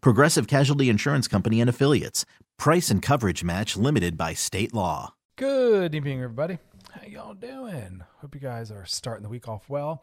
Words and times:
Progressive 0.00 0.46
Casualty 0.46 0.88
Insurance 0.88 1.28
Company 1.28 1.60
and 1.60 1.70
Affiliates. 1.70 2.24
Price 2.58 2.90
and 2.90 3.02
coverage 3.02 3.44
match 3.44 3.76
limited 3.76 4.16
by 4.16 4.34
state 4.34 4.74
law. 4.74 5.14
Good 5.36 5.94
evening, 5.94 6.22
everybody. 6.22 6.58
How 6.92 7.06
y'all 7.06 7.34
doing? 7.34 8.02
Hope 8.20 8.34
you 8.34 8.40
guys 8.40 8.70
are 8.70 8.86
starting 8.86 9.22
the 9.22 9.28
week 9.28 9.48
off 9.48 9.68
well. 9.68 10.02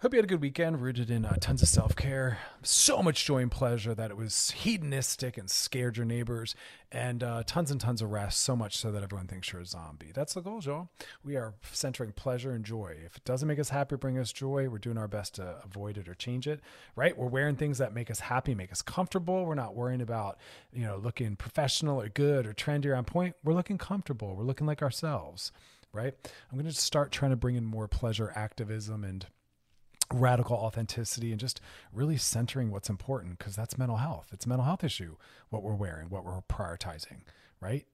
Hope 0.00 0.12
you 0.12 0.18
had 0.18 0.26
a 0.26 0.28
good 0.28 0.42
weekend, 0.42 0.82
rooted 0.82 1.10
in 1.10 1.24
uh, 1.24 1.38
tons 1.40 1.62
of 1.62 1.68
self 1.68 1.96
care, 1.96 2.36
so 2.62 3.02
much 3.02 3.24
joy 3.24 3.38
and 3.38 3.50
pleasure 3.50 3.94
that 3.94 4.10
it 4.10 4.16
was 4.18 4.50
hedonistic 4.50 5.38
and 5.38 5.50
scared 5.50 5.96
your 5.96 6.04
neighbors, 6.04 6.54
and 6.92 7.22
uh, 7.24 7.42
tons 7.46 7.70
and 7.70 7.80
tons 7.80 8.02
of 8.02 8.10
rest, 8.12 8.42
so 8.42 8.54
much 8.54 8.76
so 8.76 8.92
that 8.92 9.02
everyone 9.02 9.26
thinks 9.26 9.50
you're 9.50 9.62
a 9.62 9.64
zombie. 9.64 10.12
That's 10.14 10.34
the 10.34 10.42
goal, 10.42 10.60
y'all. 10.62 10.90
We 11.24 11.36
are 11.36 11.54
centering 11.72 12.12
pleasure 12.12 12.50
and 12.52 12.62
joy. 12.62 12.98
If 13.06 13.16
it 13.16 13.24
doesn't 13.24 13.48
make 13.48 13.58
us 13.58 13.70
happy, 13.70 13.96
bring 13.96 14.18
us 14.18 14.32
joy. 14.32 14.68
We're 14.68 14.76
doing 14.76 14.98
our 14.98 15.08
best 15.08 15.36
to 15.36 15.56
avoid 15.64 15.96
it 15.96 16.10
or 16.10 16.14
change 16.14 16.46
it, 16.46 16.60
right? 16.94 17.16
We're 17.16 17.28
wearing 17.28 17.56
things 17.56 17.78
that 17.78 17.94
make 17.94 18.10
us 18.10 18.20
happy, 18.20 18.54
make 18.54 18.72
us 18.72 18.82
comfortable. 18.82 19.46
We're 19.46 19.54
not 19.54 19.74
worrying 19.74 20.02
about, 20.02 20.36
you 20.74 20.82
know, 20.82 20.98
looking 20.98 21.36
professional 21.36 21.98
or 21.98 22.10
good 22.10 22.46
or 22.46 22.52
trendy 22.52 22.84
or 22.84 22.96
on 22.96 23.04
point. 23.04 23.34
We're 23.42 23.54
looking 23.54 23.78
comfortable. 23.78 24.36
We're 24.36 24.44
looking 24.44 24.66
like 24.66 24.82
ourselves, 24.82 25.52
right? 25.90 26.12
I'm 26.52 26.58
going 26.58 26.70
to 26.70 26.78
start 26.78 27.12
trying 27.12 27.30
to 27.30 27.36
bring 27.36 27.56
in 27.56 27.64
more 27.64 27.88
pleasure 27.88 28.30
activism 28.36 29.02
and 29.02 29.24
radical 30.12 30.56
authenticity 30.56 31.30
and 31.30 31.40
just 31.40 31.60
really 31.92 32.16
centering 32.16 32.70
what's 32.70 32.88
important 32.88 33.38
because 33.38 33.56
that's 33.56 33.76
mental 33.78 33.96
health. 33.96 34.28
It's 34.32 34.46
a 34.46 34.48
mental 34.48 34.64
health 34.64 34.84
issue 34.84 35.16
what 35.50 35.62
we're 35.62 35.74
wearing 35.74 36.08
what 36.08 36.24
we're 36.24 36.40
prioritizing 36.42 37.22
right? 37.60 37.86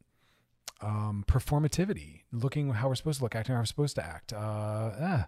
Um 0.81 1.25
performativity 1.29 2.23
looking 2.33 2.71
how 2.71 2.89
we're 2.89 2.95
supposed 2.97 3.19
to 3.19 3.25
look 3.25 3.35
acting 3.35 3.55
how 3.55 3.61
we're 3.61 3.67
supposed 3.67 3.95
to 3.97 4.05
act 4.05 4.33
uh 4.33 4.91
eh, 4.99 5.23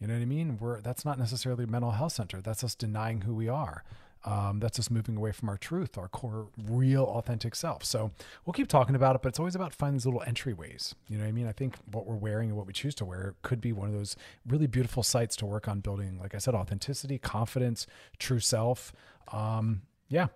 you 0.00 0.06
know 0.06 0.14
what 0.14 0.22
i 0.22 0.26
mean? 0.26 0.58
We're 0.58 0.80
that's 0.80 1.04
not 1.04 1.18
necessarily 1.18 1.66
mental 1.66 1.92
health 1.92 2.12
center. 2.12 2.40
That's 2.40 2.64
us 2.64 2.74
denying 2.74 3.22
who 3.22 3.34
we 3.34 3.48
are 3.48 3.84
um, 4.24 4.58
that's 4.60 4.78
us 4.78 4.90
moving 4.90 5.16
away 5.16 5.32
from 5.32 5.48
our 5.48 5.56
truth, 5.56 5.96
our 5.96 6.08
core, 6.08 6.48
real, 6.64 7.04
authentic 7.04 7.54
self. 7.54 7.84
So 7.84 8.10
we'll 8.44 8.52
keep 8.52 8.68
talking 8.68 8.94
about 8.94 9.14
it, 9.16 9.22
but 9.22 9.28
it's 9.28 9.38
always 9.38 9.54
about 9.54 9.72
finding 9.72 9.98
these 9.98 10.06
little 10.06 10.22
entryways. 10.26 10.94
You 11.08 11.18
know 11.18 11.24
what 11.24 11.28
I 11.28 11.32
mean? 11.32 11.46
I 11.46 11.52
think 11.52 11.76
what 11.90 12.06
we're 12.06 12.16
wearing 12.16 12.48
and 12.50 12.56
what 12.56 12.66
we 12.66 12.72
choose 12.72 12.94
to 12.96 13.04
wear 13.04 13.34
could 13.42 13.60
be 13.60 13.72
one 13.72 13.88
of 13.88 13.94
those 13.94 14.16
really 14.46 14.66
beautiful 14.66 15.02
sites 15.02 15.36
to 15.36 15.46
work 15.46 15.68
on 15.68 15.80
building, 15.80 16.18
like 16.20 16.34
I 16.34 16.38
said, 16.38 16.54
authenticity, 16.54 17.18
confidence, 17.18 17.86
true 18.18 18.40
self. 18.40 18.92
Um, 19.32 19.82
yeah, 20.08 20.28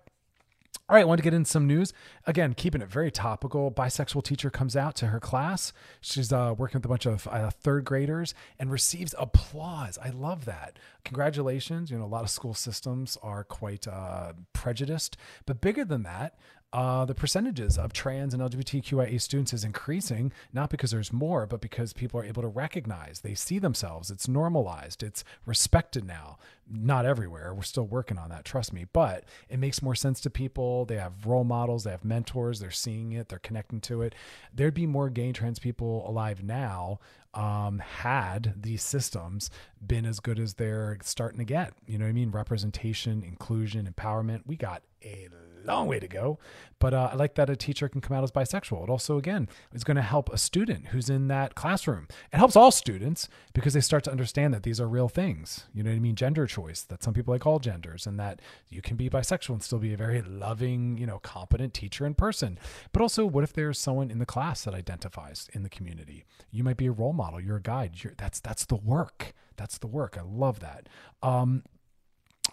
all 0.93 0.97
right, 0.97 1.01
I 1.01 1.05
want 1.05 1.17
to 1.17 1.23
get 1.23 1.33
in 1.33 1.43
some 1.43 1.65
news. 1.65 1.91
Again, 2.27 2.53
keeping 2.53 2.79
it 2.79 2.87
very 2.87 3.09
topical. 3.09 3.71
Bisexual 3.71 4.23
teacher 4.25 4.51
comes 4.51 4.75
out 4.75 4.93
to 4.97 5.07
her 5.07 5.19
class. 5.19 5.73
She's 6.01 6.31
uh, 6.31 6.53
working 6.55 6.77
with 6.77 6.85
a 6.85 6.87
bunch 6.87 7.07
of 7.07 7.27
uh, 7.31 7.49
third 7.49 7.83
graders 7.83 8.35
and 8.59 8.71
receives 8.71 9.15
applause. 9.17 9.97
I 9.97 10.09
love 10.09 10.45
that. 10.45 10.77
Congratulations. 11.03 11.89
You 11.89 11.97
know, 11.97 12.03
a 12.03 12.05
lot 12.05 12.21
of 12.21 12.29
school 12.29 12.53
systems 12.53 13.17
are 13.23 13.43
quite 13.43 13.87
uh, 13.87 14.33
prejudiced, 14.53 15.17
but 15.47 15.61
bigger 15.61 15.83
than 15.83 16.03
that, 16.03 16.37
uh, 16.73 17.05
the 17.05 17.13
percentages 17.13 17.77
of 17.77 17.93
trans 17.93 18.33
and 18.33 18.41
LGBTQIA 18.41 19.21
students 19.21 19.53
is 19.53 19.63
increasing, 19.63 20.33
not 20.51 20.71
because 20.71 20.89
there's 20.89 21.13
more, 21.13 21.45
but 21.45 21.61
because 21.61 21.93
people 21.93 22.19
are 22.19 22.25
able 22.25 22.41
to 22.41 22.47
recognize, 22.47 23.21
they 23.21 23.35
see 23.35 23.59
themselves, 23.59 24.09
it's 24.09 24.27
normalized, 24.27 25.03
it's 25.03 25.23
respected 25.45 26.03
now. 26.03 26.37
Not 26.67 27.05
everywhere. 27.05 27.53
We're 27.53 27.61
still 27.61 27.85
working 27.85 28.17
on 28.17 28.29
that, 28.29 28.43
trust 28.43 28.73
me, 28.73 28.87
but 28.91 29.25
it 29.49 29.59
makes 29.59 29.83
more 29.83 29.93
sense 29.93 30.19
to 30.21 30.31
people. 30.31 30.85
They 30.85 30.95
have 30.95 31.27
role 31.27 31.43
models, 31.43 31.83
they 31.83 31.91
have 31.91 32.03
mentors, 32.03 32.59
they're 32.59 32.71
seeing 32.71 33.11
it, 33.11 33.29
they're 33.29 33.37
connecting 33.37 33.79
to 33.81 34.01
it. 34.01 34.15
There'd 34.51 34.73
be 34.73 34.87
more 34.87 35.09
gay 35.09 35.31
trans 35.31 35.59
people 35.59 36.09
alive 36.09 36.43
now 36.43 36.99
um, 37.35 37.79
had 37.79 38.53
these 38.61 38.83
systems 38.83 39.49
been 39.85 40.05
as 40.05 40.19
good 40.19 40.39
as 40.39 40.55
they're 40.55 40.97
starting 41.03 41.39
to 41.39 41.45
get. 41.45 41.73
You 41.87 41.97
know 41.97 42.05
what 42.05 42.09
I 42.09 42.13
mean? 42.13 42.31
Representation, 42.31 43.23
inclusion, 43.23 43.91
empowerment. 43.91 44.41
We 44.45 44.55
got 44.55 44.83
a 45.03 45.27
long 45.65 45.87
way 45.87 45.99
to 45.99 46.07
go. 46.07 46.39
But 46.79 46.93
uh, 46.93 47.09
I 47.13 47.15
like 47.15 47.35
that 47.35 47.49
a 47.49 47.55
teacher 47.55 47.87
can 47.87 48.01
come 48.01 48.17
out 48.17 48.23
as 48.23 48.31
bisexual. 48.31 48.83
It 48.83 48.89
also, 48.89 49.17
again, 49.17 49.47
is 49.73 49.85
going 49.85 49.95
to 49.95 50.03
help 50.03 50.29
a 50.33 50.37
student 50.37 50.87
who's 50.87 51.09
in 51.09 51.29
that 51.29 51.55
classroom. 51.55 52.07
It 52.33 52.37
helps 52.37 52.55
all 52.55 52.71
students 52.71 53.29
because 53.53 53.73
they 53.73 53.79
start 53.79 54.03
to 54.03 54.11
understand 54.11 54.53
that 54.53 54.63
these 54.63 54.81
are 54.81 54.87
real 54.87 55.07
things. 55.07 55.67
You 55.73 55.83
know 55.83 55.91
what 55.91 55.95
I 55.95 55.99
mean? 55.99 56.15
Gender 56.15 56.45
choice, 56.45 56.81
that 56.83 57.01
some 57.01 57.13
people 57.13 57.33
like 57.33 57.45
all 57.45 57.59
genders, 57.59 58.05
and 58.05 58.19
that 58.19 58.41
you 58.69 58.81
can 58.81 58.97
be 58.97 59.09
bisexual 59.09 59.51
and 59.51 59.63
still 59.63 59.79
be 59.79 59.93
a 59.93 59.97
very 59.97 60.21
loving, 60.21 60.97
you 60.97 61.05
know, 61.05 61.19
competent 61.19 61.73
teacher 61.73 62.05
in 62.05 62.15
person. 62.15 62.59
But 62.91 63.01
also, 63.01 63.25
what 63.25 63.45
if 63.45 63.53
there's 63.53 63.79
someone 63.79 64.11
in 64.11 64.19
the 64.19 64.25
class 64.25 64.65
that 64.65 64.73
identifies 64.73 65.47
in 65.53 65.63
the 65.63 65.69
community? 65.69 66.25
You 66.51 66.63
might 66.63 66.77
be 66.77 66.87
a 66.87 66.91
role 66.91 67.13
model. 67.13 67.39
You're 67.39 67.57
a 67.57 67.61
guide. 67.61 68.03
You're, 68.03 68.13
that's 68.17 68.39
that's 68.39 68.65
the 68.65 68.75
work. 68.75 69.33
That's 69.55 69.77
the 69.77 69.87
work. 69.87 70.17
I 70.17 70.23
love 70.23 70.59
that. 70.59 70.89
Um, 71.21 71.63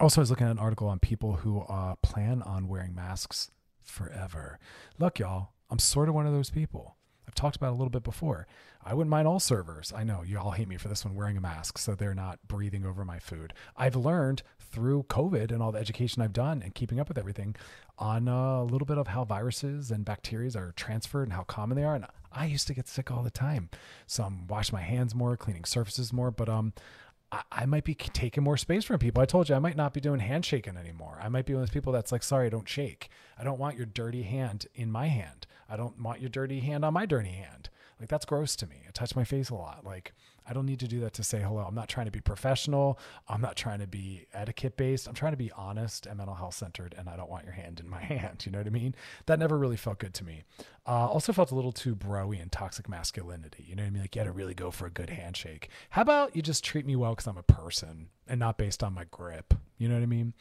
also, 0.01 0.19
I 0.19 0.23
was 0.23 0.29
looking 0.29 0.47
at 0.47 0.51
an 0.51 0.59
article 0.59 0.87
on 0.87 0.99
people 0.99 1.33
who 1.33 1.61
uh, 1.61 1.95
plan 2.01 2.41
on 2.41 2.67
wearing 2.67 2.95
masks 2.95 3.51
forever. 3.83 4.59
Look, 4.97 5.19
y'all, 5.19 5.49
I'm 5.69 5.79
sort 5.79 6.09
of 6.09 6.15
one 6.15 6.25
of 6.25 6.33
those 6.33 6.49
people. 6.49 6.97
I've 7.27 7.35
talked 7.35 7.55
about 7.55 7.69
a 7.69 7.77
little 7.77 7.91
bit 7.91 8.03
before. 8.03 8.47
I 8.83 8.93
wouldn't 8.93 9.11
mind 9.11 9.27
all 9.27 9.39
servers. 9.39 9.93
I 9.95 10.03
know 10.03 10.23
you 10.23 10.39
all 10.39 10.51
hate 10.51 10.67
me 10.67 10.77
for 10.77 10.87
this 10.87 11.05
one 11.05 11.15
wearing 11.15 11.37
a 11.37 11.41
mask 11.41 11.77
so 11.77 11.93
they're 11.93 12.15
not 12.15 12.39
breathing 12.47 12.83
over 12.83 13.05
my 13.05 13.19
food. 13.19 13.53
I've 13.77 13.95
learned 13.95 14.41
through 14.59 15.03
COVID 15.03 15.51
and 15.51 15.61
all 15.61 15.71
the 15.71 15.79
education 15.79 16.21
I've 16.21 16.33
done 16.33 16.61
and 16.63 16.73
keeping 16.73 16.99
up 16.99 17.07
with 17.07 17.17
everything 17.17 17.55
on 17.97 18.27
uh, 18.27 18.61
a 18.61 18.63
little 18.63 18.85
bit 18.85 18.97
of 18.97 19.07
how 19.07 19.23
viruses 19.23 19.91
and 19.91 20.03
bacteria 20.03 20.51
are 20.55 20.73
transferred 20.75 21.23
and 21.23 21.33
how 21.33 21.43
common 21.43 21.77
they 21.77 21.83
are. 21.83 21.95
And 21.95 22.07
I 22.31 22.45
used 22.45 22.67
to 22.67 22.73
get 22.73 22.87
sick 22.87 23.11
all 23.11 23.23
the 23.23 23.29
time. 23.29 23.69
So 24.07 24.23
I'm 24.23 24.47
washing 24.47 24.75
my 24.75 24.81
hands 24.81 25.13
more, 25.13 25.37
cleaning 25.37 25.65
surfaces 25.65 26.11
more. 26.11 26.31
But 26.31 26.49
um, 26.49 26.73
I, 27.31 27.65
might 27.65 27.85
be 27.85 27.95
taking 27.95 28.43
more 28.43 28.57
space 28.57 28.83
from 28.83 28.99
people. 28.99 29.21
I 29.21 29.25
told 29.25 29.47
you 29.47 29.55
I 29.55 29.59
might 29.59 29.77
not 29.77 29.93
be 29.93 30.01
doing 30.01 30.19
handshaking 30.19 30.75
anymore. 30.75 31.17
I 31.21 31.29
might 31.29 31.45
be 31.45 31.53
one 31.53 31.63
of 31.63 31.69
those 31.69 31.73
people 31.73 31.93
that's 31.93 32.11
like, 32.11 32.23
sorry, 32.23 32.47
I 32.47 32.49
don't 32.49 32.67
shake. 32.67 33.09
I 33.39 33.43
don't 33.43 33.59
want 33.59 33.77
your 33.77 33.85
dirty 33.85 34.23
hand 34.23 34.67
in 34.75 34.91
my 34.91 35.07
hand. 35.07 35.47
I 35.69 35.77
don't 35.77 36.01
want 36.01 36.19
your 36.19 36.29
dirty 36.29 36.59
hand 36.59 36.83
on 36.83 36.93
my 36.93 37.05
dirty 37.05 37.29
hand. 37.29 37.69
Like 37.99 38.09
that's 38.09 38.25
gross 38.25 38.55
to 38.57 38.67
me. 38.67 38.83
I 38.87 38.91
touch 38.91 39.15
my 39.15 39.23
face 39.23 39.49
a 39.49 39.55
lot. 39.55 39.85
Like 39.85 40.13
I 40.51 40.53
don't 40.53 40.65
need 40.65 40.81
to 40.81 40.87
do 40.89 40.99
that 40.99 41.13
to 41.13 41.23
say 41.23 41.39
hello. 41.39 41.63
I'm 41.65 41.73
not 41.73 41.87
trying 41.87 42.07
to 42.07 42.11
be 42.11 42.19
professional. 42.19 42.99
I'm 43.29 43.39
not 43.39 43.55
trying 43.55 43.79
to 43.79 43.87
be 43.87 44.25
etiquette 44.33 44.75
based. 44.75 45.07
I'm 45.07 45.13
trying 45.13 45.31
to 45.31 45.37
be 45.37 45.49
honest 45.53 46.05
and 46.05 46.17
mental 46.17 46.35
health 46.35 46.55
centered. 46.55 46.93
And 46.97 47.07
I 47.07 47.15
don't 47.15 47.29
want 47.29 47.45
your 47.45 47.53
hand 47.53 47.79
in 47.79 47.87
my 47.87 48.01
hand. 48.01 48.45
You 48.45 48.51
know 48.51 48.57
what 48.57 48.67
I 48.67 48.71
mean? 48.71 48.93
That 49.27 49.39
never 49.39 49.57
really 49.57 49.77
felt 49.77 49.99
good 49.99 50.13
to 50.15 50.25
me. 50.25 50.43
Uh, 50.85 51.07
also 51.07 51.31
felt 51.31 51.51
a 51.51 51.55
little 51.55 51.71
too 51.71 51.95
broy 51.95 52.41
and 52.41 52.51
toxic 52.51 52.89
masculinity. 52.89 53.63
You 53.65 53.77
know 53.77 53.83
what 53.83 53.87
I 53.87 53.91
mean? 53.91 54.01
Like 54.01 54.13
you 54.13 54.19
had 54.19 54.25
to 54.25 54.33
really 54.33 54.53
go 54.53 54.71
for 54.71 54.85
a 54.87 54.89
good 54.89 55.09
handshake. 55.09 55.69
How 55.91 56.01
about 56.01 56.35
you 56.35 56.41
just 56.41 56.65
treat 56.65 56.85
me 56.85 56.97
well 56.97 57.11
because 57.11 57.27
I'm 57.27 57.37
a 57.37 57.43
person 57.43 58.09
and 58.27 58.37
not 58.37 58.57
based 58.57 58.83
on 58.83 58.93
my 58.93 59.05
grip? 59.09 59.53
You 59.81 59.89
know 59.89 59.95
what 59.95 60.03
I 60.03 60.05
mean? 60.05 60.33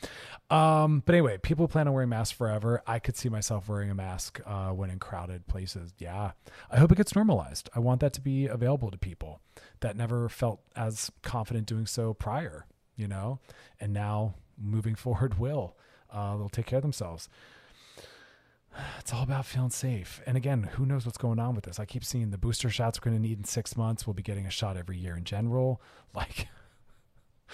Um, 0.51 1.03
but 1.07 1.15
anyway, 1.15 1.39
people 1.39 1.67
plan 1.67 1.89
on 1.89 1.95
wearing 1.95 2.11
masks 2.11 2.37
forever. 2.37 2.83
I 2.87 2.99
could 2.99 3.17
see 3.17 3.31
myself 3.31 3.71
wearing 3.71 3.89
a 3.91 3.95
mask 3.95 4.39
uh, 4.45 4.69
when 4.69 4.91
in 4.91 4.99
crowded 4.99 5.49
places. 5.49 5.95
Yeah. 5.97 6.33
I 6.71 6.77
hope 6.77 6.93
it 6.93 6.97
gets 6.97 7.15
normalized. 7.15 7.71
I 7.75 7.79
want 7.79 8.03
that 8.03 8.13
to 8.13 8.21
be 8.21 8.47
available 8.47 8.91
to 8.91 8.99
people 8.99 9.41
that 9.81 9.97
never 9.97 10.29
felt 10.29 10.61
as 10.77 11.11
confident 11.23 11.67
doing 11.67 11.87
so 11.87 12.13
prior, 12.13 12.67
you 12.97 13.09
know, 13.09 13.41
and 13.81 13.95
now 13.95 14.35
moving 14.59 14.95
forward 15.07 15.39
will. 15.39 15.75
Uh, 16.13 16.37
they'll 16.37 16.51
take 16.51 16.67
care 16.67 16.77
of 16.79 16.83
themselves. 16.83 17.31
It's 18.99 19.13
all 19.15 19.23
about 19.23 19.47
feeling 19.47 19.71
safe. 19.71 20.21
And 20.27 20.37
again, 20.37 20.65
who 20.75 20.85
knows 20.85 21.07
what's 21.07 21.19
going 21.19 21.39
on 21.41 21.55
with 21.55 21.65
this? 21.65 21.81
I 21.81 21.87
keep 21.87 22.05
seeing 22.05 22.31
the 22.31 22.39
booster 22.39 22.69
shots 22.69 23.01
we're 23.01 23.11
going 23.11 23.21
to 23.21 23.29
need 23.29 23.39
in 23.39 23.45
six 23.45 23.77
months. 23.77 24.07
We'll 24.07 24.15
be 24.15 24.23
getting 24.23 24.47
a 24.47 24.51
shot 24.51 24.77
every 24.77 24.99
year 24.99 25.17
in 25.17 25.25
general. 25.25 25.81
Like, 26.15 26.49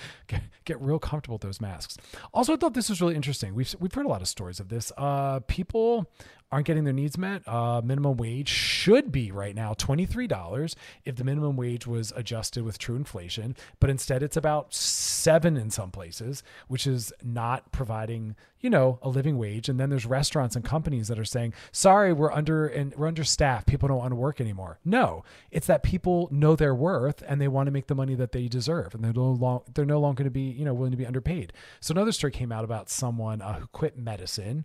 get, 0.27 0.43
get 0.65 0.81
real 0.81 0.99
comfortable 0.99 1.35
with 1.35 1.43
those 1.43 1.61
masks. 1.61 1.97
Also, 2.33 2.53
I 2.53 2.57
thought 2.57 2.75
this 2.75 2.89
was 2.89 3.01
really 3.01 3.15
interesting. 3.15 3.55
We've 3.55 3.75
we've 3.79 3.93
heard 3.93 4.07
a 4.07 4.09
lot 4.09 4.23
of 4.23 4.29
stories 4.29 4.61
of 4.61 4.69
this. 4.69 4.93
Uh, 4.97 5.41
people 5.41 6.11
aren't 6.53 6.67
getting 6.67 6.85
their 6.85 6.93
needs 6.93 7.19
met. 7.19 7.47
Uh, 7.47 7.81
minimum 7.85 8.17
wage 8.17 8.49
should 8.49 9.11
be 9.11 9.31
right 9.31 9.55
now 9.55 9.75
twenty 9.75 10.07
three 10.07 10.27
dollars 10.27 10.77
if 11.05 11.17
the 11.17 11.25
minimum 11.25 11.57
wage 11.57 11.87
was 11.87 12.13
adjusted 12.17 12.63
with 12.65 12.79
true 12.79 12.97
inflation, 12.97 13.57
but 13.81 13.91
instead 13.91 14.23
it's 14.23 14.37
about 14.37 14.73
seven 14.73 15.57
in 15.57 15.71
some 15.71 15.91
places, 15.91 16.43
which 16.69 16.87
is 16.87 17.13
not 17.23 17.73
providing 17.73 18.37
you 18.61 18.71
know 18.71 18.99
a 19.03 19.09
living 19.09 19.39
wage. 19.39 19.69
And 19.69 19.79
then 19.79 19.91
there's 19.91 20.07
restaurants 20.07 20.57
and 20.57 20.65
companies 20.65 21.09
that 21.09 21.19
are 21.19 21.25
saying, 21.25 21.55
"Sorry, 21.73 22.13
we're 22.13 22.33
under 22.33 22.67
and 22.67 22.95
we're 22.95 23.09
understaffed. 23.09 23.67
People 23.67 23.89
don't 23.89 23.99
want 23.99 24.13
to 24.13 24.17
work 24.17 24.41
anymore." 24.41 24.79
No, 24.85 25.25
it's 25.51 25.67
that 25.67 25.83
people 25.83 26.29
know 26.31 26.57
their 26.57 26.75
worth 26.75 27.23
and 27.27 27.41
they 27.41 27.49
want 27.49 27.67
to 27.67 27.73
make 27.73 27.87
the 27.87 27.95
money 27.95 28.15
that 28.15 28.33
they 28.33 28.49
deserve, 28.49 28.95
and 28.95 29.05
they're 29.05 29.13
no 29.13 29.31
long 29.31 29.63
they're 29.75 29.85
no 29.85 30.01
longer 30.01 30.17
going 30.17 30.25
to 30.25 30.31
be 30.31 30.43
you 30.43 30.65
know 30.65 30.75
willing 30.75 30.93
to 30.93 30.97
be 30.97 31.07
underpaid. 31.07 31.53
So 31.81 31.93
another 31.93 32.13
story 32.13 32.31
came 32.31 32.53
out 32.53 32.65
about 32.65 32.89
someone 32.89 33.43
uh, 33.43 33.55
who 33.55 33.67
quit 33.69 33.99
medicine. 33.99 34.65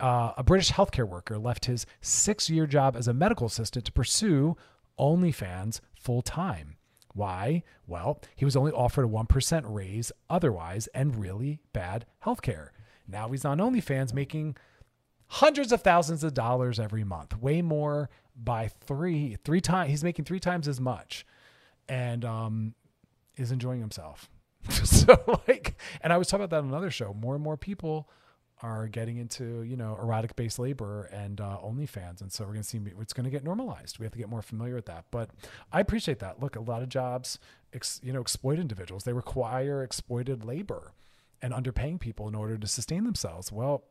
Uh, 0.00 0.32
a 0.36 0.42
British 0.42 0.72
healthcare 0.72 1.08
worker 1.08 1.38
left 1.38 1.64
his 1.64 1.86
six-year 2.00 2.66
job 2.66 2.96
as 2.96 3.08
a 3.08 3.14
medical 3.14 3.46
assistant 3.46 3.84
to 3.84 3.92
pursue 3.92 4.56
OnlyFans 4.98 5.80
full 5.94 6.22
time. 6.22 6.76
Why? 7.14 7.62
Well, 7.86 8.20
he 8.36 8.44
was 8.44 8.56
only 8.56 8.72
offered 8.72 9.04
a 9.04 9.08
1% 9.08 9.62
raise 9.66 10.12
otherwise 10.30 10.86
and 10.88 11.16
really 11.16 11.60
bad 11.72 12.06
healthcare. 12.24 12.68
Now 13.08 13.28
he's 13.30 13.44
on 13.44 13.58
OnlyFans 13.58 14.12
making 14.12 14.56
hundreds 15.26 15.72
of 15.72 15.82
thousands 15.82 16.22
of 16.22 16.34
dollars 16.34 16.78
every 16.78 17.04
month, 17.04 17.36
way 17.36 17.62
more 17.62 18.08
by 18.36 18.68
three, 18.68 19.36
three 19.44 19.60
times. 19.60 19.90
He's 19.90 20.04
making 20.04 20.26
three 20.26 20.40
times 20.40 20.68
as 20.68 20.80
much 20.80 21.26
and 21.88 22.24
um, 22.24 22.74
is 23.36 23.50
enjoying 23.50 23.80
himself. 23.80 24.30
so 24.70 25.40
like, 25.48 25.76
and 26.02 26.12
I 26.12 26.18
was 26.18 26.28
talking 26.28 26.44
about 26.44 26.56
that 26.56 26.62
on 26.62 26.68
another 26.68 26.90
show. 26.90 27.14
More 27.14 27.34
and 27.34 27.42
more 27.42 27.56
people 27.56 28.08
are 28.62 28.88
getting 28.88 29.16
into 29.18 29.62
you 29.62 29.76
know 29.76 29.96
erotic 30.00 30.36
based 30.36 30.58
labor 30.58 31.04
and 31.12 31.40
uh, 31.40 31.58
OnlyFans, 31.64 32.20
and 32.20 32.32
so 32.32 32.44
we're 32.44 32.52
gonna 32.52 32.64
see 32.64 32.80
it's 33.00 33.12
gonna 33.12 33.30
get 33.30 33.44
normalized. 33.44 33.98
We 33.98 34.04
have 34.04 34.12
to 34.12 34.18
get 34.18 34.28
more 34.28 34.42
familiar 34.42 34.74
with 34.74 34.86
that. 34.86 35.06
But 35.10 35.30
I 35.72 35.80
appreciate 35.80 36.18
that. 36.20 36.40
Look, 36.40 36.56
a 36.56 36.60
lot 36.60 36.82
of 36.82 36.88
jobs, 36.88 37.38
ex, 37.72 38.00
you 38.02 38.12
know, 38.12 38.20
exploit 38.20 38.58
individuals. 38.58 39.04
They 39.04 39.12
require 39.12 39.82
exploited 39.82 40.44
labor 40.44 40.92
and 41.40 41.52
underpaying 41.52 42.00
people 42.00 42.28
in 42.28 42.34
order 42.34 42.58
to 42.58 42.66
sustain 42.66 43.04
themselves. 43.04 43.52
Well, 43.52 43.84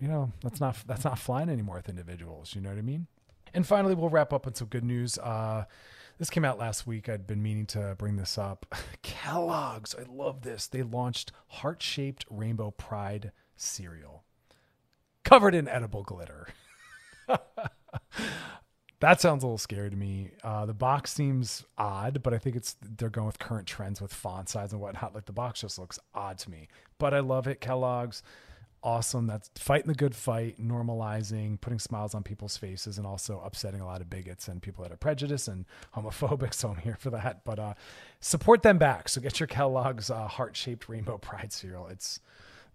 you 0.00 0.08
know, 0.08 0.32
that's 0.42 0.60
not 0.60 0.76
that's 0.86 1.04
not 1.04 1.18
flying 1.18 1.48
anymore 1.48 1.76
with 1.76 1.88
individuals. 1.88 2.54
You 2.54 2.60
know 2.60 2.70
what 2.70 2.78
I 2.78 2.82
mean? 2.82 3.06
And 3.54 3.66
finally, 3.66 3.94
we'll 3.94 4.10
wrap 4.10 4.32
up 4.32 4.44
with 4.44 4.56
some 4.56 4.68
good 4.68 4.84
news. 4.84 5.18
Uh, 5.18 5.64
this 6.18 6.30
came 6.30 6.44
out 6.44 6.58
last 6.58 6.86
week. 6.86 7.08
I'd 7.08 7.26
been 7.26 7.42
meaning 7.42 7.66
to 7.66 7.94
bring 7.98 8.16
this 8.16 8.38
up. 8.38 8.74
Kellogg's, 9.02 9.94
I 9.94 10.04
love 10.10 10.42
this. 10.42 10.66
They 10.66 10.82
launched 10.82 11.32
heart 11.48 11.82
shaped 11.82 12.24
rainbow 12.30 12.70
pride 12.70 13.32
cereal 13.56 14.24
covered 15.24 15.54
in 15.54 15.68
edible 15.68 16.02
glitter. 16.02 16.46
that 19.00 19.20
sounds 19.20 19.42
a 19.42 19.46
little 19.46 19.58
scary 19.58 19.90
to 19.90 19.96
me. 19.96 20.30
Uh, 20.42 20.64
the 20.66 20.74
box 20.74 21.12
seems 21.12 21.64
odd, 21.76 22.22
but 22.22 22.32
I 22.32 22.38
think 22.38 22.56
it's 22.56 22.76
they're 22.80 23.10
going 23.10 23.26
with 23.26 23.38
current 23.38 23.66
trends 23.66 24.00
with 24.00 24.14
font 24.14 24.48
size 24.48 24.72
and 24.72 24.80
whatnot. 24.80 25.14
Like 25.14 25.26
the 25.26 25.32
box 25.32 25.60
just 25.60 25.78
looks 25.78 25.98
odd 26.14 26.38
to 26.38 26.50
me, 26.50 26.68
but 26.98 27.12
I 27.12 27.20
love 27.20 27.46
it. 27.46 27.60
Kellogg's 27.60 28.22
awesome. 28.82 29.26
That's 29.26 29.50
fighting 29.56 29.88
the 29.88 29.94
good 29.94 30.14
fight, 30.14 30.60
normalizing, 30.60 31.60
putting 31.60 31.80
smiles 31.80 32.14
on 32.14 32.22
people's 32.22 32.56
faces, 32.56 32.98
and 32.98 33.06
also 33.06 33.42
upsetting 33.44 33.80
a 33.80 33.86
lot 33.86 34.00
of 34.00 34.08
bigots 34.08 34.46
and 34.46 34.62
people 34.62 34.84
that 34.84 34.92
are 34.92 34.96
prejudiced 34.96 35.48
and 35.48 35.66
homophobic. 35.94 36.54
So 36.54 36.68
I'm 36.70 36.76
here 36.76 36.96
for 36.98 37.10
that. 37.10 37.44
But 37.44 37.58
uh, 37.58 37.74
support 38.20 38.62
them 38.62 38.78
back. 38.78 39.08
So 39.08 39.20
get 39.20 39.40
your 39.40 39.48
Kellogg's 39.48 40.08
uh, 40.08 40.28
heart 40.28 40.56
shaped 40.56 40.88
rainbow 40.88 41.18
pride 41.22 41.52
cereal. 41.52 41.88
It's 41.88 42.20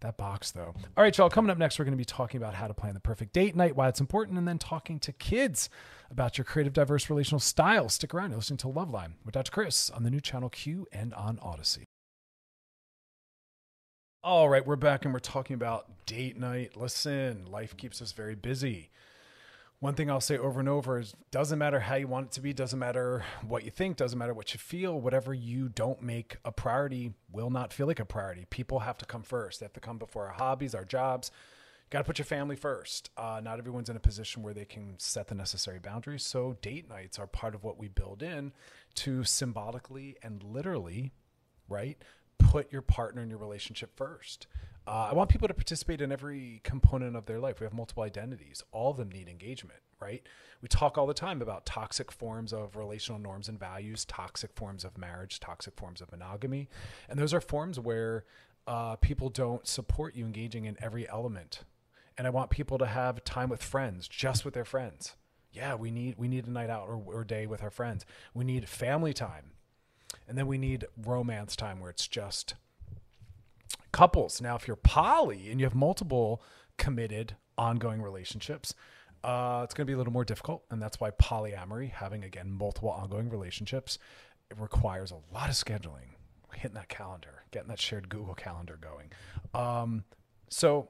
that 0.01 0.17
box 0.17 0.51
though. 0.51 0.73
All 0.97 1.03
right, 1.03 1.17
y'all. 1.17 1.29
Coming 1.29 1.49
up 1.49 1.57
next, 1.57 1.79
we're 1.79 1.85
going 1.85 1.93
to 1.93 1.97
be 1.97 2.05
talking 2.05 2.37
about 2.39 2.53
how 2.53 2.67
to 2.67 2.73
plan 2.73 2.93
the 2.93 2.99
perfect 2.99 3.33
date 3.33 3.55
night, 3.55 3.75
why 3.75 3.87
it's 3.87 3.99
important, 3.99 4.37
and 4.37 4.47
then 4.47 4.57
talking 4.57 4.99
to 4.99 5.11
kids 5.11 5.69
about 6.11 6.37
your 6.37 6.45
creative, 6.45 6.73
diverse 6.73 7.09
relational 7.09 7.39
style. 7.39 7.89
Stick 7.89 8.13
around. 8.13 8.31
You're 8.31 8.37
listening 8.37 8.57
to 8.57 8.67
Loveline 8.67 9.13
with 9.25 9.33
Dr. 9.33 9.51
Chris 9.51 9.89
on 9.89 10.03
the 10.03 10.11
new 10.11 10.21
channel 10.21 10.49
Q 10.49 10.87
and 10.91 11.13
on 11.13 11.39
Odyssey. 11.41 11.85
All 14.23 14.49
right, 14.49 14.65
we're 14.65 14.75
back 14.75 15.03
and 15.03 15.13
we're 15.13 15.19
talking 15.19 15.55
about 15.55 15.87
date 16.05 16.37
night. 16.37 16.77
Listen, 16.77 17.45
life 17.49 17.75
keeps 17.75 18.03
us 18.03 18.11
very 18.11 18.35
busy. 18.35 18.91
One 19.81 19.95
thing 19.95 20.11
I'll 20.11 20.21
say 20.21 20.37
over 20.37 20.59
and 20.59 20.69
over 20.69 20.99
is 20.99 21.15
doesn't 21.31 21.57
matter 21.57 21.79
how 21.79 21.95
you 21.95 22.07
want 22.07 22.27
it 22.27 22.31
to 22.33 22.41
be, 22.41 22.53
doesn't 22.53 22.77
matter 22.77 23.25
what 23.41 23.65
you 23.65 23.71
think, 23.71 23.97
doesn't 23.97 24.17
matter 24.17 24.33
what 24.33 24.53
you 24.53 24.59
feel, 24.59 25.01
whatever 25.01 25.33
you 25.33 25.69
don't 25.69 26.03
make 26.03 26.37
a 26.45 26.51
priority 26.51 27.13
will 27.31 27.49
not 27.49 27.73
feel 27.73 27.87
like 27.87 27.99
a 27.99 28.05
priority. 28.05 28.45
People 28.51 28.79
have 28.79 28.99
to 28.99 29.05
come 29.05 29.23
first. 29.23 29.59
They 29.59 29.65
have 29.65 29.73
to 29.73 29.79
come 29.79 29.97
before 29.97 30.27
our 30.27 30.33
hobbies, 30.33 30.75
our 30.75 30.85
jobs. 30.85 31.31
You 31.33 31.87
got 31.89 31.97
to 31.97 32.03
put 32.03 32.19
your 32.19 32.25
family 32.27 32.55
first. 32.55 33.09
Uh, 33.17 33.41
not 33.43 33.57
everyone's 33.57 33.89
in 33.89 33.95
a 33.95 33.99
position 33.99 34.43
where 34.43 34.53
they 34.53 34.65
can 34.65 34.93
set 34.99 35.27
the 35.27 35.35
necessary 35.35 35.79
boundaries. 35.79 36.21
So 36.21 36.57
date 36.61 36.87
nights 36.87 37.17
are 37.17 37.25
part 37.25 37.55
of 37.55 37.63
what 37.63 37.79
we 37.79 37.87
build 37.87 38.21
in 38.21 38.53
to 38.97 39.23
symbolically 39.23 40.15
and 40.21 40.43
literally, 40.43 41.11
right? 41.67 41.97
put 42.51 42.71
your 42.71 42.81
partner 42.81 43.21
in 43.21 43.29
your 43.29 43.39
relationship 43.39 43.95
first. 43.95 44.47
Uh, 44.87 45.09
I 45.11 45.13
want 45.13 45.29
people 45.29 45.47
to 45.47 45.53
participate 45.53 46.01
in 46.01 46.11
every 46.11 46.59
component 46.63 47.15
of 47.15 47.25
their 47.25 47.39
life. 47.39 47.59
We 47.59 47.65
have 47.65 47.73
multiple 47.73 48.03
identities. 48.03 48.63
All 48.71 48.91
of 48.91 48.97
them 48.97 49.09
need 49.09 49.27
engagement, 49.27 49.79
right? 49.99 50.23
We 50.61 50.67
talk 50.67 50.97
all 50.97 51.05
the 51.05 51.13
time 51.13 51.41
about 51.41 51.65
toxic 51.65 52.11
forms 52.11 52.51
of 52.51 52.75
relational 52.75 53.19
norms 53.19 53.47
and 53.47 53.59
values, 53.59 54.05
toxic 54.05 54.53
forms 54.55 54.83
of 54.83 54.97
marriage, 54.97 55.39
toxic 55.39 55.75
forms 55.75 56.01
of 56.01 56.11
monogamy. 56.11 56.67
And 57.07 57.19
those 57.19 57.33
are 57.33 57.41
forms 57.41 57.79
where 57.79 58.25
uh, 58.65 58.95
people 58.95 59.29
don't 59.29 59.67
support 59.67 60.15
you 60.15 60.25
engaging 60.25 60.65
in 60.65 60.77
every 60.81 61.07
element. 61.09 61.63
And 62.17 62.25
I 62.25 62.31
want 62.31 62.49
people 62.49 62.77
to 62.79 62.85
have 62.87 63.23
time 63.23 63.49
with 63.49 63.63
friends, 63.63 64.07
just 64.07 64.43
with 64.43 64.53
their 64.53 64.65
friends. 64.65 65.15
Yeah, 65.51 65.75
we 65.75 65.91
need 65.91 66.15
we 66.17 66.27
need 66.27 66.47
a 66.47 66.51
night 66.51 66.69
out 66.69 66.87
or, 66.87 67.01
or 67.05 67.23
day 67.23 67.45
with 67.45 67.61
our 67.61 67.69
friends. 67.69 68.05
We 68.33 68.45
need 68.45 68.69
family 68.69 69.13
time 69.13 69.51
and 70.27 70.37
then 70.37 70.47
we 70.47 70.57
need 70.57 70.85
romance 70.97 71.55
time 71.55 71.79
where 71.79 71.89
it's 71.89 72.07
just 72.07 72.55
couples. 73.91 74.41
Now, 74.41 74.55
if 74.55 74.67
you're 74.67 74.75
poly 74.75 75.49
and 75.49 75.59
you 75.59 75.65
have 75.65 75.75
multiple 75.75 76.41
committed 76.77 77.35
ongoing 77.57 78.01
relationships, 78.01 78.73
uh, 79.23 79.61
it's 79.63 79.73
going 79.73 79.85
to 79.85 79.89
be 79.89 79.93
a 79.93 79.97
little 79.97 80.13
more 80.13 80.25
difficult. 80.25 80.63
And 80.71 80.81
that's 80.81 80.99
why 80.99 81.11
polyamory, 81.11 81.91
having 81.91 82.23
again 82.23 82.51
multiple 82.51 82.89
ongoing 82.89 83.29
relationships, 83.29 83.97
it 84.49 84.57
requires 84.59 85.11
a 85.11 85.33
lot 85.33 85.49
of 85.49 85.55
scheduling, 85.55 86.15
hitting 86.53 86.75
that 86.75 86.89
calendar, 86.89 87.43
getting 87.51 87.69
that 87.69 87.79
shared 87.79 88.09
Google 88.09 88.33
calendar 88.33 88.77
going. 88.81 89.11
Um, 89.53 90.03
so 90.49 90.89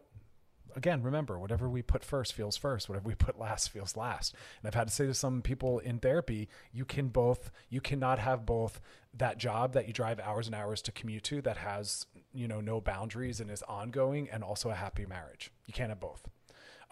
again, 0.76 1.04
remember, 1.04 1.38
whatever 1.38 1.70
we 1.70 1.82
put 1.82 2.04
first 2.04 2.34
feels 2.34 2.58
first. 2.58 2.90
Whatever 2.90 3.08
we 3.08 3.16
put 3.16 3.40
last 3.40 3.70
feels 3.70 3.96
last. 3.98 4.34
And 4.62 4.68
I've 4.68 4.74
had 4.74 4.88
to 4.88 4.94
say 4.94 5.06
to 5.06 5.14
some 5.14 5.42
people 5.42 5.80
in 5.80 6.00
therapy, 6.00 6.50
you 6.72 6.86
can 6.86 7.10
both, 7.10 7.52
you 7.70 7.82
cannot 7.82 8.20
have 8.20 8.46
both 8.46 8.80
that 9.14 9.38
job 9.38 9.74
that 9.74 9.88
you 9.88 9.94
drive 9.94 10.20
hours 10.20 10.48
and 10.48 10.56
hours 10.56 10.82
to 10.84 10.92
commute 10.92 11.24
to 11.26 11.42
that 11.42 11.58
has, 11.58 12.06
you 12.34 12.48
know, 12.48 12.62
no 12.62 12.82
boundaries 12.82 13.40
and 13.40 13.50
is 13.50 13.64
ongoing 13.64 14.30
and 14.30 14.44
also 14.44 14.70
a 14.70 14.76
happy 14.76 15.06
marriage. 15.06 15.52
You 15.66 15.74
can't 15.74 15.90
have 15.90 16.00
both. 16.00 16.28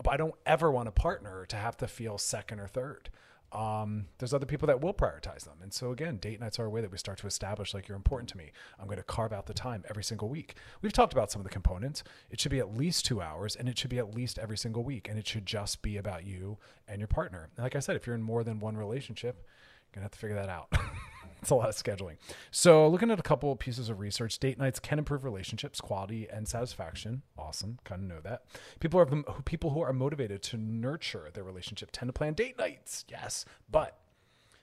But 0.04 0.14
I 0.14 0.18
don't 0.18 0.36
ever 0.46 0.72
want 0.72 0.88
a 0.88 0.92
partner 0.92 1.46
to 1.48 1.56
have 1.56 1.78
to 1.78 1.88
feel 1.88 2.18
second 2.18 2.60
or 2.60 2.68
third 2.68 3.10
um, 3.52 4.06
there's 4.20 4.34
other 4.34 4.46
people 4.46 4.68
that 4.68 4.82
will 4.82 4.94
prioritize 4.94 5.44
them. 5.44 5.58
And 5.62 5.74
so 5.74 5.92
again, 5.92 6.18
date 6.18 6.40
nights 6.40 6.60
are 6.60 6.66
a 6.66 6.70
way 6.70 6.82
that 6.82 6.92
we 6.92 6.98
start 6.98 7.18
to 7.20 7.28
establish 7.28 7.74
like 7.74 7.88
you're 7.88 7.96
important 7.96 8.30
to 8.30 8.38
me. 8.38 8.52
I'm 8.80 8.86
going 8.86 8.98
to 8.98 9.04
carve 9.04 9.34
out 9.34 9.48
the 9.48 9.54
time 9.54 9.84
every 9.90 10.04
single 10.04 10.30
week. 10.30 10.56
We've 10.82 10.94
talked 10.94 11.14
about 11.14 11.32
some 11.32 11.40
of 11.40 11.44
the 11.46 11.50
components. 11.50 12.04
It 12.30 12.40
should 12.40 12.52
be 12.52 12.60
at 12.60 12.76
least 12.76 13.06
two 13.06 13.22
hours 13.22 13.56
and 13.56 13.68
it 13.68 13.78
should 13.78 13.90
be 13.90 13.98
at 13.98 14.14
least 14.14 14.38
every 14.38 14.58
single 14.58 14.84
week. 14.84 15.08
And 15.10 15.18
it 15.18 15.28
should 15.28 15.46
just 15.46 15.82
be 15.82 15.98
about 15.98 16.26
you 16.26 16.58
and 16.88 17.00
your 17.00 17.08
partner. 17.08 17.50
And 17.56 17.64
like 17.64 17.76
I 17.76 17.80
said, 17.80 17.96
if 17.96 18.06
you're 18.06 18.16
in 18.16 18.22
more 18.22 18.44
than 18.44 18.60
one 18.60 18.78
relationship, 18.78 19.44
you're 19.46 20.02
going 20.02 20.02
to 20.02 20.06
have 20.06 20.12
to 20.12 20.20
figure 20.20 20.36
that 20.36 20.50
out. 20.50 20.72
it's 21.42 21.52
a 21.52 21.56
lot 21.56 21.70
of 21.70 21.76
scheduling. 21.76 22.18
So, 22.52 22.88
looking 22.88 23.12
at 23.12 23.20
a 23.20 23.24
couple 23.24 23.52
of 23.52 23.60
pieces 23.60 23.90
of 23.90 24.00
research, 24.00 24.38
date 24.40 24.58
nights 24.58 24.80
can 24.80 25.00
improve 25.00 25.24
relationships, 25.24 25.80
quality, 25.80 26.28
and 26.30 26.48
satisfaction. 26.48 27.22
Awesome, 27.38 27.80
kind 27.84 28.04
of 28.04 28.08
know 28.08 28.22
that. 28.22 28.44
People 28.80 29.00
are 29.00 29.06
people 29.44 29.72
who 29.72 29.82
are 29.82 29.94
motivated 29.94 30.44
to 30.44 30.58
nurture 30.58 31.30
their 31.34 31.44
relationship 31.44 31.90
tend 31.92 32.10
to 32.10 32.14
plan 32.14 32.34
date 32.34 32.58
nights. 32.58 33.06
Yes, 33.10 33.46
but 33.70 33.98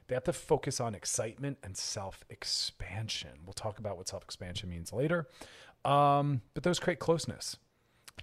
they 0.08 0.14
have 0.14 0.24
to 0.24 0.32
focus 0.32 0.80
on 0.80 0.94
excitement 0.94 1.58
and 1.62 1.76
self 1.76 2.24
expansion. 2.28 3.30
We'll 3.44 3.54
talk 3.54 3.78
about 3.78 3.96
what 3.96 4.08
self 4.08 4.22
expansion 4.22 4.68
means 4.68 4.92
later. 4.92 5.28
Um, 5.84 6.42
but 6.54 6.62
those 6.62 6.78
create 6.78 6.98
closeness. 6.98 7.56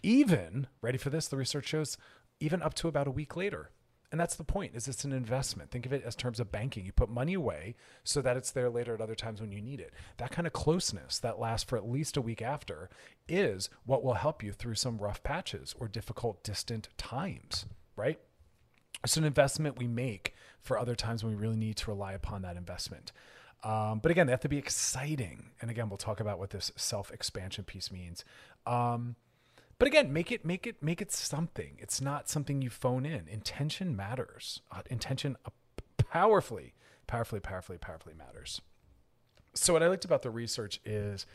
Even 0.01 0.67
ready 0.81 0.97
for 0.97 1.09
this? 1.09 1.27
The 1.27 1.37
research 1.37 1.67
shows 1.67 1.97
even 2.39 2.61
up 2.61 2.73
to 2.75 2.87
about 2.87 3.07
a 3.07 3.11
week 3.11 3.35
later 3.35 3.69
and 4.13 4.21
that's 4.21 4.37
the 4.37 4.45
point 4.45 4.73
is 4.73 4.87
it's 4.87 5.03
an 5.03 5.11
investment. 5.11 5.71
Think 5.71 5.85
of 5.85 5.91
it 5.91 6.03
as 6.05 6.15
terms 6.15 6.39
of 6.39 6.53
banking. 6.53 6.85
You 6.85 6.93
put 6.93 7.09
money 7.09 7.33
away 7.33 7.75
so 8.05 8.21
that 8.21 8.37
it's 8.37 8.51
there 8.51 8.69
later 8.69 8.93
at 8.93 9.01
other 9.01 9.15
times 9.15 9.41
when 9.41 9.51
you 9.51 9.61
need 9.61 9.81
it. 9.81 9.91
That 10.15 10.31
kind 10.31 10.47
of 10.47 10.53
closeness 10.53 11.19
that 11.19 11.39
lasts 11.39 11.69
for 11.69 11.77
at 11.77 11.89
least 11.89 12.15
a 12.15 12.21
week 12.21 12.41
after 12.41 12.89
is 13.27 13.69
what 13.85 14.05
will 14.05 14.13
help 14.13 14.41
you 14.41 14.53
through 14.53 14.75
some 14.75 14.99
rough 14.99 15.21
patches 15.23 15.75
or 15.77 15.89
difficult 15.89 16.43
distant 16.43 16.87
times 16.97 17.65
right? 17.95 18.19
It's 19.03 19.17
an 19.17 19.23
investment 19.23 19.77
we 19.77 19.87
make 19.87 20.33
for 20.61 20.77
other 20.77 20.95
times 20.95 21.23
when 21.23 21.35
we 21.35 21.41
really 21.41 21.57
need 21.57 21.77
to 21.77 21.91
rely 21.91 22.13
upon 22.13 22.41
that 22.43 22.55
investment. 22.55 23.11
Um, 23.63 23.99
but 23.99 24.11
again, 24.11 24.27
they 24.27 24.31
have 24.31 24.41
to 24.41 24.49
be 24.49 24.57
exciting. 24.57 25.51
And 25.61 25.69
again, 25.69 25.89
we'll 25.89 25.97
talk 25.97 26.19
about 26.19 26.39
what 26.39 26.49
this 26.49 26.71
self 26.75 27.11
expansion 27.11 27.63
piece 27.63 27.91
means. 27.91 28.25
Um, 28.65 29.15
but 29.79 29.87
again, 29.87 30.13
make 30.13 30.31
it 30.31 30.45
make 30.45 30.67
it 30.67 30.81
make 30.81 31.01
it 31.01 31.11
something. 31.11 31.77
It's 31.79 32.01
not 32.01 32.29
something 32.29 32.61
you 32.61 32.69
phone 32.69 33.05
in. 33.05 33.27
Intention 33.27 33.95
matters. 33.95 34.61
Uh, 34.71 34.81
intention 34.89 35.35
uh, 35.45 35.49
powerfully, 35.97 36.73
powerfully, 37.07 37.39
powerfully, 37.39 37.77
powerfully 37.77 38.13
matters. 38.15 38.61
So 39.55 39.73
what 39.73 39.83
I 39.83 39.87
liked 39.87 40.05
about 40.05 40.21
the 40.23 40.31
research 40.31 40.79
is 40.85 41.25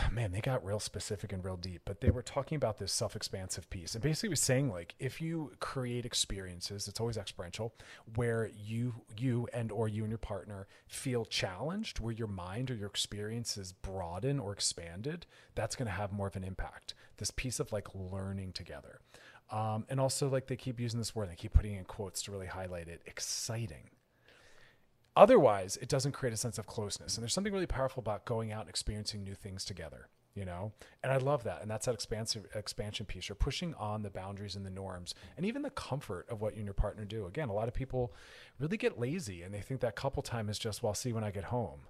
man, 0.12 0.32
they 0.32 0.40
got 0.40 0.64
real 0.64 0.80
specific 0.80 1.32
and 1.32 1.44
real 1.44 1.56
deep, 1.56 1.82
but 1.84 2.00
they 2.00 2.10
were 2.10 2.22
talking 2.22 2.56
about 2.56 2.78
this 2.78 2.92
self 2.92 3.16
expansive 3.16 3.68
piece. 3.70 3.94
And 3.94 4.02
basically 4.02 4.30
was 4.30 4.40
saying 4.40 4.70
like 4.70 4.94
if 4.98 5.20
you 5.20 5.52
create 5.60 6.04
experiences, 6.04 6.88
it's 6.88 7.00
always 7.00 7.16
experiential, 7.16 7.74
where 8.14 8.50
you 8.56 8.94
you 9.16 9.48
and 9.52 9.70
or 9.70 9.88
you 9.88 10.02
and 10.02 10.10
your 10.10 10.18
partner 10.18 10.66
feel 10.86 11.24
challenged, 11.24 12.00
where 12.00 12.12
your 12.12 12.28
mind 12.28 12.70
or 12.70 12.74
your 12.74 12.88
experiences 12.88 13.72
broaden 13.72 14.38
or 14.38 14.52
expanded, 14.52 15.26
that's 15.54 15.76
gonna 15.76 15.90
have 15.90 16.12
more 16.12 16.26
of 16.26 16.36
an 16.36 16.44
impact. 16.44 16.94
This 17.18 17.30
piece 17.30 17.60
of 17.60 17.72
like 17.72 17.88
learning 17.94 18.52
together. 18.52 19.00
Um, 19.50 19.84
and 19.90 20.00
also 20.00 20.28
like 20.28 20.46
they 20.46 20.56
keep 20.56 20.80
using 20.80 20.98
this 20.98 21.14
word, 21.14 21.28
they 21.28 21.34
keep 21.34 21.52
putting 21.52 21.74
in 21.74 21.84
quotes 21.84 22.22
to 22.22 22.32
really 22.32 22.46
highlight 22.46 22.88
it, 22.88 23.02
exciting 23.06 23.90
Otherwise, 25.14 25.76
it 25.82 25.88
doesn't 25.88 26.12
create 26.12 26.32
a 26.32 26.38
sense 26.38 26.58
of 26.58 26.66
closeness. 26.66 27.16
And 27.16 27.22
there's 27.22 27.34
something 27.34 27.52
really 27.52 27.66
powerful 27.66 28.00
about 28.00 28.24
going 28.24 28.50
out 28.50 28.62
and 28.62 28.70
experiencing 28.70 29.22
new 29.22 29.34
things 29.34 29.64
together, 29.64 30.08
you 30.34 30.46
know? 30.46 30.72
And 31.02 31.12
I 31.12 31.18
love 31.18 31.44
that. 31.44 31.60
And 31.60 31.70
that's 31.70 31.84
that 31.84 31.94
expansive 31.94 32.46
expansion 32.54 33.04
piece. 33.04 33.28
You're 33.28 33.36
pushing 33.36 33.74
on 33.74 34.02
the 34.02 34.10
boundaries 34.10 34.56
and 34.56 34.64
the 34.64 34.70
norms 34.70 35.14
and 35.36 35.44
even 35.44 35.62
the 35.62 35.70
comfort 35.70 36.26
of 36.30 36.40
what 36.40 36.54
you 36.54 36.60
and 36.60 36.66
your 36.66 36.74
partner 36.74 37.04
do. 37.04 37.26
Again, 37.26 37.50
a 37.50 37.54
lot 37.54 37.68
of 37.68 37.74
people 37.74 38.14
really 38.58 38.78
get 38.78 38.98
lazy 38.98 39.42
and 39.42 39.52
they 39.52 39.60
think 39.60 39.80
that 39.80 39.96
couple 39.96 40.22
time 40.22 40.48
is 40.48 40.58
just, 40.58 40.82
well, 40.82 40.90
I'll 40.90 40.94
see 40.94 41.12
when 41.12 41.24
I 41.24 41.30
get 41.30 41.44
home. 41.44 41.80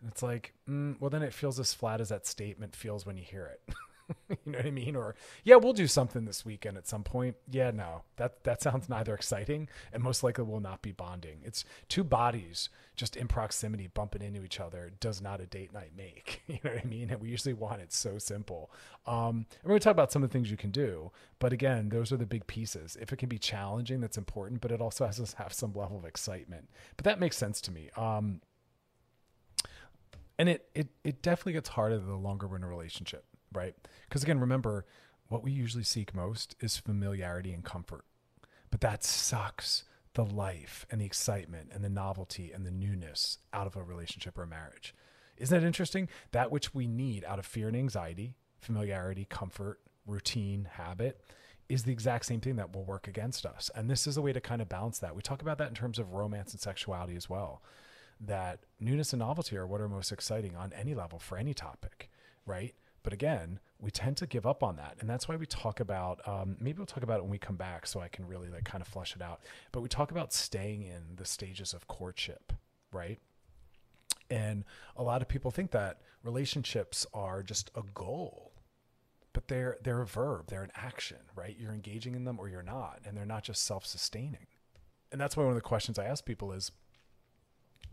And 0.00 0.10
it's 0.10 0.22
like, 0.22 0.52
mm, 0.68 1.00
well, 1.00 1.10
then 1.10 1.22
it 1.22 1.34
feels 1.34 1.58
as 1.58 1.72
flat 1.72 2.00
as 2.00 2.10
that 2.10 2.26
statement 2.26 2.76
feels 2.76 3.06
when 3.06 3.16
you 3.16 3.24
hear 3.24 3.46
it. 3.46 3.74
you 4.28 4.36
know 4.52 4.58
what 4.58 4.66
I 4.66 4.70
mean? 4.70 4.96
Or 4.96 5.14
yeah, 5.44 5.56
we'll 5.56 5.72
do 5.72 5.86
something 5.86 6.24
this 6.24 6.44
weekend 6.44 6.76
at 6.76 6.88
some 6.88 7.02
point. 7.02 7.36
Yeah, 7.50 7.70
no, 7.70 8.02
that 8.16 8.44
that 8.44 8.62
sounds 8.62 8.88
neither 8.88 9.14
exciting 9.14 9.68
and 9.92 10.02
most 10.02 10.22
likely 10.22 10.44
will 10.44 10.60
not 10.60 10.82
be 10.82 10.92
bonding. 10.92 11.40
It's 11.44 11.64
two 11.88 12.04
bodies 12.04 12.68
just 12.96 13.16
in 13.16 13.28
proximity 13.28 13.88
bumping 13.88 14.22
into 14.22 14.42
each 14.44 14.60
other 14.60 14.90
does 15.00 15.20
not 15.20 15.40
a 15.40 15.46
date 15.46 15.72
night 15.72 15.92
make. 15.96 16.42
You 16.48 16.58
know 16.64 16.70
what 16.72 16.82
I 16.82 16.88
mean? 16.88 17.10
And 17.10 17.20
we 17.20 17.28
usually 17.28 17.52
want 17.52 17.82
it 17.82 17.92
so 17.92 18.18
simple. 18.18 18.70
Um, 19.06 19.46
and 19.62 19.70
we're 19.70 19.78
to 19.78 19.84
talk 19.84 19.92
about 19.92 20.10
some 20.10 20.24
of 20.24 20.30
the 20.30 20.32
things 20.32 20.50
you 20.50 20.56
can 20.56 20.70
do, 20.70 21.12
but 21.38 21.52
again, 21.52 21.90
those 21.90 22.10
are 22.10 22.16
the 22.16 22.26
big 22.26 22.46
pieces. 22.46 22.96
If 23.00 23.12
it 23.12 23.18
can 23.18 23.28
be 23.28 23.38
challenging, 23.38 24.00
that's 24.00 24.18
important, 24.18 24.60
but 24.60 24.72
it 24.72 24.80
also 24.80 25.06
has 25.06 25.16
to 25.18 25.36
have 25.36 25.52
some 25.52 25.72
level 25.74 25.98
of 25.98 26.04
excitement. 26.04 26.68
But 26.96 27.04
that 27.04 27.20
makes 27.20 27.36
sense 27.36 27.60
to 27.60 27.70
me. 27.70 27.90
Um, 27.96 28.40
and 30.38 30.48
it, 30.48 30.68
it 30.74 30.88
it 31.04 31.22
definitely 31.22 31.52
gets 31.52 31.68
harder 31.68 31.98
the 31.98 32.14
longer 32.14 32.46
we're 32.46 32.56
in 32.56 32.64
a 32.64 32.68
relationship 32.68 33.24
right? 33.52 33.74
Because 34.08 34.22
again, 34.22 34.40
remember, 34.40 34.84
what 35.28 35.44
we 35.44 35.52
usually 35.52 35.84
seek 35.84 36.14
most 36.14 36.56
is 36.60 36.76
familiarity 36.76 37.52
and 37.52 37.64
comfort. 37.64 38.04
But 38.70 38.80
that 38.80 39.04
sucks 39.04 39.84
the 40.14 40.24
life 40.24 40.86
and 40.90 41.00
the 41.00 41.06
excitement 41.06 41.70
and 41.72 41.84
the 41.84 41.88
novelty 41.88 42.50
and 42.52 42.66
the 42.66 42.70
newness 42.70 43.38
out 43.52 43.66
of 43.66 43.76
a 43.76 43.82
relationship 43.82 44.38
or 44.38 44.42
a 44.42 44.46
marriage. 44.46 44.94
Isn't 45.36 45.58
that 45.58 45.66
interesting? 45.66 46.08
That 46.32 46.50
which 46.50 46.74
we 46.74 46.86
need 46.86 47.24
out 47.24 47.38
of 47.38 47.46
fear 47.46 47.68
and 47.68 47.76
anxiety, 47.76 48.34
familiarity, 48.60 49.26
comfort, 49.28 49.80
routine, 50.06 50.68
habit, 50.72 51.20
is 51.68 51.84
the 51.84 51.92
exact 51.92 52.24
same 52.24 52.40
thing 52.40 52.56
that 52.56 52.74
will 52.74 52.84
work 52.84 53.06
against 53.06 53.44
us. 53.44 53.70
And 53.74 53.90
this 53.90 54.06
is 54.06 54.16
a 54.16 54.22
way 54.22 54.32
to 54.32 54.40
kind 54.40 54.62
of 54.62 54.68
balance 54.68 54.98
that. 54.98 55.14
We 55.14 55.22
talk 55.22 55.42
about 55.42 55.58
that 55.58 55.68
in 55.68 55.74
terms 55.74 55.98
of 55.98 56.12
romance 56.12 56.52
and 56.52 56.60
sexuality 56.60 57.14
as 57.14 57.28
well. 57.28 57.62
That 58.20 58.60
newness 58.80 59.12
and 59.12 59.20
novelty 59.20 59.56
are 59.56 59.66
what 59.66 59.80
are 59.80 59.88
most 59.88 60.10
exciting 60.10 60.56
on 60.56 60.72
any 60.72 60.94
level 60.94 61.18
for 61.18 61.38
any 61.38 61.54
topic, 61.54 62.10
right? 62.46 62.74
But 63.08 63.14
again, 63.14 63.58
we 63.80 63.90
tend 63.90 64.18
to 64.18 64.26
give 64.26 64.44
up 64.44 64.62
on 64.62 64.76
that. 64.76 64.98
And 65.00 65.08
that's 65.08 65.26
why 65.26 65.36
we 65.36 65.46
talk 65.46 65.80
about, 65.80 66.20
um, 66.28 66.58
maybe 66.60 66.76
we'll 66.76 66.84
talk 66.84 67.02
about 67.02 67.20
it 67.20 67.22
when 67.22 67.30
we 67.30 67.38
come 67.38 67.56
back 67.56 67.86
so 67.86 68.00
I 68.00 68.08
can 68.08 68.28
really 68.28 68.50
like 68.50 68.64
kind 68.64 68.82
of 68.82 68.86
flush 68.86 69.16
it 69.16 69.22
out. 69.22 69.40
But 69.72 69.80
we 69.80 69.88
talk 69.88 70.10
about 70.10 70.34
staying 70.34 70.82
in 70.82 71.16
the 71.16 71.24
stages 71.24 71.72
of 71.72 71.86
courtship, 71.86 72.52
right? 72.92 73.18
And 74.28 74.62
a 74.94 75.02
lot 75.02 75.22
of 75.22 75.28
people 75.28 75.50
think 75.50 75.70
that 75.70 76.02
relationships 76.22 77.06
are 77.14 77.42
just 77.42 77.70
a 77.74 77.82
goal, 77.94 78.52
but 79.32 79.48
they're 79.48 79.78
they're 79.82 80.02
a 80.02 80.06
verb, 80.06 80.48
they're 80.48 80.62
an 80.62 80.72
action, 80.76 81.16
right? 81.34 81.56
You're 81.58 81.72
engaging 81.72 82.14
in 82.14 82.24
them 82.24 82.38
or 82.38 82.50
you're 82.50 82.62
not, 82.62 83.00
and 83.06 83.16
they're 83.16 83.24
not 83.24 83.42
just 83.42 83.64
self-sustaining. 83.64 84.48
And 85.10 85.18
that's 85.18 85.34
why 85.34 85.44
one 85.44 85.52
of 85.52 85.56
the 85.56 85.62
questions 85.62 85.98
I 85.98 86.04
ask 86.04 86.26
people 86.26 86.52
is, 86.52 86.72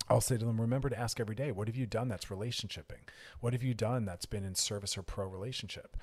I'll 0.10 0.22
say 0.22 0.38
to 0.38 0.46
them, 0.46 0.62
remember 0.62 0.90
to 0.90 1.00
ask 1.00 1.20
every 1.20 1.36
day, 1.36 1.52
what 1.52 1.68
have 1.68 1.76
you 1.76 1.88
done 1.88 2.08
that's 2.08 2.26
relationshiping? 2.26 3.08
What 3.40 3.54
have 3.54 3.64
you 3.64 3.74
done 3.74 4.06
that's 4.06 4.26
been 4.26 4.44
in 4.44 4.56
service 4.56 4.98
or 4.98 5.04
pro 5.04 5.28
relationship? 5.28 5.98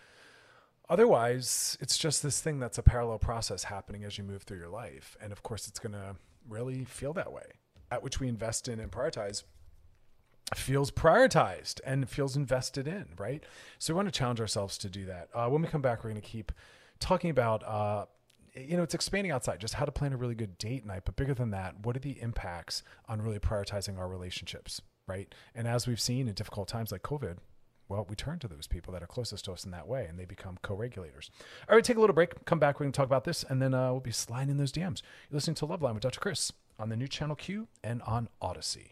Otherwise, 0.88 1.78
it's 1.80 1.96
just 1.96 2.22
this 2.22 2.40
thing 2.40 2.58
that's 2.58 2.78
a 2.78 2.82
parallel 2.82 3.18
process 3.18 3.64
happening 3.64 4.04
as 4.04 4.18
you 4.18 4.24
move 4.24 4.42
through 4.42 4.58
your 4.58 4.68
life. 4.68 5.16
And 5.22 5.32
of 5.32 5.42
course, 5.42 5.68
it's 5.68 5.78
going 5.78 5.92
to 5.92 6.16
really 6.48 6.84
feel 6.84 7.12
that 7.12 7.32
way. 7.32 7.44
At 7.90 8.02
which 8.02 8.18
we 8.20 8.28
invest 8.28 8.68
in 8.68 8.80
and 8.80 8.90
prioritize 8.90 9.44
feels 10.54 10.90
prioritized 10.90 11.80
and 11.86 12.08
feels 12.08 12.36
invested 12.36 12.86
in, 12.86 13.06
right? 13.16 13.42
So 13.78 13.92
we 13.92 13.96
want 13.96 14.08
to 14.08 14.18
challenge 14.18 14.40
ourselves 14.40 14.76
to 14.78 14.88
do 14.88 15.06
that. 15.06 15.28
Uh, 15.34 15.48
when 15.48 15.62
we 15.62 15.68
come 15.68 15.82
back, 15.82 16.02
we're 16.02 16.10
going 16.10 16.20
to 16.20 16.28
keep 16.28 16.52
talking 17.00 17.30
about 17.30 17.62
uh, 17.64 18.06
you 18.54 18.76
know, 18.76 18.82
it's 18.82 18.94
expanding 18.94 19.32
outside 19.32 19.60
just 19.60 19.74
how 19.74 19.84
to 19.84 19.92
plan 19.92 20.12
a 20.12 20.16
really 20.16 20.34
good 20.34 20.58
date 20.58 20.84
night. 20.84 21.02
But 21.04 21.16
bigger 21.16 21.34
than 21.34 21.50
that, 21.50 21.84
what 21.84 21.96
are 21.96 22.00
the 22.00 22.20
impacts 22.20 22.82
on 23.08 23.22
really 23.22 23.38
prioritizing 23.38 23.98
our 23.98 24.08
relationships, 24.08 24.80
right? 25.06 25.32
And 25.54 25.66
as 25.66 25.86
we've 25.86 26.00
seen 26.00 26.28
in 26.28 26.34
difficult 26.34 26.68
times 26.68 26.92
like 26.92 27.02
COVID, 27.02 27.38
well, 27.88 28.06
we 28.08 28.16
turn 28.16 28.38
to 28.38 28.48
those 28.48 28.66
people 28.66 28.92
that 28.92 29.02
are 29.02 29.06
closest 29.06 29.44
to 29.46 29.52
us 29.52 29.64
in 29.64 29.70
that 29.72 29.86
way 29.86 30.06
and 30.08 30.18
they 30.18 30.24
become 30.24 30.58
co 30.62 30.74
regulators. 30.74 31.30
All 31.68 31.74
right, 31.76 31.84
take 31.84 31.96
a 31.96 32.00
little 32.00 32.14
break, 32.14 32.44
come 32.44 32.58
back, 32.58 32.80
We 32.80 32.84
can 32.84 32.92
talk 32.92 33.06
about 33.06 33.24
this, 33.24 33.44
and 33.44 33.60
then 33.60 33.74
uh, 33.74 33.90
we'll 33.90 34.00
be 34.00 34.12
sliding 34.12 34.50
in 34.50 34.56
those 34.56 34.72
DMs. 34.72 35.02
You're 35.30 35.36
listening 35.36 35.56
to 35.56 35.66
Loveline 35.66 35.94
with 35.94 36.02
Dr. 36.02 36.20
Chris 36.20 36.52
on 36.78 36.88
the 36.88 36.96
new 36.96 37.08
channel 37.08 37.36
Q 37.36 37.68
and 37.84 38.00
on 38.02 38.28
Odyssey. 38.40 38.91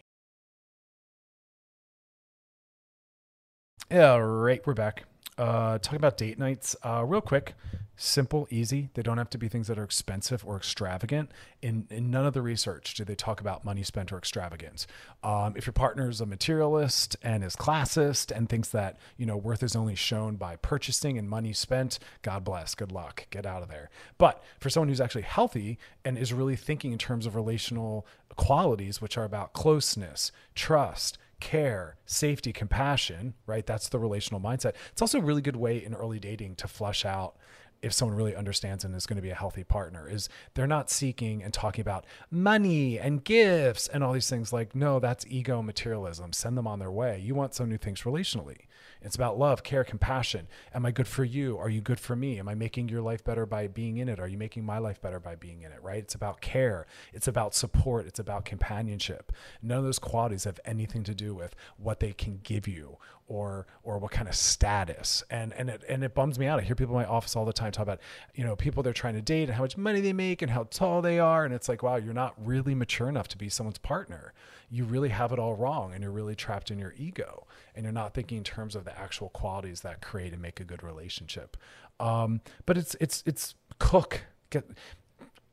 Yeah, 3.91 4.15
right, 4.15 4.65
we're 4.65 4.73
back. 4.73 5.03
Uh, 5.37 5.77
talking 5.79 5.97
about 5.97 6.15
date 6.17 6.39
nights, 6.39 6.77
uh, 6.81 7.03
real 7.05 7.19
quick 7.19 7.55
simple, 7.97 8.47
easy. 8.49 8.89
They 8.93 9.03
don't 9.03 9.17
have 9.17 9.29
to 9.31 9.37
be 9.37 9.47
things 9.47 9.67
that 9.67 9.77
are 9.77 9.83
expensive 9.83 10.43
or 10.45 10.57
extravagant. 10.57 11.29
In, 11.61 11.87
in 11.91 12.09
none 12.09 12.25
of 12.25 12.33
the 12.33 12.41
research 12.41 12.95
do 12.95 13.03
they 13.03 13.15
talk 13.15 13.41
about 13.41 13.63
money 13.63 13.83
spent 13.83 14.11
or 14.11 14.17
extravagance. 14.17 14.87
Um, 15.23 15.53
if 15.55 15.67
your 15.67 15.73
partner 15.73 16.09
is 16.09 16.19
a 16.19 16.25
materialist 16.25 17.15
and 17.21 17.43
is 17.43 17.55
classist 17.55 18.35
and 18.35 18.49
thinks 18.49 18.69
that 18.69 18.97
you 19.17 19.25
know 19.25 19.37
worth 19.37 19.61
is 19.61 19.75
only 19.75 19.95
shown 19.95 20.35
by 20.35 20.55
purchasing 20.55 21.17
and 21.17 21.29
money 21.29 21.53
spent, 21.53 21.99
God 22.23 22.43
bless, 22.43 22.73
good 22.73 22.91
luck, 22.91 23.27
get 23.29 23.45
out 23.45 23.61
of 23.61 23.69
there. 23.69 23.89
But 24.17 24.43
for 24.59 24.69
someone 24.69 24.87
who's 24.89 25.01
actually 25.01 25.23
healthy 25.23 25.77
and 26.03 26.17
is 26.17 26.33
really 26.33 26.55
thinking 26.55 26.91
in 26.91 26.97
terms 26.97 27.25
of 27.25 27.35
relational 27.35 28.07
qualities, 28.35 29.01
which 29.01 29.17
are 29.17 29.25
about 29.25 29.53
closeness, 29.53 30.31
trust, 30.55 31.17
care, 31.41 31.97
safety, 32.05 32.53
compassion, 32.53 33.33
right? 33.45 33.65
That's 33.65 33.89
the 33.89 33.99
relational 33.99 34.39
mindset. 34.39 34.75
It's 34.91 35.01
also 35.01 35.19
a 35.19 35.21
really 35.21 35.41
good 35.41 35.57
way 35.57 35.83
in 35.83 35.93
early 35.93 36.19
dating 36.19 36.55
to 36.55 36.67
flush 36.69 37.03
out 37.03 37.35
if 37.81 37.91
someone 37.91 38.15
really 38.15 38.35
understands 38.35 38.85
and 38.85 38.95
is 38.95 39.07
going 39.07 39.15
to 39.15 39.23
be 39.23 39.31
a 39.31 39.35
healthy 39.35 39.63
partner 39.63 40.07
is 40.07 40.29
they're 40.53 40.67
not 40.67 40.89
seeking 40.89 41.43
and 41.43 41.53
talking 41.53 41.81
about 41.81 42.05
money 42.29 42.99
and 42.99 43.23
gifts 43.23 43.87
and 43.87 44.03
all 44.03 44.13
these 44.13 44.29
things 44.29 44.53
like 44.53 44.75
no 44.75 44.99
that's 44.99 45.25
ego 45.27 45.61
materialism 45.61 46.31
send 46.31 46.55
them 46.55 46.67
on 46.67 46.77
their 46.77 46.91
way 46.91 47.19
you 47.19 47.33
want 47.33 47.55
some 47.55 47.67
new 47.67 47.77
things 47.77 48.03
relationally 48.03 48.57
it's 49.01 49.15
about 49.15 49.37
love 49.37 49.63
care 49.63 49.83
compassion. 49.83 50.47
Am 50.73 50.85
i 50.85 50.91
good 50.91 51.07
for 51.07 51.23
you? 51.23 51.57
Are 51.57 51.69
you 51.69 51.81
good 51.81 51.99
for 51.99 52.15
me? 52.15 52.39
Am 52.39 52.47
i 52.47 52.55
making 52.55 52.89
your 52.89 53.01
life 53.01 53.23
better 53.23 53.45
by 53.45 53.67
being 53.67 53.97
in 53.97 54.09
it? 54.09 54.19
Are 54.19 54.27
you 54.27 54.37
making 54.37 54.63
my 54.63 54.77
life 54.77 55.01
better 55.01 55.19
by 55.19 55.35
being 55.35 55.61
in 55.63 55.71
it 55.71 55.81
right? 55.81 55.97
It's 55.97 56.15
about 56.15 56.41
care. 56.41 56.85
It's 57.13 57.27
about 57.27 57.55
support. 57.55 58.05
It's 58.05 58.19
about 58.19 58.45
companionship. 58.45 59.31
None 59.61 59.79
of 59.79 59.83
those 59.83 59.99
qualities 59.99 60.43
have 60.43 60.59
anything 60.65 61.03
to 61.03 61.15
do 61.15 61.33
with 61.33 61.55
what 61.77 61.99
they 61.99 62.13
can 62.13 62.39
give 62.43 62.67
you 62.67 62.97
or 63.27 63.65
or 63.83 63.97
what 63.97 64.11
kind 64.11 64.27
of 64.27 64.35
status. 64.35 65.23
And 65.29 65.53
and 65.53 65.69
it 65.69 65.83
and 65.87 66.03
it 66.03 66.13
bums 66.13 66.37
me 66.37 66.47
out. 66.47 66.59
I 66.59 66.63
hear 66.63 66.75
people 66.75 66.95
in 66.95 67.01
my 67.01 67.07
office 67.07 67.35
all 67.35 67.45
the 67.45 67.53
time 67.53 67.71
talk 67.71 67.83
about 67.83 67.99
you 68.35 68.43
know 68.43 68.55
people 68.55 68.83
they're 68.83 68.93
trying 68.93 69.15
to 69.15 69.21
date 69.21 69.43
and 69.43 69.53
how 69.53 69.63
much 69.63 69.77
money 69.77 70.01
they 70.01 70.13
make 70.13 70.41
and 70.41 70.51
how 70.51 70.63
tall 70.65 71.01
they 71.01 71.19
are. 71.19 71.45
And 71.45 71.53
it's 71.53 71.69
like 71.69 71.81
wow 71.81 71.95
you're 71.95 72.13
not 72.13 72.35
really 72.37 72.75
mature 72.75 73.09
enough 73.09 73.27
to 73.29 73.37
be 73.37 73.49
someone's 73.49 73.79
partner 73.79 74.33
you 74.71 74.85
really 74.85 75.09
have 75.09 75.31
it 75.31 75.39
all 75.39 75.53
wrong 75.53 75.93
and 75.93 76.01
you're 76.01 76.11
really 76.11 76.35
trapped 76.35 76.71
in 76.71 76.79
your 76.79 76.93
ego 76.97 77.45
and 77.75 77.83
you're 77.83 77.93
not 77.93 78.13
thinking 78.13 78.37
in 78.37 78.43
terms 78.43 78.75
of 78.75 78.85
the 78.85 78.97
actual 78.97 79.29
qualities 79.29 79.81
that 79.81 80.01
create 80.01 80.33
and 80.33 80.41
make 80.41 80.59
a 80.59 80.63
good 80.63 80.81
relationship 80.81 81.57
um, 81.99 82.41
but 82.65 82.77
it's 82.77 82.95
it's 82.99 83.21
it's 83.25 83.55
cook 83.79 84.21
get 84.49 84.65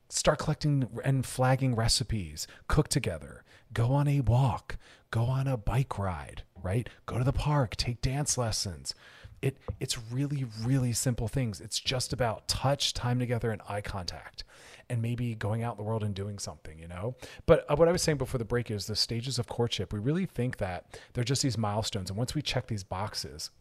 start 0.07 0.39
collecting 0.39 0.87
and 1.03 1.25
flagging 1.25 1.75
recipes 1.75 2.47
cook 2.67 2.87
together 2.87 3.43
go 3.73 3.91
on 3.91 4.07
a 4.07 4.21
walk 4.21 4.77
go 5.11 5.23
on 5.23 5.47
a 5.47 5.57
bike 5.57 5.99
ride 5.99 6.43
right? 6.63 6.89
Go 7.05 7.17
to 7.17 7.23
the 7.23 7.33
park, 7.33 7.75
take 7.75 8.01
dance 8.01 8.37
lessons. 8.37 8.93
It 9.41 9.57
it's 9.79 9.97
really 10.11 10.45
really 10.63 10.93
simple 10.93 11.27
things. 11.27 11.61
It's 11.61 11.79
just 11.79 12.13
about 12.13 12.47
touch, 12.47 12.93
time 12.93 13.19
together, 13.19 13.51
and 13.51 13.61
eye 13.67 13.81
contact, 13.81 14.43
and 14.89 15.01
maybe 15.01 15.35
going 15.35 15.63
out 15.63 15.73
in 15.73 15.77
the 15.77 15.83
world 15.83 16.03
and 16.03 16.13
doing 16.13 16.39
something. 16.39 16.77
You 16.77 16.87
know. 16.87 17.15
But 17.45 17.65
uh, 17.69 17.75
what 17.75 17.87
I 17.87 17.91
was 17.91 18.01
saying 18.01 18.17
before 18.17 18.37
the 18.37 18.45
break 18.45 18.69
is 18.71 18.85
the 18.85 18.95
stages 18.95 19.39
of 19.39 19.47
courtship. 19.47 19.93
We 19.93 19.99
really 19.99 20.25
think 20.25 20.57
that 20.57 20.99
they're 21.13 21.23
just 21.23 21.41
these 21.41 21.57
milestones, 21.57 22.09
and 22.09 22.17
once 22.17 22.35
we 22.35 22.41
check 22.41 22.67
these 22.67 22.83
boxes, 22.83 23.51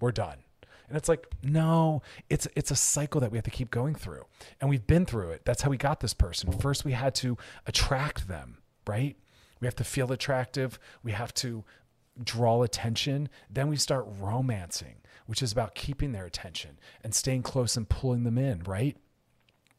we're 0.00 0.12
done. 0.12 0.38
And 0.88 0.96
it's 0.96 1.08
like, 1.08 1.26
no, 1.42 2.02
it's 2.30 2.48
it's 2.56 2.70
a 2.70 2.76
cycle 2.76 3.20
that 3.20 3.30
we 3.30 3.36
have 3.36 3.44
to 3.44 3.50
keep 3.50 3.70
going 3.70 3.94
through. 3.94 4.24
And 4.60 4.70
we've 4.70 4.86
been 4.86 5.04
through 5.04 5.30
it. 5.30 5.42
That's 5.44 5.62
how 5.62 5.70
we 5.70 5.76
got 5.76 6.00
this 6.00 6.14
person. 6.14 6.50
First 6.52 6.84
we 6.84 6.92
had 6.92 7.14
to 7.16 7.36
attract 7.66 8.26
them, 8.26 8.58
right? 8.86 9.16
We 9.60 9.66
have 9.66 9.76
to 9.76 9.84
feel 9.84 10.12
attractive. 10.12 10.78
We 11.02 11.12
have 11.12 11.34
to 11.34 11.64
draw 12.22 12.62
attention. 12.62 13.28
Then 13.50 13.68
we 13.68 13.76
start 13.76 14.06
romancing, 14.20 14.96
which 15.26 15.42
is 15.42 15.52
about 15.52 15.74
keeping 15.74 16.12
their 16.12 16.26
attention 16.26 16.78
and 17.02 17.14
staying 17.14 17.42
close 17.42 17.76
and 17.76 17.88
pulling 17.88 18.24
them 18.24 18.38
in, 18.38 18.62
right? 18.64 18.96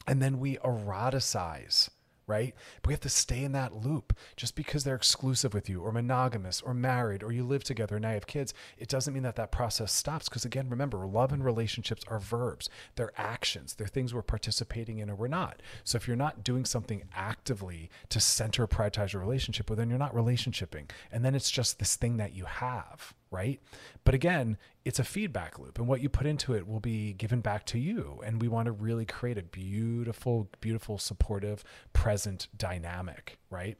And 0.08 0.22
then 0.22 0.40
we 0.40 0.58
eroticize 0.58 1.90
right? 2.30 2.54
But 2.82 2.90
we 2.90 2.94
have 2.94 3.02
to 3.02 3.10
stay 3.10 3.44
in 3.44 3.52
that 3.54 3.74
loop. 3.74 4.16
Just 4.38 4.56
because 4.56 4.84
they're 4.84 4.96
exclusive 4.96 5.54
with 5.54 5.68
you 5.68 5.82
or 5.82 5.92
monogamous 5.92 6.62
or 6.62 6.74
married 6.74 7.24
or 7.24 7.32
you 7.32 7.44
live 7.44 7.64
together 7.64 7.96
and 7.96 8.04
now 8.04 8.10
you 8.10 8.16
have 8.16 8.28
kids, 8.28 8.54
it 8.78 8.88
doesn't 8.88 9.14
mean 9.14 9.24
that 9.24 9.36
that 9.36 9.52
process 9.52 9.92
stops. 9.92 10.30
Because 10.30 10.46
again, 10.46 10.70
remember, 10.70 11.06
love 11.06 11.34
and 11.34 11.44
relationships 11.44 12.04
are 12.08 12.20
verbs, 12.20 12.70
they're 12.96 13.12
actions, 13.18 13.74
they're 13.74 13.88
things 13.88 14.14
we're 14.14 14.22
participating 14.22 15.00
in 15.00 15.10
or 15.10 15.16
we're 15.16 15.28
not. 15.28 15.62
So 15.84 15.96
if 15.96 16.08
you're 16.08 16.16
not 16.16 16.44
doing 16.44 16.66
something 16.66 17.04
actively 17.16 17.90
to 18.10 18.20
center, 18.20 18.68
prioritize 18.68 19.14
your 19.14 19.22
relationship, 19.22 19.70
well, 19.70 19.78
then 19.78 19.90
you're 19.90 19.98
not 19.98 20.14
relationshiping. 20.14 20.90
And 21.12 21.26
then 21.26 21.36
it's 21.36 21.52
just 21.52 21.80
this 21.80 21.96
thing 21.96 22.18
that 22.18 22.34
you 22.36 22.46
have 22.46 23.16
right? 23.32 23.60
But 24.04 24.16
again, 24.16 24.58
it's 24.86 25.00
a 25.00 25.04
feedback 25.04 25.60
loop, 25.60 25.78
and 25.78 25.88
what 25.88 26.02
you 26.02 26.10
put 26.10 26.26
into 26.26 26.54
it 26.54 26.68
will 26.68 26.80
be 26.80 27.14
given 27.14 27.42
back 27.42 27.66
to 27.68 27.80
you. 27.80 28.22
And 28.26 28.42
we 28.42 28.48
want 28.48 28.66
to 28.66 28.72
really 28.72 29.06
create 29.06 29.38
a 29.38 29.44
beautiful, 29.44 30.50
beautiful, 30.62 30.98
supportive, 30.98 31.64
present 31.94 32.48
dynamic, 32.58 33.38
right? 33.50 33.78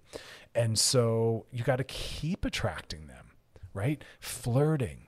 And 0.54 0.78
so 0.78 1.46
you 1.52 1.64
got 1.64 1.78
to 1.78 1.84
keep 1.84 2.46
attracting 2.46 3.08
them, 3.08 3.32
right? 3.74 4.04
Flirting, 4.20 5.08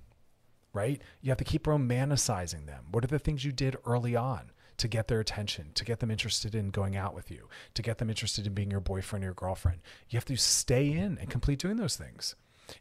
right? 0.74 1.02
You 1.22 1.30
have 1.30 1.38
to 1.38 1.44
keep 1.44 1.64
romanticizing 1.64 2.66
them. 2.66 2.86
What 2.92 3.04
are 3.04 3.08
the 3.08 3.20
things 3.20 3.46
you 3.46 3.52
did 3.52 3.78
early 3.86 4.16
on? 4.16 4.52
to 4.78 4.88
get 4.88 5.08
their 5.08 5.20
attention, 5.20 5.70
to 5.76 5.86
get 5.86 6.00
them 6.00 6.10
interested 6.10 6.56
in 6.56 6.72
going 6.72 6.96
out 6.96 7.14
with 7.14 7.30
you, 7.30 7.48
to 7.76 7.84
get 7.84 8.00
them 8.00 8.10
interested 8.10 8.48
in 8.48 8.56
being 8.56 8.72
your 8.72 8.80
boyfriend 8.80 9.24
or 9.24 9.28
your 9.28 9.34
girlfriend. 9.36 9.80
You 10.10 10.18
have 10.18 10.26
to 10.26 10.36
stay 10.36 10.92
in 10.92 11.20
and 11.20 11.30
complete 11.30 11.60
doing 11.60 11.78
those 11.78 11.96
things. 11.96 12.34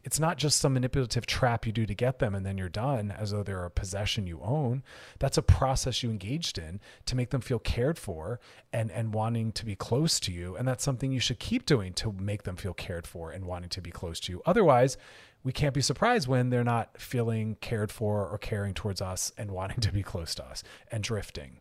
It's 0.03 0.19
not 0.19 0.37
just 0.37 0.59
some 0.59 0.73
manipulative 0.73 1.25
trap 1.25 1.65
you 1.65 1.71
do 1.71 1.85
to 1.85 1.93
get 1.93 2.19
them 2.19 2.33
and 2.35 2.45
then 2.45 2.57
you're 2.57 2.69
done 2.69 3.11
as 3.11 3.31
though 3.31 3.43
they're 3.43 3.65
a 3.65 3.71
possession 3.71 4.27
you 4.27 4.39
own. 4.41 4.83
That's 5.19 5.37
a 5.37 5.41
process 5.41 6.03
you 6.03 6.09
engaged 6.09 6.57
in 6.57 6.79
to 7.05 7.15
make 7.15 7.29
them 7.29 7.41
feel 7.41 7.59
cared 7.59 7.97
for 7.97 8.39
and, 8.71 8.91
and 8.91 9.13
wanting 9.13 9.51
to 9.53 9.65
be 9.65 9.75
close 9.75 10.19
to 10.21 10.31
you. 10.31 10.55
And 10.55 10.67
that's 10.67 10.83
something 10.83 11.11
you 11.11 11.19
should 11.19 11.39
keep 11.39 11.65
doing 11.65 11.93
to 11.93 12.11
make 12.11 12.43
them 12.43 12.55
feel 12.55 12.73
cared 12.73 13.07
for 13.07 13.31
and 13.31 13.45
wanting 13.45 13.69
to 13.69 13.81
be 13.81 13.91
close 13.91 14.19
to 14.21 14.31
you. 14.31 14.41
Otherwise, 14.45 14.97
we 15.43 15.51
can't 15.51 15.73
be 15.73 15.81
surprised 15.81 16.27
when 16.27 16.49
they're 16.49 16.63
not 16.63 16.99
feeling 16.99 17.55
cared 17.61 17.91
for 17.91 18.27
or 18.27 18.37
caring 18.37 18.73
towards 18.73 19.01
us 19.01 19.31
and 19.37 19.51
wanting 19.51 19.79
to 19.81 19.91
be 19.91 20.03
close 20.03 20.35
to 20.35 20.45
us 20.45 20.63
and 20.91 21.03
drifting 21.03 21.60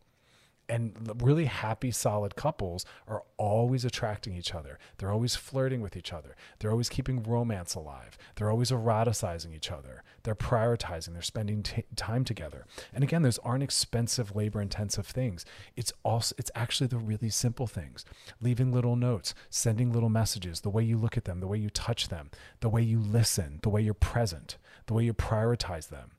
and 0.71 1.13
really 1.21 1.47
happy 1.47 1.91
solid 1.91 2.37
couples 2.37 2.87
are 3.09 3.25
always 3.37 3.85
attracting 3.85 4.37
each 4.37 4.55
other. 4.55 4.79
They're 4.97 5.11
always 5.11 5.35
flirting 5.35 5.81
with 5.81 5.97
each 5.97 6.13
other. 6.13 6.37
They're 6.59 6.71
always 6.71 6.89
keeping 6.89 7.23
romance 7.23 7.75
alive. 7.75 8.17
They're 8.37 8.51
always 8.51 8.71
eroticizing 8.71 9.55
each 9.55 9.71
other. 9.71 10.05
They're 10.23 10.37
prioritizing. 10.37 11.13
They're 11.13 11.23
spending 11.23 11.65
t- 11.65 11.85
time 11.97 12.25
together. 12.25 12.65
And 12.95 13.03
again 13.03 13.23
those 13.23 13.39
aren't 13.41 13.65
expensive 13.65 14.37
labor 14.37 14.63
intensive 14.63 15.07
things. 15.07 15.45
It's 15.77 15.93
also 16.05 16.35
it's 16.39 16.53
actually 16.55 16.87
the 16.87 16.99
really 16.99 17.31
simple 17.31 17.67
things. 17.67 18.05
Leaving 18.41 18.73
little 18.73 18.97
notes 18.97 19.35
sending 19.51 19.93
little 19.93 20.09
messages 20.09 20.61
the 20.61 20.71
way 20.71 20.85
you 20.85 20.97
look 20.97 21.17
at 21.17 21.25
them 21.25 21.41
the 21.41 21.47
way 21.49 21.59
you 21.59 21.71
touch 21.71 22.09
them 22.09 22.31
the 22.61 22.69
way 22.69 22.83
you 22.83 23.01
listen 23.01 23.59
the 23.63 23.69
way 23.69 23.81
you're 23.81 23.95
present 23.95 24.57
the 24.87 24.95
way 24.95 25.05
you 25.05 25.15
prioritize 25.15 25.89
them. 25.89 26.13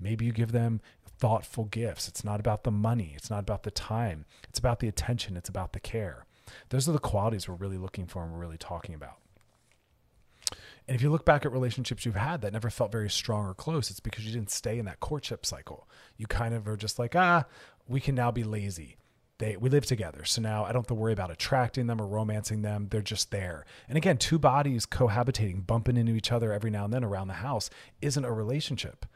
Maybe 0.00 0.24
you 0.24 0.32
give 0.32 0.52
them 0.52 0.80
thoughtful 1.18 1.64
gifts. 1.64 2.08
It's 2.08 2.24
not 2.24 2.40
about 2.40 2.64
the 2.64 2.70
money, 2.70 3.12
it's 3.16 3.30
not 3.30 3.40
about 3.40 3.62
the 3.62 3.70
time, 3.70 4.24
it's 4.48 4.58
about 4.58 4.80
the 4.80 4.88
attention, 4.88 5.36
it's 5.36 5.48
about 5.48 5.72
the 5.72 5.80
care. 5.80 6.24
Those 6.70 6.88
are 6.88 6.92
the 6.92 6.98
qualities 6.98 7.48
we're 7.48 7.54
really 7.54 7.78
looking 7.78 8.06
for 8.06 8.22
and 8.22 8.32
we're 8.32 8.38
really 8.38 8.58
talking 8.58 8.94
about. 8.94 9.18
And 10.86 10.94
if 10.94 11.02
you 11.02 11.10
look 11.10 11.26
back 11.26 11.44
at 11.44 11.52
relationships 11.52 12.06
you've 12.06 12.14
had 12.16 12.40
that 12.40 12.54
never 12.54 12.70
felt 12.70 12.90
very 12.90 13.10
strong 13.10 13.46
or 13.46 13.54
close, 13.54 13.90
it's 13.90 14.00
because 14.00 14.24
you 14.24 14.32
didn't 14.32 14.50
stay 14.50 14.78
in 14.78 14.86
that 14.86 15.00
courtship 15.00 15.44
cycle. 15.44 15.86
You 16.16 16.26
kind 16.26 16.54
of 16.54 16.66
are 16.66 16.78
just 16.78 16.98
like, 16.98 17.14
ah, 17.14 17.44
we 17.86 18.00
can 18.00 18.14
now 18.14 18.30
be 18.30 18.44
lazy. 18.44 18.96
They, 19.36 19.56
we 19.56 19.68
live 19.68 19.86
together. 19.86 20.24
So 20.24 20.40
now 20.40 20.64
I 20.64 20.68
don't 20.68 20.82
have 20.82 20.86
to 20.88 20.94
worry 20.94 21.12
about 21.12 21.30
attracting 21.30 21.86
them 21.86 22.00
or 22.00 22.06
romancing 22.06 22.62
them. 22.62 22.88
They're 22.90 23.02
just 23.02 23.30
there. 23.30 23.66
And 23.88 23.96
again, 23.96 24.16
two 24.16 24.38
bodies 24.38 24.84
cohabitating, 24.86 25.66
bumping 25.66 25.96
into 25.96 26.14
each 26.14 26.32
other 26.32 26.52
every 26.52 26.70
now 26.70 26.84
and 26.84 26.92
then 26.92 27.04
around 27.04 27.28
the 27.28 27.34
house 27.34 27.70
isn't 28.00 28.24
a 28.24 28.32
relationship, 28.32 29.06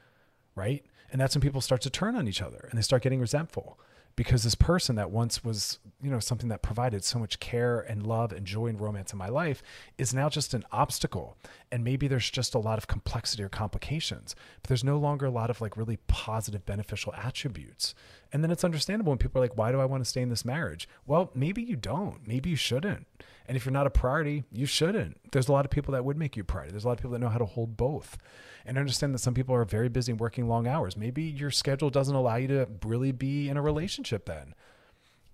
right? 0.55 0.85
And 1.12 1.20
that's 1.20 1.37
when 1.37 1.42
people 1.42 1.61
start 1.61 1.83
to 1.83 1.90
turn 1.90 2.16
on 2.16 2.27
each 2.27 2.42
other 2.42 2.66
and 2.70 2.79
they 2.79 2.83
start 2.83 3.03
getting 3.03 3.20
resentful 3.20 3.79
because 4.16 4.44
this 4.44 4.55
person 4.55 4.96
that 4.96 5.11
once 5.11 5.44
was, 5.44 5.79
you 6.03 6.11
know, 6.11 6.18
something 6.18 6.48
that 6.48 6.62
provided 6.62 7.05
so 7.05 7.18
much 7.18 7.40
care 7.40 7.81
and 7.81 8.07
love 8.07 8.33
and 8.33 8.46
joy 8.46 8.66
and 8.66 8.81
romance 8.81 9.12
in 9.12 9.18
my 9.18 9.29
life 9.29 9.62
is 9.96 10.12
now 10.12 10.29
just 10.29 10.55
an 10.55 10.64
obstacle. 10.72 11.37
And 11.70 11.85
maybe 11.85 12.09
there's 12.09 12.31
just 12.31 12.55
a 12.55 12.59
lot 12.59 12.79
of 12.79 12.87
complexity 12.87 13.42
or 13.42 13.48
complications, 13.48 14.35
but 14.61 14.68
there's 14.68 14.85
no 14.85 14.98
longer 14.98 15.27
a 15.27 15.31
lot 15.31 15.51
of 15.51 15.61
like 15.61 15.77
really 15.77 15.98
positive, 16.09 16.66
beneficial 16.66 17.14
attributes. 17.14 17.94
And 18.33 18.42
then 18.42 18.51
it's 18.51 18.64
understandable 18.64 19.11
when 19.11 19.18
people 19.18 19.40
are 19.40 19.44
like, 19.44 19.57
why 19.57 19.72
do 19.72 19.81
I 19.81 19.87
want 19.87 20.03
to 20.03 20.09
stay 20.09 20.22
in 20.22 20.31
this 20.31 20.44
marriage? 20.44 20.88
Well, 21.07 21.31
maybe 21.35 21.62
you 21.62 21.77
don't. 21.77 22.27
Maybe 22.27 22.51
you 22.51 22.57
shouldn't. 22.57 23.07
And 23.46 23.57
if 23.57 23.64
you're 23.64 23.72
not 23.72 23.87
a 23.87 23.90
priority, 23.90 24.44
you 24.52 24.66
shouldn't. 24.66 25.33
There's 25.33 25.48
a 25.48 25.52
lot 25.52 25.64
of 25.64 25.70
people 25.70 25.92
that 25.92 26.05
would 26.05 26.16
make 26.16 26.37
you 26.37 26.42
a 26.42 26.44
priority. 26.44 26.72
There's 26.72 26.85
a 26.85 26.88
lot 26.88 26.94
of 26.94 26.98
people 26.98 27.12
that 27.12 27.18
know 27.18 27.28
how 27.28 27.38
to 27.38 27.44
hold 27.44 27.76
both 27.76 28.16
and 28.64 28.78
understand 28.78 29.14
that 29.14 29.18
some 29.18 29.35
people 29.35 29.55
are 29.55 29.64
very 29.64 29.88
busy 29.88 30.12
working 30.12 30.48
long 30.48 30.66
hours. 30.66 30.96
Maybe 30.96 31.22
your 31.22 31.50
schedule 31.50 31.90
doesn't 31.90 32.14
allow 32.14 32.37
you 32.37 32.48
to 32.48 32.68
really 32.85 33.12
be 33.12 33.48
in 33.48 33.57
a 33.57 33.62
relationship 33.62 34.26
then. 34.26 34.55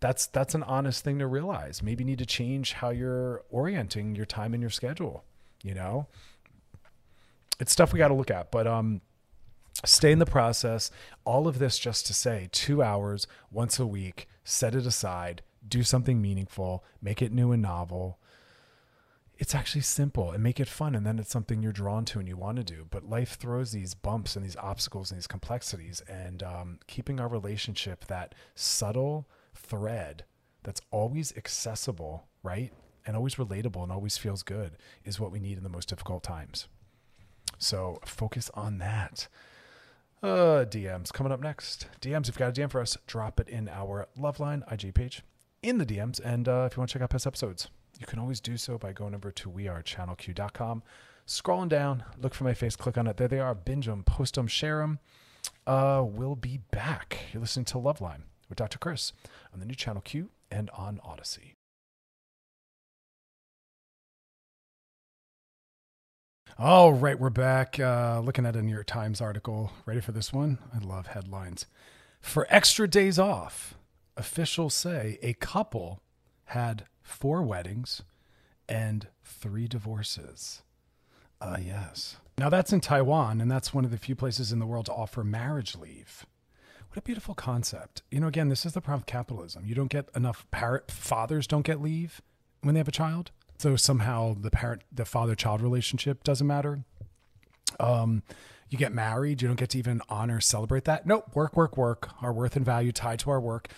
That's 0.01 0.27
that's 0.27 0.55
an 0.55 0.63
honest 0.63 1.05
thing 1.05 1.19
to 1.19 1.27
realize. 1.27 1.83
Maybe 1.83 2.05
you 2.05 2.07
need 2.07 2.19
to 2.21 2.27
change 2.27 2.75
how 2.75 2.91
you're 2.91 3.43
orienting 3.51 4.15
your 4.15 4.27
time 4.27 4.55
and 4.55 4.63
your 4.63 4.71
schedule, 4.71 5.25
you 5.63 5.75
know? 5.75 6.07
It's 7.61 7.73
stuff 7.73 7.93
we 7.93 7.99
got 7.99 8.09
to 8.09 8.15
look 8.15 8.31
at, 8.31 8.51
but 8.51 8.67
um 8.67 9.01
stay 9.85 10.13
in 10.13 10.19
the 10.19 10.27
process. 10.27 10.91
All 11.25 11.49
of 11.49 11.59
this 11.59 11.79
just 11.79 12.07
to 12.07 12.15
say 12.15 12.49
2 12.53 12.83
hours 12.83 13.27
once 13.51 13.79
a 13.79 13.87
week, 13.87 14.29
set 14.45 14.75
it 14.75 14.87
aside, 14.87 15.43
do 15.69 15.83
something 15.83 16.21
meaningful, 16.21 16.85
make 17.01 17.23
it 17.23 17.33
new 17.33 17.53
and 17.53 17.63
novel. 17.63 18.19
It's 19.37 19.55
actually 19.55 19.83
simple 19.83 20.33
and 20.33 20.43
make 20.43 20.59
it 20.59 20.69
fun 20.69 20.95
and 20.95 21.07
then 21.07 21.19
it's 21.19 21.31
something 21.31 21.63
you're 21.63 21.73
drawn 21.73 22.05
to 22.07 22.19
and 22.19 22.27
you 22.27 22.37
want 22.37 22.57
to 22.57 22.65
do. 22.65 22.87
But 22.91 23.09
life 23.09 23.37
throws 23.39 23.71
these 23.71 23.95
bumps 23.95 24.35
and 24.35 24.45
these 24.45 24.57
obstacles 24.57 25.11
and 25.11 25.19
these 25.19 25.29
complexities 25.29 26.03
and 26.09 26.43
um, 26.43 26.79
keeping 26.89 27.21
our 27.21 27.29
relationship 27.29 28.07
that 28.07 28.35
subtle 28.55 29.29
thread 29.55 30.25
that's 30.65 30.81
always 30.91 31.37
accessible 31.37 32.27
right 32.43 32.73
and 33.07 33.17
always 33.17 33.37
relatable 33.37 33.83
and 33.83 33.91
always 33.93 34.19
feels 34.19 34.43
good 34.43 34.73
is 35.05 35.19
what 35.19 35.33
we 35.33 35.39
need 35.41 35.57
in 35.57 35.63
the 35.65 35.71
most 35.71 35.89
difficult 35.89 36.23
times. 36.23 36.69
So 37.59 37.99
focus 38.05 38.51
on 38.55 38.79
that. 38.79 39.29
Uh 40.23 40.65
dms 40.69 41.13
coming 41.13 41.33
up 41.33 41.41
next. 41.41 41.87
Dms 42.01 42.23
if 42.23 42.27
you've 42.29 42.39
got 42.39 42.59
a 42.59 42.61
dm 42.61 42.71
for 42.71 42.81
us 42.81 42.97
drop 43.07 43.39
it 43.41 43.49
in 43.49 43.69
our 43.69 44.09
loveline 44.19 44.63
ig 44.73 44.95
page 44.95 45.23
in 45.63 45.79
the 45.79 45.87
dms 45.87 46.21
and 46.25 46.49
uh, 46.49 46.67
if 46.71 46.77
you 46.77 46.81
want 46.81 46.91
to 46.91 46.95
check 46.95 47.03
out 47.03 47.11
past 47.11 47.27
episodes 47.27 47.69
you 47.99 48.07
can 48.07 48.19
always 48.19 48.41
do 48.41 48.57
so 48.57 48.79
by 48.79 48.93
going 48.93 49.15
over 49.15 49.31
to 49.33 49.51
wearechannelq.com, 49.51 50.83
scrolling 51.27 51.69
down, 51.69 52.05
look 52.21 52.33
for 52.33 52.45
my 52.45 52.55
face, 52.55 52.77
click 52.77 52.97
on 52.97 53.07
it. 53.09 53.17
There 53.17 53.29
they 53.29 53.41
are. 53.41 53.55
Binge 53.55 53.87
them, 53.87 54.05
post 54.05 54.37
them, 54.37 54.47
share 54.47 54.79
them. 54.79 55.01
Uh, 55.67 56.05
we'll 56.07 56.37
be 56.37 56.61
back. 56.71 57.19
You're 57.33 57.41
listening 57.41 57.65
to 57.67 57.75
Loveline 57.75 58.23
with 58.49 58.57
Dr. 58.57 58.79
Chris 58.79 59.13
on 59.53 59.61
the 59.61 59.67
new 59.67 59.75
Channel 59.75 60.03
Q 60.03 60.31
and 60.51 60.71
on 60.71 61.01
Odyssey. 61.05 61.55
All 66.57 66.93
right, 66.93 67.19
we're 67.19 67.31
back. 67.31 67.79
Uh, 67.79 68.21
looking 68.25 68.47
at 68.47 68.57
a 68.57 68.63
New 68.63 68.73
York 68.73 68.87
Times 68.87 69.21
article. 69.21 69.73
Ready 69.87 70.01
for 70.01 70.13
this 70.13 70.33
one? 70.33 70.59
I 70.75 70.79
love 70.79 71.09
headlines. 71.09 71.67
For 72.21 72.47
extra 72.51 72.89
days 72.89 73.19
off, 73.19 73.75
officials 74.19 74.75
say 74.75 75.19
a 75.23 75.33
couple 75.35 76.03
had 76.47 76.85
four 77.03 77.43
weddings, 77.43 78.03
and 78.69 79.09
three 79.25 79.67
divorces. 79.67 80.63
Uh, 81.41 81.57
yes. 81.63 82.17
Now 82.37 82.51
that's 82.51 82.73
in 82.73 82.81
Taiwan, 82.81 83.41
and 83.41 83.51
that's 83.51 83.73
one 83.73 83.85
of 83.85 83.91
the 83.91 83.99
few 83.99 84.15
places 84.15 84.53
in 84.53 84.59
the 84.59 84.67
world 84.67 84.87
to 84.87 84.93
offer 84.93 85.25
marriage 85.25 85.75
leave. 85.75 86.27
What 86.89 86.99
a 86.99 87.03
beautiful 87.03 87.35
concept. 87.35 88.03
You 88.11 88.21
know, 88.21 88.29
again, 88.29 88.49
this 88.49 88.67
is 88.67 88.73
the 88.73 88.81
problem 88.81 89.03
of 89.03 89.07
capitalism. 89.07 89.65
You 89.67 89.75
don't 89.75 89.91
get 89.91 90.09
enough 90.15 90.47
parent 90.51 90.91
fathers 90.91 91.47
don't 91.47 91.65
get 91.65 91.81
leave 91.81 92.21
when 92.63 92.75
they 92.75 92.81
have 92.81 92.89
a 92.89 92.93
child. 92.93 93.31
So 93.59 93.77
somehow 93.77 94.37
the 94.41 94.51
parent 94.51 94.83
the 94.93 95.05
father 95.05 95.35
child 95.35 95.61
relationship 95.61 96.25
doesn't 96.25 96.47
matter. 96.47 96.85
Um, 97.79 98.23
You 98.71 98.77
get 98.77 98.93
married, 98.93 99.41
you 99.41 99.49
don't 99.49 99.59
get 99.59 99.71
to 99.71 99.79
even 99.79 100.03
honor, 100.09 100.41
celebrate 100.41 100.85
that. 100.85 101.07
Nope, 101.07 101.35
work, 101.35 101.57
work, 101.57 101.77
work. 101.77 102.11
Our 102.23 102.33
worth 102.33 102.55
and 102.55 102.67
value 102.67 102.93
tied 102.93 103.19
to 103.21 103.31
our 103.31 103.41
work. 103.41 103.69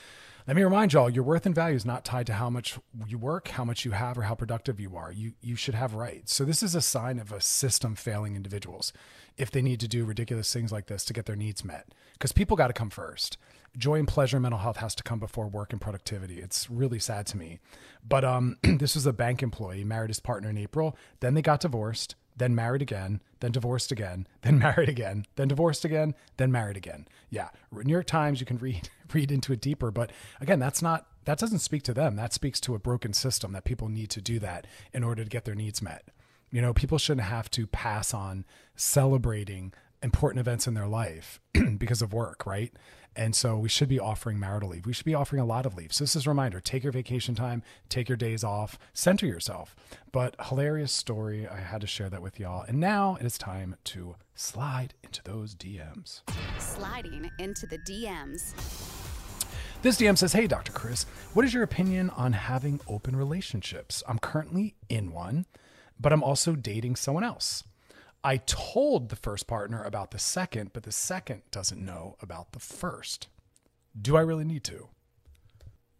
Let 0.46 0.56
me 0.56 0.62
remind 0.62 0.92
y'all, 0.92 1.10
your 1.10 1.24
worth 1.24 1.46
and 1.46 1.54
value 1.54 1.76
is 1.76 1.84
not 1.84 2.04
tied 2.04 2.26
to 2.28 2.32
how 2.32 2.48
much 2.48 2.78
you 3.06 3.18
work, 3.18 3.48
how 3.48 3.64
much 3.64 3.84
you 3.84 3.90
have, 3.90 4.16
or 4.16 4.22
how 4.22 4.34
productive 4.34 4.80
you 4.80 4.96
are. 4.96 5.12
You 5.12 5.32
you 5.40 5.54
should 5.54 5.74
have 5.74 5.94
rights. 5.94 6.34
So 6.34 6.44
this 6.44 6.62
is 6.62 6.74
a 6.74 6.80
sign 6.80 7.18
of 7.18 7.30
a 7.30 7.40
system 7.40 7.94
failing 7.94 8.36
individuals 8.36 8.92
if 9.36 9.50
they 9.50 9.62
need 9.62 9.80
to 9.80 9.88
do 9.88 10.04
ridiculous 10.04 10.52
things 10.52 10.72
like 10.72 10.86
this 10.86 11.04
to 11.06 11.12
get 11.12 11.26
their 11.26 11.36
needs 11.36 11.64
met. 11.64 11.88
Because 12.14 12.32
people 12.32 12.56
got 12.56 12.68
to 12.68 12.72
come 12.72 12.90
first. 12.90 13.36
Joy 13.76 14.00
and 14.00 14.08
pleasure 14.08 14.36
and 14.36 14.42
mental 14.42 14.58
health 14.58 14.78
has 14.78 14.94
to 14.96 15.02
come 15.02 15.20
before 15.20 15.46
work 15.46 15.72
and 15.72 15.80
productivity. 15.80 16.40
It's 16.40 16.68
really 16.68 16.98
sad 16.98 17.26
to 17.26 17.36
me. 17.36 17.60
But 18.06 18.24
um, 18.24 18.56
this 18.62 18.94
was 18.94 19.06
a 19.06 19.12
bank 19.12 19.42
employee, 19.42 19.84
married 19.84 20.10
his 20.10 20.20
partner 20.20 20.50
in 20.50 20.58
April. 20.58 20.96
Then 21.20 21.34
they 21.34 21.42
got 21.42 21.60
divorced 21.60 22.16
then 22.40 22.54
married 22.54 22.80
again, 22.80 23.20
then 23.40 23.52
divorced 23.52 23.92
again, 23.92 24.26
then 24.42 24.58
married 24.66 24.88
again, 24.88 25.26
then 25.36 25.48
divorced 25.48 25.84
again, 25.84 26.14
then 26.38 26.50
married 26.50 26.76
again. 26.76 27.06
Yeah, 27.28 27.50
New 27.70 27.92
York 27.92 28.06
Times, 28.06 28.40
you 28.40 28.46
can 28.46 28.58
read 28.58 28.88
read 29.12 29.30
into 29.30 29.52
it 29.52 29.60
deeper, 29.60 29.90
but 29.90 30.10
again, 30.40 30.58
that's 30.58 30.82
not 30.82 31.06
that 31.26 31.38
doesn't 31.38 31.58
speak 31.58 31.82
to 31.84 31.94
them. 31.94 32.16
That 32.16 32.32
speaks 32.32 32.58
to 32.60 32.74
a 32.74 32.78
broken 32.78 33.12
system 33.12 33.52
that 33.52 33.64
people 33.64 33.88
need 33.88 34.10
to 34.10 34.20
do 34.20 34.38
that 34.40 34.66
in 34.92 35.04
order 35.04 35.22
to 35.22 35.28
get 35.28 35.44
their 35.44 35.54
needs 35.54 35.82
met. 35.82 36.08
You 36.50 36.62
know, 36.62 36.72
people 36.72 36.98
shouldn't 36.98 37.26
have 37.26 37.50
to 37.52 37.66
pass 37.66 38.12
on 38.12 38.44
celebrating 38.74 39.72
important 40.02 40.40
events 40.40 40.66
in 40.66 40.74
their 40.74 40.88
life 40.88 41.40
because 41.78 42.00
of 42.00 42.14
work, 42.14 42.46
right? 42.46 42.72
And 43.16 43.34
so 43.34 43.56
we 43.58 43.68
should 43.68 43.88
be 43.88 43.98
offering 43.98 44.38
marital 44.38 44.70
leave. 44.70 44.86
We 44.86 44.92
should 44.92 45.04
be 45.04 45.14
offering 45.14 45.40
a 45.40 45.44
lot 45.44 45.66
of 45.66 45.76
leave. 45.76 45.92
So 45.92 46.04
this 46.04 46.14
is 46.16 46.26
a 46.26 46.30
reminder 46.30 46.60
take 46.60 46.82
your 46.82 46.92
vacation 46.92 47.34
time, 47.34 47.62
take 47.88 48.08
your 48.08 48.16
days 48.16 48.44
off, 48.44 48.78
center 48.92 49.26
yourself. 49.26 49.74
But 50.12 50.36
hilarious 50.48 50.92
story. 50.92 51.46
I 51.48 51.58
had 51.58 51.80
to 51.80 51.86
share 51.86 52.08
that 52.10 52.22
with 52.22 52.38
y'all. 52.38 52.62
And 52.62 52.78
now 52.78 53.16
it 53.20 53.26
is 53.26 53.36
time 53.36 53.76
to 53.84 54.16
slide 54.34 54.94
into 55.02 55.22
those 55.24 55.54
DMs. 55.54 56.22
Sliding 56.58 57.30
into 57.38 57.66
the 57.66 57.78
DMs. 57.78 58.54
This 59.82 59.98
DM 59.98 60.16
says, 60.16 60.34
Hey, 60.34 60.46
Dr. 60.46 60.72
Chris, 60.72 61.04
what 61.32 61.44
is 61.44 61.54
your 61.54 61.62
opinion 61.62 62.10
on 62.10 62.34
having 62.34 62.80
open 62.86 63.16
relationships? 63.16 64.02
I'm 64.06 64.18
currently 64.18 64.74
in 64.88 65.10
one, 65.10 65.46
but 65.98 66.12
I'm 66.12 66.22
also 66.22 66.54
dating 66.54 66.96
someone 66.96 67.24
else. 67.24 67.64
I 68.22 68.36
told 68.38 69.08
the 69.08 69.16
first 69.16 69.46
partner 69.46 69.82
about 69.82 70.10
the 70.10 70.18
second, 70.18 70.72
but 70.72 70.82
the 70.82 70.92
second 70.92 71.42
doesn't 71.50 71.82
know 71.82 72.16
about 72.20 72.52
the 72.52 72.58
first. 72.58 73.28
Do 74.00 74.16
I 74.16 74.20
really 74.20 74.44
need 74.44 74.64
to? 74.64 74.88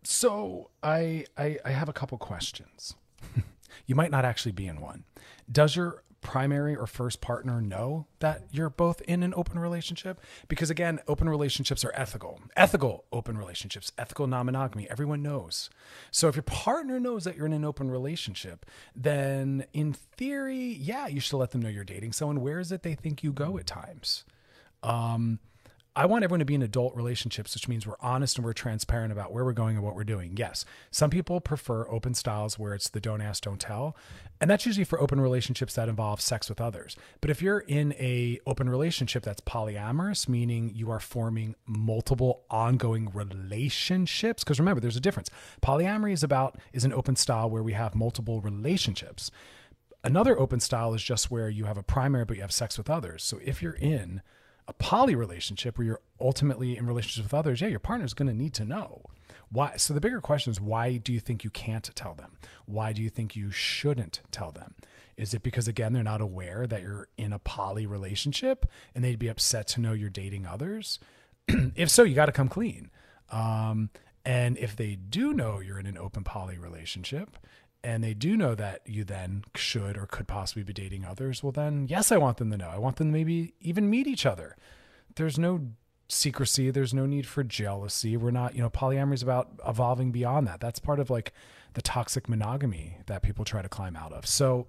So 0.03 0.71
I 0.83 1.25
I, 1.37 1.59
I 1.65 1.71
have 1.71 1.89
a 1.89 1.95
couple 1.95 2.19
questions. 2.19 2.95
you 3.87 3.95
might 3.95 4.11
not 4.11 4.25
actually 4.25 4.53
be 4.53 4.67
in 4.67 4.81
one. 4.81 5.05
Does 5.51 5.77
your 5.77 6.03
primary 6.21 6.77
or 6.77 6.87
first 6.87 7.21
partner 7.21 7.61
know 7.61 8.07
that 8.19 8.43
you're 8.51 8.71
both 8.71 9.01
in 9.03 9.23
an 9.23 9.33
open 9.37 9.59
relationship? 9.59 10.21
Because 10.49 10.71
again, 10.71 11.01
open 11.09 11.29
relationships 11.29 11.85
are 11.85 11.93
ethical. 11.95 12.41
Ethical 12.57 13.05
open 13.13 13.37
relationships, 13.37 13.93
ethical 13.99 14.27
non 14.27 14.47
monogamy, 14.47 14.89
everyone 14.91 15.23
knows. 15.23 15.71
So 16.11 16.29
if 16.29 16.37
your 16.37 16.43
partner 16.43 17.01
knows 17.01 17.25
that 17.25 17.37
you're 17.37 17.47
in 17.47 17.53
an 17.53 17.65
open 17.65 17.91
relationship, 17.91 18.67
then 18.95 19.65
in 19.73 19.93
theory, 19.93 20.77
yeah, 20.81 21.07
you 21.07 21.21
should 21.21 21.37
let 21.37 21.51
them 21.51 21.63
know 21.63 21.69
you're 21.69 21.85
dating 21.85 22.13
someone. 22.13 22.41
Where 22.41 22.61
is 22.61 22.73
it 22.73 22.83
they 22.83 22.95
think 22.95 23.23
you 23.23 23.33
go 23.33 23.59
at 23.59 23.67
times? 23.67 24.25
Um, 24.83 25.39
I 25.97 26.07
want 26.07 26.23
everyone 26.23 26.39
to 26.39 26.45
be 26.45 26.55
in 26.55 26.63
adult 26.63 26.95
relationships, 26.95 27.53
which 27.55 27.67
means 27.67 27.85
we're 27.85 27.97
honest 28.01 28.39
and 28.39 28.45
we're 28.45 28.53
transparent 28.53 29.11
about 29.11 29.33
where 29.33 29.45
we're 29.45 29.53
going 29.53 29.75
and 29.75 29.85
what 29.85 29.97
we're 29.97 30.05
doing. 30.05 30.37
Yes, 30.37 30.65
some 30.93 31.11
people 31.11 31.41
prefer 31.41 31.89
open 31.89 32.15
styles 32.15 32.59
where 32.59 32.75
it's 32.75 32.89
the 32.89 33.01
don't 33.01 33.21
ask, 33.21 33.43
don't 33.43 33.61
tell, 33.61 33.97
and 34.41 34.49
that's 34.49 34.65
usually 34.65 34.85
for 34.85 35.01
open 35.01 35.21
relationships 35.21 35.75
that 35.75 35.89
involve 35.89 36.21
sex 36.21 36.49
with 36.49 36.61
others. 36.61 36.95
But 37.21 37.31
if 37.31 37.43
you're 37.43 37.59
in 37.59 37.93
a 37.95 38.39
open 38.47 38.71
relationship 38.71 39.25
that's 39.25 39.41
polyamorous, 39.41 40.29
meaning 40.29 40.71
you 40.73 40.93
are 40.93 41.01
forming 41.01 41.57
multiple 41.67 42.45
ongoing 42.51 43.11
relationships, 43.13 44.45
because 44.45 44.61
remember, 44.61 44.81
there's 44.81 44.97
a 44.97 45.01
difference. 45.01 45.29
Polyamory 45.61 46.13
is 46.13 46.23
about 46.23 46.57
is 46.73 46.85
an 46.85 46.93
open 46.93 47.17
style 47.17 47.51
where 47.51 47.65
we 47.65 47.73
have 47.73 47.97
multiple 47.97 48.41
relationships. 48.41 49.33
Another 50.05 50.39
open 50.39 50.61
style 50.61 50.95
is 50.95 51.03
just 51.03 51.33
where 51.33 51.51
you 51.51 51.65
have 51.65 51.77
a 51.77 51.83
primary 51.83 52.25
but 52.25 52.37
you 52.37 52.43
have 52.43 52.53
sex 52.53 52.79
with 52.79 52.89
others. 52.89 53.25
So 53.25 53.41
if 53.45 53.61
you're 53.61 53.73
in 53.73 54.23
a 54.69 54.73
poly 54.73 55.15
relationship 55.15 55.79
where 55.79 55.87
you're 55.87 56.01
ultimately 56.21 56.77
in 56.77 56.87
relationships 56.87 57.25
with 57.25 57.35
others, 57.35 57.61
yeah, 57.61 57.69
your 57.69 57.79
partner's 57.79 58.15
going 58.15 58.29
to 58.29 58.35
need 58.35 58.55
to 58.55 58.65
know 58.65 59.03
why. 59.51 59.77
So 59.77 59.95
the 59.95 60.01
bigger 60.01 60.21
question 60.21 60.51
is 60.51 60.61
why 60.61 60.97
do 60.97 61.13
you 61.13 61.21
think 61.21 61.45
you 61.45 61.51
can't 61.51 61.91
tell 61.95 62.15
them? 62.15 62.39
Why 62.67 62.93
do 62.93 63.03
you 63.03 63.11
think 63.11 63.37
you 63.37 63.51
shouldn't 63.51 64.21
tell 64.31 64.53
them? 64.53 64.75
Is 65.17 65.35
it 65.35 65.43
because 65.43 65.69
again 65.69 65.93
they're 65.93 66.03
not 66.03 66.21
aware 66.21 66.67
that 66.67 66.83
you're 66.83 67.09
in 67.19 67.33
a 67.33 67.39
poly 67.39 67.87
relationship 67.87 68.67
and 68.95 69.05
they'd 69.05 69.19
be 69.19 69.29
upset 69.29 69.67
to 69.69 69.81
know 69.81 69.93
you're 69.93 70.09
dating 70.09 70.47
others? 70.47 70.99
if 71.49 71.91
so, 71.91 72.05
you 72.05 72.15
got 72.15 72.27
to 72.27 72.33
come 72.33 72.49
clean. 72.49 72.91
Um, 73.31 73.91
and 74.25 74.59
if 74.59 74.77
they 74.77 74.97
do 74.97 75.33
know 75.33 75.61
you're 75.61 75.79
in 75.79 75.87
an 75.87 75.99
open 75.99 76.25
poly 76.25 76.59
relationship 76.59 77.39
and 77.83 78.05
they 78.05 78.15
do 78.15 78.37
know 78.37 78.55
that 78.55 78.83
you 78.87 79.05
then 79.05 79.45
should 79.55 79.97
or 79.97 80.07
could 80.07 80.29
possibly 80.29 80.63
be 80.63 80.73
dating 80.73 81.05
others, 81.05 81.43
well, 81.43 81.53
then 81.53 81.87
yes, 81.89 82.13
I 82.13 82.19
want 82.19 82.37
them 82.37 82.51
to 82.51 82.57
know. 82.57 82.69
I 82.69 82.79
want 82.79 82.97
them 82.97 83.09
to 83.09 83.13
maybe 83.13 83.55
even 83.61 83.89
meet 83.89 84.07
each 84.07 84.27
other. 84.27 84.57
There's 85.17 85.39
no 85.39 85.69
secrecy. 86.09 86.71
There's 86.71 86.93
no 86.93 87.07
need 87.07 87.27
for 87.27 87.43
jealousy. 87.43 88.17
We're 88.17 88.31
not, 88.31 88.55
you 88.55 88.63
know, 88.63 88.71
polyamory 88.71 89.15
is 89.15 89.23
about 89.23 89.49
evolving 89.67 90.13
beyond 90.13 90.47
that. 90.47 90.61
That's 90.61 90.79
part 90.79 91.01
of 91.01 91.11
like 91.11 91.33
the 91.75 91.83
toxic 91.83 92.29
monogamy 92.29 92.99
that 93.07 93.23
people 93.23 93.45
try 93.45 93.63
to 93.63 93.69
climb 93.69 93.97
out 93.97 94.13
of. 94.13 94.27
So, 94.27 94.67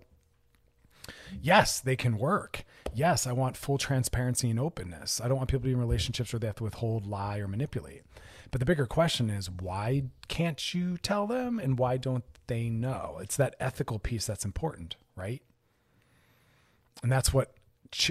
yes, 1.41 1.79
they 1.79 1.95
can 1.95 2.17
work. 2.17 2.63
Yes, 2.93 3.25
I 3.25 3.31
want 3.31 3.57
full 3.57 3.77
transparency 3.77 4.49
and 4.49 4.59
openness. 4.59 5.19
I 5.21 5.27
don't 5.27 5.37
want 5.37 5.49
people 5.49 5.61
to 5.61 5.67
be 5.67 5.73
in 5.73 5.79
relationships 5.79 6.31
where 6.31 6.39
they 6.39 6.47
have 6.47 6.57
to 6.57 6.63
withhold, 6.63 7.07
lie, 7.07 7.39
or 7.39 7.47
manipulate. 7.47 8.03
But 8.51 8.59
the 8.59 8.65
bigger 8.65 8.85
question 8.85 9.29
is 9.29 9.49
why 9.49 10.03
can't 10.27 10.73
you 10.73 10.97
tell 10.97 11.25
them 11.25 11.57
and 11.57 11.79
why 11.79 11.97
don't 11.97 12.25
they 12.47 12.69
know? 12.69 13.17
It's 13.21 13.37
that 13.37 13.55
ethical 13.59 13.97
piece 13.97 14.25
that's 14.25 14.45
important, 14.45 14.97
right? 15.15 15.41
And 17.01 17.11
that's 17.11 17.33
what 17.33 17.55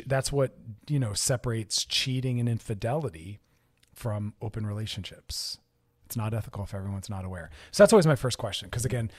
that's 0.06 0.32
what, 0.32 0.56
you 0.88 0.98
know, 0.98 1.14
separates 1.14 1.84
cheating 1.84 2.38
and 2.38 2.48
infidelity 2.48 3.40
from 3.94 4.34
open 4.42 4.66
relationships. 4.66 5.58
It's 6.04 6.16
not 6.16 6.34
ethical 6.34 6.64
if 6.64 6.74
everyone's 6.74 7.08
not 7.08 7.24
aware. 7.24 7.50
So 7.70 7.82
that's 7.82 7.92
always 7.92 8.06
my 8.06 8.16
first 8.16 8.38
question 8.38 8.68
because 8.68 8.84
again, 8.84 9.10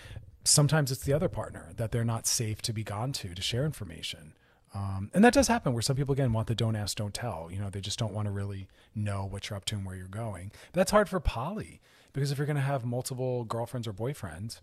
sometimes 0.43 0.91
it's 0.91 1.03
the 1.03 1.13
other 1.13 1.29
partner 1.29 1.69
that 1.77 1.91
they're 1.91 2.03
not 2.03 2.27
safe 2.27 2.61
to 2.63 2.73
be 2.73 2.83
gone 2.83 3.11
to 3.13 3.33
to 3.33 3.41
share 3.41 3.65
information. 3.65 4.33
Um, 4.73 5.11
and 5.13 5.23
that 5.23 5.33
does 5.33 5.47
happen 5.47 5.73
where 5.73 5.81
some 5.81 5.97
people 5.97 6.13
again 6.13 6.31
want 6.31 6.47
the 6.47 6.55
don't 6.55 6.75
ask, 6.75 6.95
don't 6.97 7.13
tell. 7.13 7.49
You 7.51 7.59
know, 7.59 7.69
they 7.69 7.81
just 7.81 7.99
don't 7.99 8.13
want 8.13 8.27
to 8.27 8.31
really 8.31 8.67
know 8.95 9.25
what 9.25 9.49
you're 9.49 9.57
up 9.57 9.65
to 9.65 9.75
and 9.75 9.85
where 9.85 9.95
you're 9.95 10.07
going. 10.07 10.51
But 10.71 10.79
that's 10.79 10.91
hard 10.91 11.09
for 11.09 11.19
poly 11.19 11.81
because 12.13 12.31
if 12.31 12.37
you're 12.37 12.47
going 12.47 12.55
to 12.55 12.61
have 12.61 12.85
multiple 12.85 13.43
girlfriends 13.43 13.87
or 13.87 13.93
boyfriends, 13.93 14.59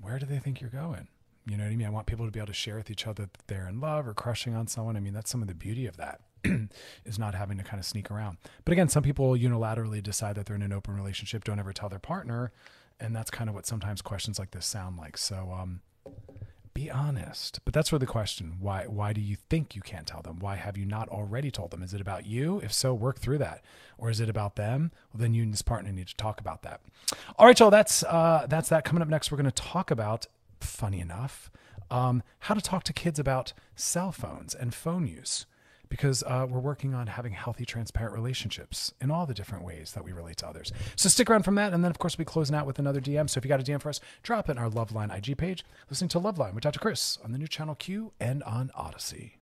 where 0.00 0.18
do 0.18 0.26
they 0.26 0.38
think 0.38 0.60
you're 0.60 0.70
going? 0.70 1.08
You 1.46 1.56
know 1.56 1.64
what 1.64 1.72
I 1.72 1.76
mean? 1.76 1.86
I 1.86 1.90
want 1.90 2.06
people 2.06 2.24
to 2.26 2.32
be 2.32 2.40
able 2.40 2.48
to 2.48 2.52
share 2.52 2.76
with 2.76 2.90
each 2.90 3.06
other 3.06 3.24
that 3.24 3.46
they're 3.46 3.68
in 3.68 3.80
love 3.80 4.06
or 4.06 4.14
crushing 4.14 4.54
on 4.54 4.66
someone. 4.66 4.96
I 4.96 5.00
mean, 5.00 5.12
that's 5.12 5.30
some 5.30 5.42
of 5.42 5.48
the 5.48 5.54
beauty 5.54 5.86
of 5.86 5.96
that 5.96 6.20
is 7.04 7.18
not 7.18 7.34
having 7.36 7.56
to 7.58 7.64
kind 7.64 7.78
of 7.78 7.86
sneak 7.86 8.10
around. 8.10 8.38
But 8.64 8.72
again, 8.72 8.88
some 8.88 9.04
people 9.04 9.32
unilaterally 9.32 10.02
decide 10.02 10.34
that 10.36 10.46
they're 10.46 10.56
in 10.56 10.62
an 10.62 10.72
open 10.72 10.96
relationship, 10.96 11.44
don't 11.44 11.60
ever 11.60 11.72
tell 11.72 11.88
their 11.88 12.00
partner, 12.00 12.50
and 12.98 13.14
that's 13.14 13.30
kind 13.30 13.48
of 13.48 13.54
what 13.54 13.66
sometimes 13.66 14.02
questions 14.02 14.40
like 14.40 14.50
this 14.50 14.66
sound 14.66 14.96
like. 14.96 15.16
So, 15.16 15.54
um, 15.56 15.82
be 16.76 16.90
honest. 16.90 17.60
But 17.64 17.72
that's 17.72 17.90
really 17.90 18.00
the 18.00 18.12
question. 18.12 18.56
Why 18.60 18.84
why 18.86 19.14
do 19.14 19.20
you 19.20 19.36
think 19.48 19.74
you 19.74 19.80
can't 19.80 20.06
tell 20.06 20.20
them? 20.20 20.38
Why 20.40 20.56
have 20.56 20.76
you 20.76 20.84
not 20.84 21.08
already 21.08 21.50
told 21.50 21.70
them? 21.70 21.82
Is 21.82 21.94
it 21.94 22.02
about 22.02 22.26
you? 22.26 22.60
If 22.62 22.72
so, 22.72 22.92
work 22.92 23.18
through 23.18 23.38
that. 23.38 23.64
Or 23.96 24.10
is 24.10 24.20
it 24.20 24.28
about 24.28 24.56
them? 24.56 24.92
Well, 25.12 25.22
then 25.22 25.32
you 25.32 25.42
and 25.42 25.54
this 25.54 25.62
partner 25.62 25.90
need 25.90 26.08
to 26.08 26.16
talk 26.16 26.38
about 26.38 26.62
that. 26.62 26.82
All 27.38 27.46
right, 27.46 27.58
y'all. 27.58 27.70
That's 27.70 28.02
uh, 28.04 28.46
that's 28.48 28.68
that. 28.68 28.84
Coming 28.84 29.00
up 29.00 29.08
next, 29.08 29.32
we're 29.32 29.38
going 29.38 29.50
to 29.50 29.62
talk 29.62 29.90
about, 29.90 30.26
funny 30.60 31.00
enough, 31.00 31.50
um, 31.90 32.22
how 32.40 32.52
to 32.52 32.60
talk 32.60 32.84
to 32.84 32.92
kids 32.92 33.18
about 33.18 33.54
cell 33.74 34.12
phones 34.12 34.54
and 34.54 34.74
phone 34.74 35.06
use 35.06 35.46
because 35.88 36.22
uh, 36.24 36.46
we're 36.48 36.60
working 36.60 36.94
on 36.94 37.06
having 37.06 37.32
healthy, 37.32 37.64
transparent 37.64 38.14
relationships 38.14 38.92
in 39.00 39.10
all 39.10 39.26
the 39.26 39.34
different 39.34 39.64
ways 39.64 39.92
that 39.92 40.04
we 40.04 40.12
relate 40.12 40.36
to 40.38 40.46
others. 40.48 40.72
So 40.96 41.08
stick 41.08 41.30
around 41.30 41.44
from 41.44 41.54
that. 41.56 41.72
And 41.72 41.84
then, 41.84 41.90
of 41.90 41.98
course, 41.98 42.16
we'll 42.16 42.24
be 42.24 42.30
closing 42.30 42.56
out 42.56 42.66
with 42.66 42.78
another 42.78 43.00
DM. 43.00 43.28
So 43.28 43.38
if 43.38 43.44
you 43.44 43.48
got 43.48 43.60
a 43.60 43.62
DM 43.62 43.80
for 43.80 43.88
us, 43.88 44.00
drop 44.22 44.48
it 44.48 44.52
in 44.52 44.58
our 44.58 44.70
Loveline 44.70 45.16
IG 45.16 45.36
page. 45.36 45.64
Listening 45.90 46.08
to 46.10 46.20
Loveline 46.20 46.54
with 46.54 46.62
Dr. 46.62 46.80
Chris 46.80 47.18
on 47.24 47.32
the 47.32 47.38
new 47.38 47.48
channel 47.48 47.74
Q 47.74 48.12
and 48.20 48.42
on 48.42 48.70
Odyssey. 48.74 49.38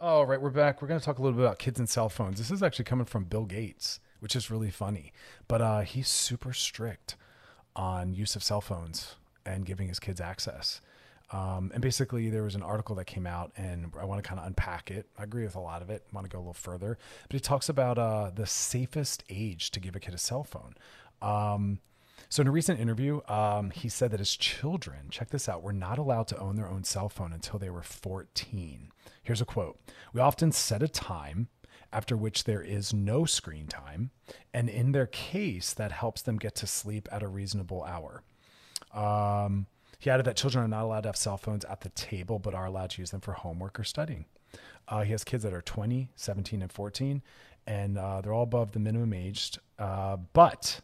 All 0.00 0.26
right, 0.26 0.40
we're 0.40 0.50
back. 0.50 0.82
We're 0.82 0.88
going 0.88 1.00
to 1.00 1.06
talk 1.06 1.18
a 1.18 1.22
little 1.22 1.36
bit 1.36 1.46
about 1.46 1.58
kids 1.58 1.78
and 1.78 1.88
cell 1.88 2.08
phones. 2.08 2.38
This 2.38 2.50
is 2.50 2.62
actually 2.62 2.84
coming 2.84 3.06
from 3.06 3.24
Bill 3.24 3.46
Gates, 3.46 4.00
which 4.20 4.36
is 4.36 4.50
really 4.50 4.70
funny. 4.70 5.12
But 5.48 5.62
uh, 5.62 5.80
he's 5.80 6.08
super 6.08 6.52
strict 6.52 7.16
on 7.74 8.12
use 8.12 8.36
of 8.36 8.42
cell 8.42 8.60
phones 8.60 9.14
and 9.46 9.64
giving 9.64 9.88
his 9.88 9.98
kids 9.98 10.20
access. 10.20 10.80
Um, 11.34 11.72
and 11.74 11.82
basically, 11.82 12.30
there 12.30 12.44
was 12.44 12.54
an 12.54 12.62
article 12.62 12.94
that 12.94 13.06
came 13.06 13.26
out, 13.26 13.50
and 13.56 13.90
I 14.00 14.04
want 14.04 14.22
to 14.22 14.28
kind 14.28 14.38
of 14.38 14.46
unpack 14.46 14.92
it. 14.92 15.06
I 15.18 15.24
agree 15.24 15.42
with 15.42 15.56
a 15.56 15.60
lot 15.60 15.82
of 15.82 15.90
it. 15.90 16.04
I 16.08 16.14
want 16.14 16.30
to 16.30 16.30
go 16.30 16.38
a 16.38 16.40
little 16.40 16.52
further, 16.54 16.96
but 17.28 17.34
he 17.34 17.40
talks 17.40 17.68
about 17.68 17.98
uh, 17.98 18.30
the 18.32 18.46
safest 18.46 19.24
age 19.28 19.72
to 19.72 19.80
give 19.80 19.96
a 19.96 20.00
kid 20.00 20.14
a 20.14 20.18
cell 20.18 20.44
phone. 20.44 20.74
Um, 21.20 21.80
So, 22.28 22.40
in 22.40 22.46
a 22.46 22.52
recent 22.52 22.78
interview, 22.78 23.20
um, 23.26 23.70
he 23.70 23.88
said 23.88 24.12
that 24.12 24.20
his 24.20 24.36
children, 24.36 25.08
check 25.10 25.30
this 25.30 25.48
out, 25.48 25.62
were 25.62 25.72
not 25.72 25.98
allowed 25.98 26.28
to 26.28 26.38
own 26.38 26.54
their 26.54 26.68
own 26.68 26.84
cell 26.84 27.08
phone 27.08 27.32
until 27.32 27.58
they 27.58 27.70
were 27.70 27.82
14. 27.82 28.92
Here's 29.22 29.40
a 29.40 29.44
quote 29.44 29.78
We 30.12 30.20
often 30.20 30.52
set 30.52 30.82
a 30.84 30.88
time 30.88 31.48
after 31.92 32.16
which 32.16 32.44
there 32.44 32.62
is 32.62 32.94
no 32.94 33.24
screen 33.24 33.66
time. 33.66 34.10
And 34.52 34.68
in 34.68 34.92
their 34.92 35.06
case, 35.06 35.72
that 35.74 35.92
helps 35.92 36.22
them 36.22 36.38
get 36.38 36.54
to 36.56 36.66
sleep 36.66 37.08
at 37.10 37.22
a 37.22 37.28
reasonable 37.28 37.82
hour. 37.84 38.22
Um, 38.92 39.66
he 40.04 40.10
added 40.10 40.26
that 40.26 40.36
children 40.36 40.66
are 40.66 40.68
not 40.68 40.82
allowed 40.82 41.00
to 41.00 41.08
have 41.08 41.16
cell 41.16 41.38
phones 41.38 41.64
at 41.64 41.80
the 41.80 41.88
table, 41.88 42.38
but 42.38 42.54
are 42.54 42.66
allowed 42.66 42.90
to 42.90 43.00
use 43.00 43.10
them 43.10 43.22
for 43.22 43.32
homework 43.32 43.80
or 43.80 43.84
studying. 43.84 44.26
Uh, 44.86 45.00
he 45.00 45.12
has 45.12 45.24
kids 45.24 45.44
that 45.44 45.54
are 45.54 45.62
20, 45.62 46.10
17, 46.14 46.60
and 46.60 46.70
14, 46.70 47.22
and 47.66 47.96
uh, 47.96 48.20
they're 48.20 48.34
all 48.34 48.42
above 48.42 48.72
the 48.72 48.78
minimum 48.78 49.14
aged. 49.14 49.60
Uh, 49.78 50.18
but, 50.34 50.82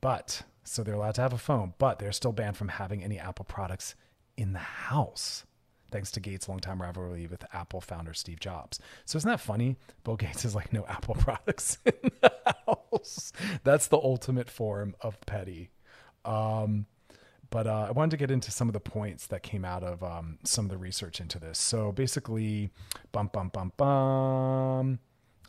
but, 0.00 0.44
so 0.64 0.82
they're 0.82 0.94
allowed 0.94 1.16
to 1.16 1.20
have 1.20 1.34
a 1.34 1.38
phone, 1.38 1.74
but 1.76 1.98
they're 1.98 2.10
still 2.10 2.32
banned 2.32 2.56
from 2.56 2.68
having 2.68 3.04
any 3.04 3.18
Apple 3.18 3.44
products 3.44 3.94
in 4.38 4.54
the 4.54 4.60
house 4.60 5.44
thanks 5.90 6.10
to 6.10 6.20
Gates' 6.20 6.48
longtime 6.48 6.80
rivalry 6.80 7.26
with 7.26 7.44
Apple 7.52 7.82
founder 7.82 8.12
Steve 8.14 8.40
Jobs. 8.40 8.80
So 9.04 9.18
isn't 9.18 9.28
that 9.28 9.40
funny? 9.40 9.76
Bill 10.04 10.16
Gates 10.16 10.44
is 10.46 10.54
like, 10.54 10.72
no 10.72 10.86
Apple 10.88 11.14
products 11.18 11.78
in 11.84 12.10
the 12.22 12.32
house. 12.66 13.32
That's 13.62 13.88
the 13.88 13.98
ultimate 13.98 14.48
form 14.48 14.96
of 15.02 15.20
petty. 15.26 15.68
Um, 16.24 16.86
but 17.50 17.66
uh, 17.66 17.86
I 17.88 17.90
wanted 17.92 18.12
to 18.12 18.16
get 18.16 18.30
into 18.30 18.50
some 18.50 18.68
of 18.68 18.72
the 18.72 18.80
points 18.80 19.26
that 19.28 19.42
came 19.42 19.64
out 19.64 19.82
of 19.82 20.02
um, 20.02 20.38
some 20.44 20.64
of 20.64 20.70
the 20.70 20.78
research 20.78 21.20
into 21.20 21.38
this. 21.38 21.58
So 21.58 21.92
basically, 21.92 22.70
bum, 23.12 23.30
bum, 23.32 23.50
bum, 23.52 23.72
bum. 23.76 24.98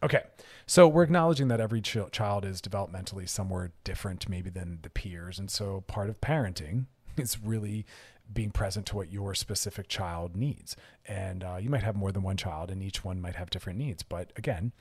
Okay, 0.03 0.23
so 0.67 0.87
we're 0.87 1.03
acknowledging 1.03 1.47
that 1.47 1.59
every 1.59 1.81
ch- 1.81 1.97
child 2.11 2.45
is 2.45 2.61
developmentally 2.61 3.27
somewhere 3.27 3.71
different, 3.83 4.29
maybe 4.29 4.51
than 4.51 4.79
the 4.83 4.91
peers. 4.91 5.39
And 5.39 5.49
so 5.49 5.83
part 5.87 6.09
of 6.09 6.21
parenting 6.21 6.85
is 7.17 7.41
really 7.41 7.85
being 8.31 8.51
present 8.51 8.85
to 8.87 8.95
what 8.95 9.11
your 9.11 9.33
specific 9.33 9.87
child 9.87 10.35
needs. 10.35 10.75
And 11.07 11.43
uh, 11.43 11.57
you 11.59 11.69
might 11.69 11.83
have 11.83 11.95
more 11.95 12.11
than 12.11 12.21
one 12.21 12.37
child, 12.37 12.69
and 12.69 12.83
each 12.83 13.03
one 13.03 13.21
might 13.21 13.35
have 13.35 13.49
different 13.49 13.79
needs. 13.79 14.03
But 14.03 14.31
again, 14.35 14.71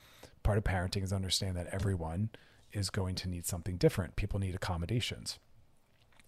part 0.43 0.57
of 0.57 0.63
parenting 0.63 1.03
is 1.03 1.11
understand 1.11 1.55
that 1.57 1.67
everyone 1.67 2.29
is 2.71 2.89
going 2.89 3.15
to 3.15 3.29
need 3.29 3.45
something 3.45 3.77
different. 3.77 4.15
People 4.17 4.39
need 4.39 4.53
accommodations. 4.53 5.39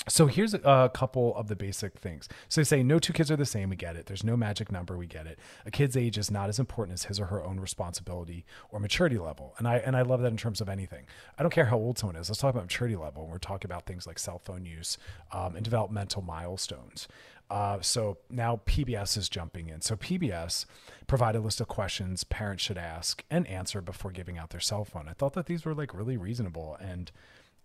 So 0.10 0.28
here's 0.28 0.54
a, 0.54 0.90
couple 0.94 1.36
of 1.36 1.48
the 1.48 1.56
basic 1.56 1.98
things. 1.98 2.28
So 2.48 2.62
they 2.62 2.66
say 2.66 2.84
no 2.84 3.00
two 3.00 3.14
kids 3.14 3.30
are 3.30 3.36
the 3.36 3.46
same. 3.46 3.70
We 3.70 3.76
get 3.76 3.96
it. 3.96 4.08
There's 4.08 4.24
no 4.24 4.36
magic 4.36 4.72
number. 4.72 4.98
We 4.98 5.06
get 5.08 5.28
it. 5.28 5.40
A 5.66 5.72
kid's 5.72 5.96
age 5.96 6.18
is 6.18 6.32
not 6.32 6.50
as 6.50 6.60
important 6.60 6.96
as 6.96 7.04
his 7.04 7.20
or 7.20 7.26
her 7.26 7.44
own 7.44 7.60
responsibility 7.60 8.46
or 8.72 8.80
maturity 8.80 9.18
level. 9.18 9.54
And 9.58 9.68
I 9.68 9.78
and 9.78 9.96
I 9.96 10.02
love 10.02 10.22
that 10.22 10.32
in 10.32 10.38
terms 10.38 10.62
of 10.62 10.70
anything. 10.70 11.06
I 11.38 11.44
don't 11.44 11.52
care 11.52 11.66
how 11.66 11.78
old 11.78 11.98
someone 11.98 12.16
is. 12.16 12.30
Let's 12.30 12.40
talk 12.40 12.54
about 12.54 12.64
maturity 12.64 12.96
level. 12.96 13.28
We're 13.28 13.38
talking 13.38 13.70
about 13.70 13.86
things 13.86 14.08
like 14.08 14.20
cell 14.20 14.40
phone 14.40 14.66
use 14.66 14.98
um, 15.32 15.56
and 15.56 15.64
developmental 15.64 16.22
milestones. 16.22 17.08
Uh, 17.50 17.80
so 17.82 18.18
now 18.30 18.62
PBS 18.66 19.18
is 19.18 19.28
jumping 19.28 19.70
in. 19.70 19.82
So 19.82 19.96
PBS 19.96 20.66
provide 21.08 21.36
a 21.36 21.40
list 21.40 21.60
of 21.60 21.68
questions 21.68 22.24
parents 22.24 22.64
should 22.64 22.78
ask 22.78 23.24
and 23.30 23.48
answer 23.48 23.82
before 23.82 24.12
giving 24.12 24.38
out 24.38 24.52
their 24.52 24.60
cell 24.60 24.86
phone. 24.86 25.08
I 25.10 25.14
thought 25.14 25.34
that 25.34 25.48
these 25.48 25.66
were 25.66 25.74
like 25.74 25.94
really 25.94 26.18
reasonable 26.18 26.78
and 26.80 27.12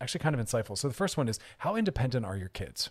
actually 0.01 0.21
kind 0.21 0.35
of 0.35 0.41
insightful. 0.45 0.77
So 0.77 0.89
the 0.89 0.95
first 0.95 1.17
one 1.17 1.29
is 1.29 1.39
how 1.59 1.77
independent 1.77 2.25
are 2.27 2.37
your 2.37 2.49
kids? 2.49 2.91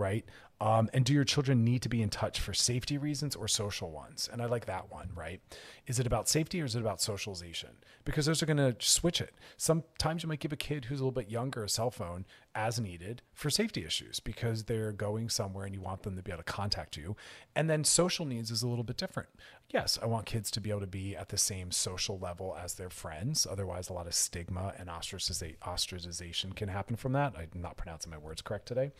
Right. 0.00 0.24
Um, 0.62 0.90
and 0.92 1.06
do 1.06 1.14
your 1.14 1.24
children 1.24 1.64
need 1.64 1.80
to 1.82 1.88
be 1.88 2.02
in 2.02 2.10
touch 2.10 2.38
for 2.38 2.52
safety 2.52 2.98
reasons 2.98 3.34
or 3.34 3.48
social 3.48 3.90
ones? 3.90 4.28
And 4.30 4.42
I 4.42 4.46
like 4.46 4.66
that 4.66 4.90
one, 4.90 5.10
right? 5.14 5.40
Is 5.86 5.98
it 5.98 6.06
about 6.06 6.28
safety 6.28 6.60
or 6.60 6.66
is 6.66 6.76
it 6.76 6.80
about 6.80 7.00
socialization? 7.00 7.70
Because 8.04 8.26
those 8.26 8.42
are 8.42 8.46
going 8.46 8.58
to 8.58 8.76
switch 8.78 9.22
it. 9.22 9.34
Sometimes 9.56 10.22
you 10.22 10.28
might 10.28 10.40
give 10.40 10.52
a 10.52 10.56
kid 10.56 10.86
who's 10.86 11.00
a 11.00 11.02
little 11.02 11.18
bit 11.18 11.30
younger 11.30 11.64
a 11.64 11.68
cell 11.68 11.90
phone 11.90 12.26
as 12.54 12.78
needed 12.78 13.22
for 13.32 13.48
safety 13.48 13.84
issues 13.84 14.20
because 14.20 14.64
they're 14.64 14.92
going 14.92 15.30
somewhere 15.30 15.64
and 15.64 15.74
you 15.74 15.80
want 15.80 16.02
them 16.02 16.16
to 16.16 16.22
be 16.22 16.30
able 16.30 16.42
to 16.42 16.52
contact 16.52 16.96
you. 16.96 17.16
And 17.56 17.70
then 17.70 17.84
social 17.84 18.26
needs 18.26 18.50
is 18.50 18.62
a 18.62 18.68
little 18.68 18.84
bit 18.84 18.98
different. 18.98 19.30
Yes, 19.70 19.98
I 20.02 20.06
want 20.06 20.26
kids 20.26 20.50
to 20.50 20.60
be 20.60 20.70
able 20.70 20.80
to 20.80 20.86
be 20.86 21.16
at 21.16 21.28
the 21.28 21.38
same 21.38 21.70
social 21.70 22.18
level 22.18 22.58
as 22.62 22.74
their 22.74 22.90
friends. 22.90 23.46
Otherwise, 23.48 23.88
a 23.88 23.92
lot 23.92 24.08
of 24.08 24.14
stigma 24.14 24.74
and 24.78 24.88
ostracization 24.88 26.56
can 26.56 26.68
happen 26.68 26.96
from 26.96 27.12
that. 27.12 27.34
I'm 27.38 27.62
not 27.62 27.76
pronouncing 27.76 28.10
my 28.10 28.18
words 28.18 28.42
correct 28.42 28.66
today. 28.66 28.90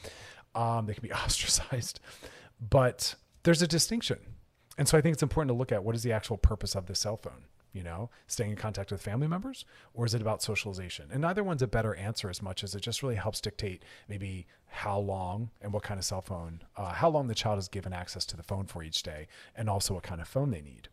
Um, 0.55 0.87
they 0.87 0.95
can 0.95 1.03
be 1.03 1.13
ostracized, 1.25 2.01
but 2.61 3.15
there's 3.43 3.63
a 3.63 3.67
distinction. 3.67 4.19
And 4.79 4.89
so 4.89 4.97
I 4.97 5.01
think 5.01 5.13
it's 5.15 5.23
important 5.23 5.51
to 5.51 5.59
look 5.59 5.73
at 5.73 5.85
what 5.85 5.95
is 5.95 6.03
the 6.03 6.13
actual 6.13 6.37
purpose 6.37 6.75
of 6.75 6.87
the 6.87 6.95
cell 6.95 7.17
phone 7.17 7.45
you 7.73 7.83
know, 7.83 8.11
staying 8.27 8.51
in 8.51 8.57
contact 8.57 8.91
with 8.91 9.01
family 9.01 9.29
members, 9.29 9.65
or 9.95 10.05
is 10.05 10.15
it 10.15 10.21
about 10.21 10.43
socialization? 10.43 11.09
And 11.13 11.23
neither 11.23 11.45
one's 11.45 11.63
a 11.63 11.67
better 11.67 11.95
answer 11.95 12.29
as 12.29 12.43
much 12.43 12.65
as 12.65 12.75
it 12.75 12.81
just 12.81 13.03
really 13.03 13.15
helps 13.15 13.41
dictate 13.41 13.85
maybe 14.09 14.47
how 14.67 14.99
long 14.99 15.51
and 15.61 15.73
what 15.73 15.83
kind 15.83 15.99
of 15.99 16.05
cell 16.05 16.21
phone, 16.21 16.63
uh, 16.77 16.93
how 16.93 17.09
long 17.09 17.29
the 17.29 17.35
child 17.35 17.59
is 17.59 17.69
given 17.69 17.93
access 17.93 18.25
to 18.27 18.37
the 18.37 18.43
phone 18.43 18.67
for 18.67 18.83
each 18.83 19.03
day, 19.03 19.29
and 19.55 19.71
also 19.71 19.95
what 19.95 20.03
kind 20.03 20.21
of 20.21 20.29
phone 20.29 20.51
they 20.51 20.61
need. 20.61 20.89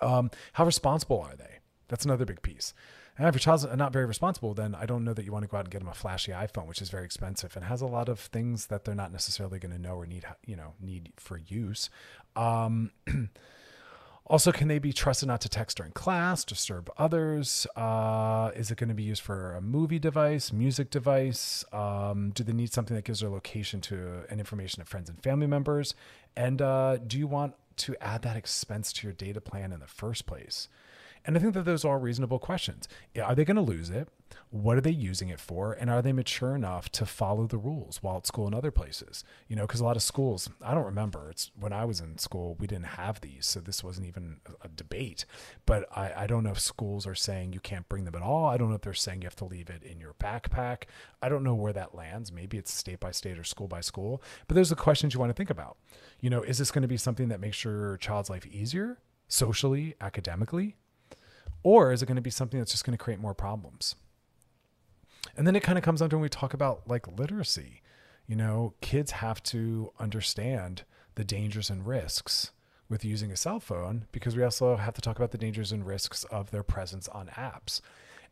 Um, 0.00 0.30
how 0.54 0.64
responsible 0.64 1.20
are 1.20 1.36
they? 1.36 1.58
That's 1.88 2.04
another 2.04 2.24
big 2.24 2.42
piece. 2.42 2.74
And 3.18 3.28
if 3.28 3.34
your 3.34 3.40
child's 3.40 3.66
not 3.76 3.92
very 3.92 4.06
responsible, 4.06 4.54
then 4.54 4.74
I 4.74 4.86
don't 4.86 5.04
know 5.04 5.12
that 5.12 5.24
you 5.24 5.32
want 5.32 5.42
to 5.42 5.48
go 5.48 5.58
out 5.58 5.64
and 5.64 5.70
get 5.70 5.80
them 5.80 5.88
a 5.88 5.94
flashy 5.94 6.32
iPhone, 6.32 6.66
which 6.66 6.80
is 6.80 6.88
very 6.88 7.04
expensive 7.04 7.54
and 7.56 7.66
has 7.66 7.82
a 7.82 7.86
lot 7.86 8.08
of 8.08 8.18
things 8.18 8.66
that 8.66 8.84
they're 8.84 8.94
not 8.94 9.12
necessarily 9.12 9.58
going 9.58 9.72
to 9.72 9.78
know 9.78 9.96
or 9.96 10.06
need, 10.06 10.24
you 10.46 10.56
know, 10.56 10.72
need 10.80 11.12
for 11.16 11.36
use. 11.36 11.90
Um, 12.36 12.90
Also, 14.26 14.52
can 14.52 14.68
they 14.68 14.78
be 14.78 14.92
trusted 14.92 15.26
not 15.26 15.40
to 15.40 15.48
text 15.48 15.76
during 15.76 15.92
class, 15.92 16.44
disturb 16.44 16.90
others? 16.96 17.66
Uh, 17.74 18.50
is 18.54 18.70
it 18.70 18.78
going 18.78 18.88
to 18.88 18.94
be 18.94 19.02
used 19.02 19.20
for 19.20 19.54
a 19.54 19.60
movie 19.60 19.98
device, 19.98 20.52
music 20.52 20.90
device? 20.90 21.64
Um, 21.72 22.30
do 22.30 22.44
they 22.44 22.52
need 22.52 22.72
something 22.72 22.94
that 22.94 23.04
gives 23.04 23.20
their 23.20 23.30
location 23.30 23.80
to 23.82 24.22
and 24.30 24.38
information 24.38 24.82
to 24.82 24.88
friends 24.88 25.08
and 25.10 25.20
family 25.22 25.48
members? 25.48 25.94
And 26.36 26.62
uh, 26.62 26.98
do 26.98 27.18
you 27.18 27.26
want 27.26 27.54
to 27.78 27.96
add 28.00 28.22
that 28.22 28.36
expense 28.36 28.92
to 28.94 29.06
your 29.06 29.12
data 29.12 29.40
plan 29.40 29.72
in 29.72 29.80
the 29.80 29.86
first 29.86 30.24
place? 30.24 30.68
And 31.24 31.36
I 31.36 31.40
think 31.40 31.54
that 31.54 31.64
those 31.64 31.84
are 31.84 31.98
reasonable 31.98 32.38
questions. 32.38 32.88
Are 33.22 33.34
they 33.34 33.44
going 33.44 33.56
to 33.56 33.62
lose 33.62 33.90
it? 33.90 34.08
What 34.50 34.76
are 34.76 34.80
they 34.80 34.90
using 34.90 35.28
it 35.28 35.38
for? 35.38 35.72
And 35.72 35.90
are 35.90 36.02
they 36.02 36.12
mature 36.12 36.54
enough 36.54 36.90
to 36.92 37.06
follow 37.06 37.46
the 37.46 37.58
rules 37.58 38.02
while 38.02 38.16
at 38.16 38.26
school 38.26 38.46
and 38.46 38.54
other 38.54 38.70
places? 38.70 39.24
You 39.46 39.56
know, 39.56 39.66
because 39.66 39.80
a 39.80 39.84
lot 39.84 39.96
of 39.96 40.02
schools, 40.02 40.50
I 40.60 40.74
don't 40.74 40.84
remember. 40.84 41.28
It's 41.30 41.50
when 41.54 41.72
I 41.72 41.84
was 41.84 42.00
in 42.00 42.18
school, 42.18 42.56
we 42.58 42.66
didn't 42.66 42.86
have 42.86 43.20
these. 43.20 43.46
So 43.46 43.60
this 43.60 43.84
wasn't 43.84 44.06
even 44.06 44.40
a 44.62 44.68
debate. 44.68 45.26
But 45.66 45.86
I, 45.94 46.24
I 46.24 46.26
don't 46.26 46.44
know 46.44 46.50
if 46.52 46.60
schools 46.60 47.06
are 47.06 47.14
saying 47.14 47.52
you 47.52 47.60
can't 47.60 47.88
bring 47.88 48.04
them 48.04 48.14
at 48.14 48.22
all. 48.22 48.46
I 48.46 48.56
don't 48.56 48.68
know 48.68 48.76
if 48.76 48.82
they're 48.82 48.94
saying 48.94 49.22
you 49.22 49.26
have 49.26 49.36
to 49.36 49.44
leave 49.44 49.70
it 49.70 49.82
in 49.82 50.00
your 50.00 50.14
backpack. 50.14 50.84
I 51.20 51.28
don't 51.28 51.44
know 51.44 51.54
where 51.54 51.72
that 51.74 51.94
lands. 51.94 52.32
Maybe 52.32 52.56
it's 52.58 52.72
state 52.72 53.00
by 53.00 53.12
state 53.12 53.38
or 53.38 53.44
school 53.44 53.68
by 53.68 53.80
school. 53.80 54.22
But 54.48 54.54
those 54.54 54.72
are 54.72 54.76
the 54.76 54.82
questions 54.82 55.14
you 55.14 55.20
want 55.20 55.30
to 55.30 55.34
think 55.34 55.50
about. 55.50 55.76
You 56.20 56.30
know, 56.30 56.42
is 56.42 56.58
this 56.58 56.70
going 56.70 56.82
to 56.82 56.88
be 56.88 56.96
something 56.96 57.28
that 57.28 57.40
makes 57.40 57.64
your 57.64 57.96
child's 57.98 58.30
life 58.30 58.46
easier 58.46 58.98
socially, 59.28 59.94
academically? 60.00 60.76
Or 61.62 61.92
is 61.92 62.02
it 62.02 62.06
going 62.06 62.16
to 62.16 62.22
be 62.22 62.30
something 62.30 62.58
that's 62.58 62.72
just 62.72 62.84
going 62.84 62.96
to 62.96 63.02
create 63.02 63.20
more 63.20 63.34
problems? 63.34 63.94
And 65.36 65.46
then 65.46 65.56
it 65.56 65.62
kind 65.62 65.78
of 65.78 65.84
comes 65.84 66.00
down 66.00 66.10
to 66.10 66.16
when 66.16 66.22
we 66.22 66.28
talk 66.28 66.54
about 66.54 66.88
like 66.88 67.06
literacy. 67.18 67.82
You 68.26 68.36
know, 68.36 68.74
kids 68.80 69.12
have 69.12 69.42
to 69.44 69.92
understand 69.98 70.82
the 71.14 71.24
dangers 71.24 71.70
and 71.70 71.86
risks 71.86 72.50
with 72.88 73.04
using 73.04 73.30
a 73.30 73.36
cell 73.36 73.60
phone 73.60 74.06
because 74.12 74.36
we 74.36 74.42
also 74.42 74.76
have 74.76 74.94
to 74.94 75.00
talk 75.00 75.16
about 75.16 75.30
the 75.30 75.38
dangers 75.38 75.72
and 75.72 75.86
risks 75.86 76.24
of 76.24 76.50
their 76.50 76.62
presence 76.62 77.08
on 77.08 77.28
apps. 77.28 77.80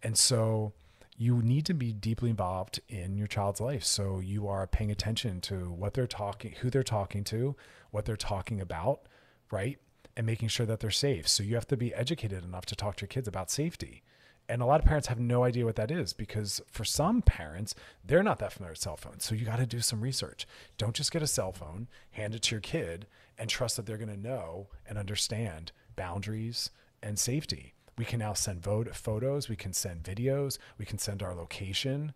And 0.03 0.19
so 0.19 0.73
you 1.16 1.43
need 1.43 1.66
to 1.66 1.75
be 1.75 1.93
deeply 1.93 2.31
involved 2.31 2.81
in 2.88 3.16
your 3.16 3.27
child's 3.27 3.61
life. 3.61 3.85
So 3.85 4.21
you 4.21 4.49
are 4.49 4.66
paying 4.66 4.90
attention 4.90 5.40
to 5.43 5.71
what 5.71 5.95
they're 5.95 6.07
talking, 6.07 6.53
who 6.61 6.71
they're 6.71 6.83
talking 6.83 7.25
to, 7.25 7.57
what 7.90 8.05
they're 8.05 8.16
talking 8.16 8.61
about, 8.61 9.03
right? 9.51 9.79
And 10.20 10.26
making 10.26 10.48
sure 10.48 10.66
that 10.66 10.80
they're 10.80 10.90
safe. 10.90 11.26
So 11.26 11.42
you 11.42 11.54
have 11.54 11.66
to 11.68 11.78
be 11.78 11.94
educated 11.94 12.44
enough 12.44 12.66
to 12.66 12.76
talk 12.76 12.96
to 12.96 13.04
your 13.04 13.09
kids 13.09 13.26
about 13.26 13.50
safety. 13.50 14.02
And 14.50 14.61
a 14.61 14.66
lot 14.66 14.78
of 14.78 14.85
parents 14.85 15.09
have 15.09 15.18
no 15.18 15.44
idea 15.44 15.64
what 15.64 15.76
that 15.76 15.90
is 15.90 16.12
because 16.12 16.61
for 16.70 16.85
some 16.85 17.22
parents, 17.22 17.74
they're 18.04 18.22
not 18.22 18.38
that 18.40 18.52
familiar 18.52 18.72
with 18.72 18.80
cell 18.80 18.98
phones. 18.98 19.24
So 19.24 19.35
you 19.35 19.46
got 19.46 19.61
to 19.61 19.64
do 19.64 19.80
some 19.80 20.02
research. 20.02 20.46
Don't 20.76 20.94
just 20.94 21.11
get 21.11 21.22
a 21.22 21.26
cell 21.26 21.52
phone, 21.52 21.88
hand 22.11 22.35
it 22.35 22.42
to 22.42 22.54
your 22.54 22.61
kid, 22.61 23.06
and 23.38 23.48
trust 23.48 23.78
that 23.78 23.87
they're 23.87 23.96
going 23.96 24.14
to 24.14 24.20
know 24.20 24.68
and 24.87 24.98
understand 24.98 25.72
boundaries 25.96 26.68
and 27.02 27.18
safety. 27.18 27.72
We 27.96 28.04
can 28.04 28.18
now 28.18 28.35
send 28.35 28.62
photos, 28.62 29.48
we 29.48 29.56
can 29.56 29.72
send 29.72 30.02
videos, 30.02 30.59
we 30.76 30.85
can 30.85 30.98
send 30.98 31.22
our 31.22 31.35
location, 31.35 32.12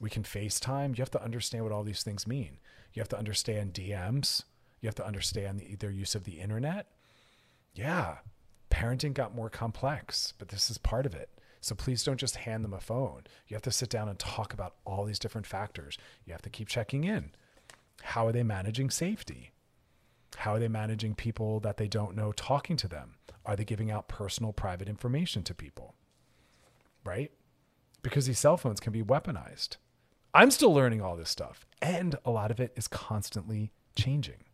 we 0.00 0.10
can 0.10 0.24
FaceTime. 0.24 0.98
You 0.98 1.02
have 1.02 1.12
to 1.12 1.22
understand 1.22 1.62
what 1.62 1.72
all 1.72 1.84
these 1.84 2.02
things 2.02 2.26
mean. 2.26 2.58
You 2.92 2.98
have 2.98 3.08
to 3.10 3.18
understand 3.18 3.72
DMs, 3.72 4.42
you 4.80 4.88
have 4.88 4.96
to 4.96 5.06
understand 5.06 5.60
the, 5.60 5.76
their 5.76 5.92
use 5.92 6.16
of 6.16 6.24
the 6.24 6.40
internet 6.40 6.88
yeah, 7.74 8.18
parenting 8.70 9.14
got 9.14 9.34
more 9.34 9.50
complex, 9.50 10.34
but 10.38 10.48
this 10.48 10.70
is 10.70 10.78
part 10.78 11.06
of 11.06 11.14
it. 11.14 11.30
So 11.60 11.74
please 11.74 12.02
don't 12.02 12.18
just 12.18 12.36
hand 12.36 12.64
them 12.64 12.72
a 12.72 12.80
phone. 12.80 13.24
You 13.46 13.54
have 13.54 13.62
to 13.62 13.70
sit 13.70 13.90
down 13.90 14.08
and 14.08 14.18
talk 14.18 14.52
about 14.52 14.76
all 14.86 15.04
these 15.04 15.18
different 15.18 15.46
factors. 15.46 15.98
You 16.24 16.32
have 16.32 16.42
to 16.42 16.50
keep 16.50 16.68
checking 16.68 17.04
in. 17.04 17.32
How 18.02 18.26
are 18.26 18.32
they 18.32 18.42
managing 18.42 18.90
safety? 18.90 19.50
How 20.36 20.54
are 20.54 20.58
they 20.58 20.68
managing 20.68 21.14
people 21.14 21.60
that 21.60 21.76
they 21.76 21.88
don't 21.88 22.16
know 22.16 22.32
talking 22.32 22.76
to 22.78 22.88
them? 22.88 23.16
Are 23.44 23.56
they 23.56 23.64
giving 23.64 23.90
out 23.90 24.08
personal, 24.08 24.52
private 24.52 24.88
information 24.88 25.42
to 25.44 25.54
people? 25.54 25.94
Right? 27.04 27.30
Because 28.02 28.26
these 28.26 28.38
cell 28.38 28.56
phones 28.56 28.80
can 28.80 28.92
be 28.92 29.02
weaponized. 29.02 29.76
I'm 30.32 30.50
still 30.50 30.72
learning 30.72 31.02
all 31.02 31.16
this 31.16 31.28
stuff, 31.28 31.66
and 31.82 32.16
a 32.24 32.30
lot 32.30 32.50
of 32.50 32.60
it 32.60 32.72
is 32.76 32.88
constantly 32.88 33.72
changing. 33.96 34.44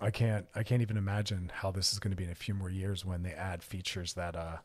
I 0.00 0.10
can't 0.10 0.46
I 0.54 0.62
can't 0.62 0.82
even 0.82 0.96
imagine 0.96 1.50
how 1.54 1.70
this 1.70 1.92
is 1.92 1.98
going 1.98 2.10
to 2.10 2.16
be 2.16 2.24
in 2.24 2.30
a 2.30 2.34
few 2.34 2.54
more 2.54 2.70
years 2.70 3.04
when 3.04 3.22
they 3.22 3.32
add 3.32 3.62
features 3.62 4.14
that 4.14 4.36
uh 4.36 4.58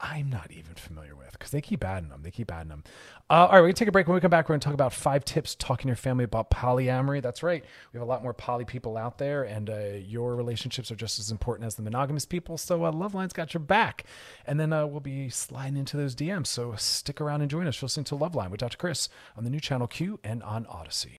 I'm 0.00 0.28
not 0.28 0.50
even 0.50 0.74
familiar 0.74 1.14
with 1.14 1.32
because 1.32 1.50
they 1.50 1.60
keep 1.60 1.84
adding 1.84 2.10
them. 2.10 2.22
They 2.22 2.30
keep 2.30 2.50
adding 2.50 2.68
them. 2.68 2.82
Uh, 3.30 3.46
all 3.46 3.52
right, 3.52 3.60
we're 3.60 3.68
gonna 3.68 3.74
take 3.74 3.88
a 3.88 3.92
break. 3.92 4.06
When 4.06 4.14
we 4.14 4.20
come 4.20 4.30
back, 4.30 4.48
we're 4.48 4.54
gonna 4.54 4.60
talk 4.60 4.74
about 4.74 4.92
five 4.92 5.24
tips 5.24 5.54
talking 5.54 5.84
to 5.84 5.90
your 5.90 5.96
family 5.96 6.24
about 6.24 6.50
polyamory. 6.50 7.22
That's 7.22 7.42
right. 7.42 7.64
We 7.92 7.98
have 7.98 8.06
a 8.06 8.10
lot 8.10 8.22
more 8.22 8.34
poly 8.34 8.64
people 8.64 8.96
out 8.96 9.18
there, 9.18 9.44
and 9.44 9.70
uh, 9.70 9.78
your 10.04 10.34
relationships 10.34 10.90
are 10.90 10.96
just 10.96 11.18
as 11.18 11.30
important 11.30 11.66
as 11.66 11.76
the 11.76 11.82
monogamous 11.82 12.26
people. 12.26 12.58
So 12.58 12.84
uh, 12.84 12.92
Loveline's 12.92 13.32
got 13.32 13.54
your 13.54 13.62
back, 13.62 14.04
and 14.46 14.58
then 14.58 14.72
uh, 14.72 14.84
we'll 14.86 15.00
be 15.00 15.28
sliding 15.28 15.76
into 15.76 15.96
those 15.96 16.14
DMs. 16.14 16.48
So 16.48 16.74
stick 16.76 17.20
around 17.20 17.42
and 17.42 17.50
join 17.50 17.66
us. 17.66 17.80
You're 17.80 17.86
listening 17.86 18.04
to 18.04 18.16
Loveline 18.16 18.50
with 18.50 18.60
Dr. 18.60 18.76
Chris 18.76 19.08
on 19.36 19.44
the 19.44 19.50
new 19.50 19.60
channel 19.60 19.86
Q 19.86 20.18
and 20.24 20.42
on 20.42 20.66
Odyssey. 20.66 21.18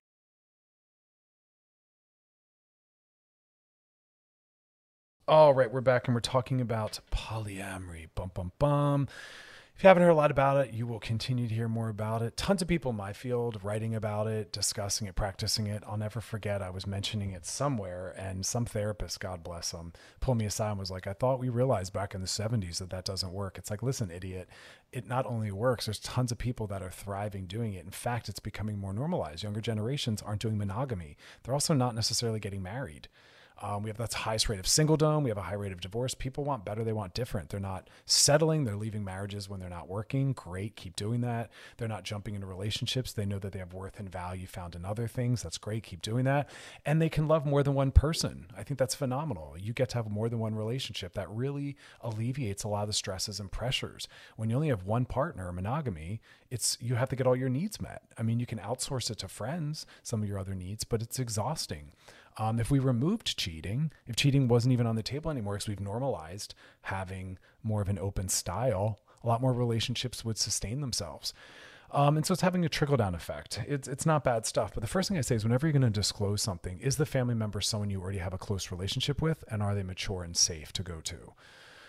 All 5.28 5.54
right, 5.54 5.72
we're 5.72 5.80
back 5.80 6.06
and 6.06 6.14
we're 6.14 6.20
talking 6.20 6.60
about 6.60 7.00
polyamory. 7.10 8.06
Bum 8.14 8.30
bum 8.32 8.52
bum. 8.60 9.08
If 9.74 9.82
you 9.82 9.88
haven't 9.88 10.04
heard 10.04 10.10
a 10.10 10.14
lot 10.14 10.30
about 10.30 10.64
it, 10.64 10.72
you 10.72 10.86
will 10.86 11.00
continue 11.00 11.48
to 11.48 11.54
hear 11.54 11.66
more 11.66 11.88
about 11.88 12.22
it. 12.22 12.36
Tons 12.36 12.62
of 12.62 12.68
people 12.68 12.92
in 12.92 12.96
my 12.96 13.12
field 13.12 13.58
writing 13.64 13.92
about 13.96 14.28
it, 14.28 14.52
discussing 14.52 15.08
it, 15.08 15.16
practicing 15.16 15.66
it. 15.66 15.82
I'll 15.84 15.96
never 15.96 16.20
forget 16.20 16.62
I 16.62 16.70
was 16.70 16.86
mentioning 16.86 17.32
it 17.32 17.44
somewhere, 17.44 18.14
and 18.16 18.46
some 18.46 18.66
therapist, 18.66 19.18
God 19.18 19.42
bless 19.42 19.72
him, 19.72 19.92
pulled 20.20 20.38
me 20.38 20.44
aside 20.44 20.70
and 20.70 20.78
was 20.78 20.92
like, 20.92 21.08
I 21.08 21.12
thought 21.12 21.40
we 21.40 21.48
realized 21.48 21.92
back 21.92 22.14
in 22.14 22.20
the 22.20 22.28
70s 22.28 22.78
that 22.78 22.90
that 22.90 23.04
doesn't 23.04 23.32
work. 23.32 23.58
It's 23.58 23.68
like, 23.68 23.82
listen, 23.82 24.12
idiot, 24.12 24.48
it 24.92 25.08
not 25.08 25.26
only 25.26 25.50
works, 25.50 25.86
there's 25.86 25.98
tons 25.98 26.30
of 26.30 26.38
people 26.38 26.68
that 26.68 26.84
are 26.84 26.90
thriving 26.90 27.46
doing 27.46 27.74
it. 27.74 27.84
In 27.84 27.90
fact, 27.90 28.28
it's 28.28 28.38
becoming 28.38 28.78
more 28.78 28.92
normalized. 28.92 29.42
Younger 29.42 29.60
generations 29.60 30.22
aren't 30.22 30.40
doing 30.40 30.56
monogamy, 30.56 31.16
they're 31.42 31.52
also 31.52 31.74
not 31.74 31.96
necessarily 31.96 32.38
getting 32.38 32.62
married. 32.62 33.08
Um, 33.62 33.82
we 33.82 33.88
have 33.90 33.96
that's 33.96 34.14
highest 34.14 34.48
rate 34.48 34.58
of 34.58 34.66
singledom. 34.66 35.22
We 35.22 35.30
have 35.30 35.38
a 35.38 35.42
high 35.42 35.54
rate 35.54 35.72
of 35.72 35.80
divorce. 35.80 36.14
People 36.14 36.44
want 36.44 36.64
better. 36.64 36.84
They 36.84 36.92
want 36.92 37.14
different. 37.14 37.48
They're 37.48 37.58
not 37.58 37.88
settling. 38.04 38.64
They're 38.64 38.76
leaving 38.76 39.02
marriages 39.02 39.48
when 39.48 39.60
they're 39.60 39.70
not 39.70 39.88
working. 39.88 40.32
Great. 40.32 40.76
Keep 40.76 40.96
doing 40.96 41.22
that. 41.22 41.50
They're 41.78 41.88
not 41.88 42.04
jumping 42.04 42.34
into 42.34 42.46
relationships. 42.46 43.12
They 43.12 43.24
know 43.24 43.38
that 43.38 43.52
they 43.52 43.58
have 43.58 43.72
worth 43.72 43.98
and 43.98 44.10
value 44.10 44.46
found 44.46 44.74
in 44.74 44.84
other 44.84 45.06
things. 45.06 45.42
That's 45.42 45.56
great. 45.56 45.84
Keep 45.84 46.02
doing 46.02 46.24
that. 46.26 46.50
And 46.84 47.00
they 47.00 47.08
can 47.08 47.28
love 47.28 47.46
more 47.46 47.62
than 47.62 47.74
one 47.74 47.92
person. 47.92 48.46
I 48.56 48.62
think 48.62 48.78
that's 48.78 48.94
phenomenal. 48.94 49.56
You 49.58 49.72
get 49.72 49.88
to 49.90 49.96
have 49.96 50.10
more 50.10 50.28
than 50.28 50.38
one 50.38 50.54
relationship. 50.54 51.14
That 51.14 51.30
really 51.30 51.76
alleviates 52.02 52.64
a 52.64 52.68
lot 52.68 52.82
of 52.82 52.88
the 52.88 52.92
stresses 52.92 53.40
and 53.40 53.50
pressures. 53.50 54.06
When 54.36 54.50
you 54.50 54.56
only 54.56 54.68
have 54.68 54.84
one 54.84 55.06
partner, 55.06 55.50
monogamy, 55.50 56.20
it's 56.50 56.76
you 56.80 56.94
have 56.96 57.08
to 57.08 57.16
get 57.16 57.26
all 57.26 57.36
your 57.36 57.48
needs 57.48 57.80
met. 57.80 58.02
I 58.18 58.22
mean, 58.22 58.38
you 58.38 58.46
can 58.46 58.58
outsource 58.58 59.10
it 59.10 59.18
to 59.18 59.28
friends, 59.28 59.86
some 60.02 60.22
of 60.22 60.28
your 60.28 60.38
other 60.38 60.54
needs, 60.54 60.84
but 60.84 61.02
it's 61.02 61.18
exhausting. 61.18 61.92
Um, 62.38 62.60
if 62.60 62.70
we 62.70 62.78
removed 62.78 63.38
cheating, 63.38 63.92
if 64.06 64.16
cheating 64.16 64.46
wasn't 64.48 64.72
even 64.72 64.86
on 64.86 64.96
the 64.96 65.02
table 65.02 65.30
anymore, 65.30 65.54
because 65.54 65.68
we've 65.68 65.80
normalized 65.80 66.54
having 66.82 67.38
more 67.62 67.80
of 67.80 67.88
an 67.88 67.98
open 67.98 68.28
style, 68.28 68.98
a 69.24 69.26
lot 69.26 69.40
more 69.40 69.52
relationships 69.52 70.24
would 70.24 70.38
sustain 70.38 70.80
themselves. 70.80 71.32
Um, 71.92 72.16
and 72.16 72.26
so 72.26 72.32
it's 72.32 72.42
having 72.42 72.64
a 72.64 72.68
trickle 72.68 72.96
down 72.96 73.14
effect. 73.14 73.60
It's, 73.66 73.88
it's 73.88 74.04
not 74.04 74.24
bad 74.24 74.44
stuff. 74.44 74.72
But 74.74 74.82
the 74.82 74.88
first 74.88 75.08
thing 75.08 75.18
I 75.18 75.22
say 75.22 75.36
is 75.36 75.44
whenever 75.44 75.66
you're 75.66 75.72
going 75.72 75.82
to 75.82 75.90
disclose 75.90 76.42
something, 76.42 76.78
is 76.80 76.96
the 76.96 77.06
family 77.06 77.34
member 77.34 77.60
someone 77.60 77.90
you 77.90 78.00
already 78.00 78.18
have 78.18 78.34
a 78.34 78.38
close 78.38 78.70
relationship 78.70 79.22
with? 79.22 79.44
And 79.48 79.62
are 79.62 79.74
they 79.74 79.82
mature 79.82 80.22
and 80.22 80.36
safe 80.36 80.72
to 80.74 80.82
go 80.82 81.00
to? 81.02 81.32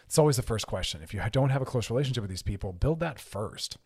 It's 0.06 0.18
always 0.18 0.38
the 0.38 0.44
first 0.44 0.68
question. 0.68 1.02
If 1.02 1.14
you 1.14 1.22
don't 1.32 1.50
have 1.50 1.62
a 1.62 1.66
close 1.66 1.90
relationship 1.90 2.22
with 2.22 2.30
these 2.30 2.44
people, 2.44 2.72
build 2.72 3.00
that 3.02 3.20
first. 3.20 3.78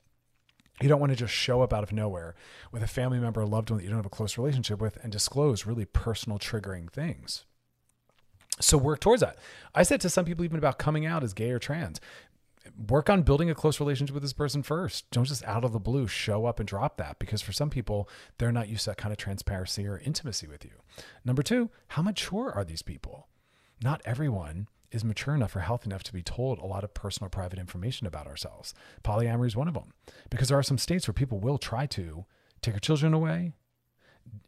You 0.82 0.90
don't 0.90 1.00
want 1.00 1.12
to 1.12 1.16
just 1.16 1.34
show 1.34 1.62
up 1.62 1.74
out 1.74 1.84
of 1.84 1.92
nowhere 1.92 2.36
with 2.72 2.82
a 2.82 2.88
family 2.88 3.20
member 3.20 3.42
or 3.42 3.46
loved 3.46 3.70
one 3.70 3.78
that 3.78 3.84
you 3.84 3.90
don't 3.90 4.00
have 4.00 4.06
a 4.06 4.10
close 4.10 4.38
relationship 4.38 4.82
with 4.82 4.98
and 5.04 5.12
disclose 5.12 5.66
really 5.66 5.86
personal 5.86 6.40
triggering 6.40 6.92
things. 6.92 7.46
So 8.60 8.78
work 8.78 9.00
towards 9.00 9.22
that. 9.22 9.38
I 9.74 9.84
said 9.84 10.02
to 10.02 10.10
some 10.10 10.26
people 10.26 10.44
even 10.44 10.58
about 10.58 10.80
coming 10.80 11.06
out 11.06 11.24
as 11.24 11.34
gay 11.34 11.52
or 11.52 11.60
trans. 11.60 12.00
Work 12.88 13.10
on 13.10 13.24
building 13.24 13.50
a 13.50 13.56
close 13.56 13.80
relationship 13.80 14.14
with 14.14 14.24
this 14.24 14.34
person 14.34 14.62
first. 14.62 15.10
Don't 15.10 15.26
just 15.26 15.44
out 15.46 15.64
of 15.64 15.72
the 15.72 15.80
blue 15.80 16.08
show 16.08 16.46
up 16.46 16.60
and 16.60 16.68
drop 16.68 16.98
that 16.98 17.18
because 17.18 17.42
for 17.42 17.52
some 17.52 17.70
people, 17.72 18.08
they're 18.38 18.52
not 18.52 18.70
used 18.70 18.84
to 18.84 18.92
that 18.92 18.98
kind 18.98 19.12
of 19.12 19.18
transparency 19.18 19.88
or 19.88 20.00
intimacy 20.00 20.48
with 20.48 20.64
you. 20.64 20.72
Number 21.26 21.42
two, 21.42 21.70
how 21.90 22.04
mature 22.04 22.52
are 22.52 22.64
these 22.64 22.84
people? 22.84 23.28
Not 23.84 24.02
everyone 24.06 24.68
is 24.92 25.04
mature 25.04 25.36
enough 25.36 25.56
or 25.56 25.62
healthy 25.62 25.90
enough 25.90 26.04
to 26.04 26.14
be 26.14 26.22
told 26.22 26.60
a 26.60 26.66
lot 26.66 26.84
of 26.84 26.94
personal 26.94 27.30
private 27.30 27.60
information 27.60 28.08
about 28.08 28.28
ourselves. 28.28 28.74
Polyamory 29.04 29.48
is 29.48 29.56
one 29.56 29.68
of 29.68 29.74
them 29.74 29.94
because 30.30 30.50
there 30.50 30.58
are 30.58 30.64
some 30.64 30.78
states 30.78 31.08
where 31.08 31.14
people 31.14 31.40
will 31.40 31.58
try 31.58 31.86
to 31.88 32.26
take 32.62 32.74
your 32.74 32.80
children 32.80 33.14
away, 33.14 33.54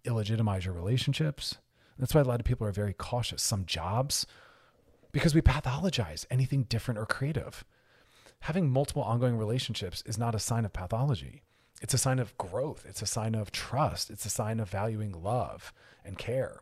illegitimize 0.06 0.66
your 0.66 0.74
relationships. 0.74 1.58
That's 1.98 2.14
why 2.14 2.22
a 2.22 2.26
lot 2.26 2.40
of 2.40 2.46
people 2.46 2.68
are 2.68 2.72
very 2.72 2.94
cautious. 2.94 3.42
Some 3.42 3.66
jobs, 3.66 4.26
because 5.12 5.36
we 5.36 5.42
pathologize 5.42 6.26
anything 6.30 6.64
different 6.64 7.00
or 7.00 7.06
creative. 7.06 7.64
Having 8.42 8.70
multiple 8.70 9.04
ongoing 9.04 9.38
relationships 9.38 10.04
is 10.06 10.18
not 10.18 10.36
a 10.36 10.40
sign 10.40 10.66
of 10.66 10.74
pathology. 10.74 11.44
It's 11.82 11.94
a 11.94 11.98
sign 11.98 12.20
of 12.20 12.38
growth. 12.38 12.86
It's 12.88 13.02
a 13.02 13.06
sign 13.06 13.36
of 13.36 13.52
trust. 13.52 14.10
It's 14.10 14.26
a 14.26 14.30
sign 14.30 14.60
of 14.60 14.70
valuing 14.70 15.12
love 15.12 15.72
and 16.04 16.18
care. 16.18 16.62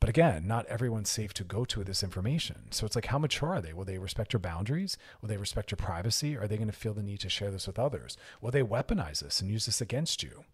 But 0.00 0.08
again, 0.08 0.46
not 0.46 0.64
everyone's 0.66 1.10
safe 1.10 1.34
to 1.34 1.44
go 1.44 1.66
to 1.66 1.78
with 1.78 1.86
this 1.86 2.02
information. 2.02 2.72
So 2.72 2.86
it's 2.86 2.96
like, 2.96 3.06
how 3.06 3.18
mature 3.18 3.50
are 3.50 3.60
they? 3.60 3.74
Will 3.74 3.84
they 3.84 3.98
respect 3.98 4.32
your 4.32 4.40
boundaries? 4.40 4.96
Will 5.20 5.28
they 5.28 5.36
respect 5.36 5.70
your 5.70 5.76
privacy? 5.76 6.38
Are 6.38 6.48
they 6.48 6.56
going 6.56 6.70
to 6.70 6.76
feel 6.76 6.94
the 6.94 7.02
need 7.02 7.20
to 7.20 7.28
share 7.28 7.50
this 7.50 7.66
with 7.66 7.78
others? 7.78 8.16
Will 8.40 8.50
they 8.50 8.62
weaponize 8.62 9.20
this 9.20 9.42
and 9.42 9.50
use 9.50 9.66
this 9.66 9.82
against 9.82 10.22
you? 10.22 10.44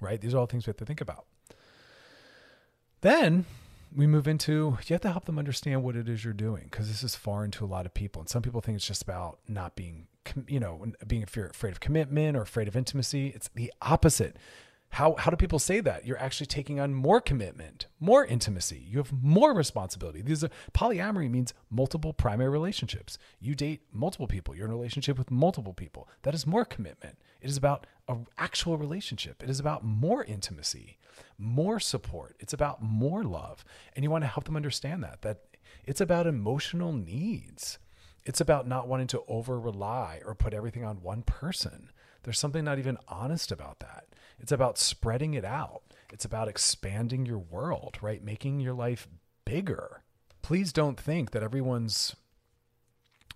Right? 0.00 0.20
These 0.20 0.34
are 0.34 0.38
all 0.38 0.46
things 0.46 0.66
we 0.66 0.70
have 0.70 0.76
to 0.76 0.86
think 0.86 1.00
about. 1.00 1.26
Then 3.00 3.44
we 3.94 4.06
move 4.06 4.28
into 4.28 4.78
you 4.86 4.94
have 4.94 5.00
to 5.00 5.10
help 5.10 5.24
them 5.24 5.38
understand 5.38 5.82
what 5.82 5.96
it 5.96 6.08
is 6.08 6.24
you're 6.24 6.32
doing 6.32 6.68
because 6.70 6.86
this 6.86 7.02
is 7.02 7.16
foreign 7.16 7.50
to 7.50 7.64
a 7.64 7.66
lot 7.66 7.86
of 7.86 7.94
people. 7.94 8.20
And 8.22 8.28
some 8.28 8.42
people 8.42 8.60
think 8.60 8.76
it's 8.76 8.86
just 8.86 9.02
about 9.02 9.40
not 9.48 9.74
being, 9.74 10.06
you 10.46 10.60
know, 10.60 10.86
being 11.06 11.24
afraid 11.24 11.72
of 11.72 11.80
commitment 11.80 12.36
or 12.36 12.42
afraid 12.42 12.68
of 12.68 12.76
intimacy. 12.76 13.32
It's 13.34 13.48
the 13.54 13.72
opposite 13.82 14.36
how 14.90 15.14
how 15.18 15.30
do 15.30 15.36
people 15.36 15.58
say 15.58 15.80
that? 15.80 16.04
You're 16.06 16.18
actually 16.18 16.46
taking 16.46 16.80
on 16.80 16.94
more 16.94 17.20
commitment 17.20 17.86
more 18.00 18.24
intimacy. 18.24 18.84
You 18.88 18.98
have 18.98 19.12
more 19.12 19.54
responsibility. 19.54 20.22
These 20.22 20.42
are 20.44 20.50
polyamory 20.72 21.30
means 21.30 21.54
multiple 21.70 22.12
primary 22.12 22.50
relationships. 22.50 23.18
You 23.38 23.54
date 23.54 23.82
multiple 23.92 24.26
people. 24.26 24.54
You're 24.54 24.66
in 24.66 24.72
a 24.72 24.76
relationship 24.76 25.18
with 25.18 25.30
multiple 25.30 25.74
people. 25.74 26.08
That 26.22 26.34
is 26.34 26.46
more 26.46 26.64
commitment. 26.64 27.18
It 27.40 27.50
is 27.50 27.56
about 27.56 27.86
an 28.08 28.26
actual 28.38 28.78
relationship. 28.78 29.42
It 29.42 29.50
is 29.50 29.60
about 29.60 29.84
more 29.84 30.24
intimacy 30.24 30.98
more 31.38 31.80
support. 31.80 32.36
It's 32.38 32.52
about 32.52 32.82
more 32.82 33.24
love. 33.24 33.64
And 33.94 34.04
you 34.04 34.10
want 34.10 34.24
to 34.24 34.28
help 34.28 34.44
them 34.44 34.56
understand 34.56 35.02
that 35.02 35.22
that 35.22 35.40
it's 35.84 36.00
about 36.00 36.26
emotional 36.26 36.92
needs. 36.92 37.78
It's 38.24 38.40
about 38.40 38.68
not 38.68 38.86
wanting 38.86 39.06
to 39.08 39.22
over 39.28 39.58
rely 39.58 40.20
or 40.24 40.34
put 40.34 40.52
everything 40.52 40.84
on 40.84 41.02
one 41.02 41.22
person 41.22 41.90
there's 42.22 42.38
something 42.38 42.64
not 42.64 42.78
even 42.78 42.98
honest 43.08 43.52
about 43.52 43.80
that 43.80 44.06
it's 44.40 44.52
about 44.52 44.78
spreading 44.78 45.34
it 45.34 45.44
out. 45.44 45.82
It's 46.12 46.24
about 46.24 46.48
expanding 46.48 47.26
your 47.26 47.38
world, 47.38 47.98
right? 48.00 48.24
Making 48.24 48.58
your 48.60 48.74
life 48.74 49.06
bigger. 49.44 50.02
Please 50.42 50.72
don't 50.72 50.98
think 50.98 51.30
that 51.30 51.42
everyone's 51.42 52.16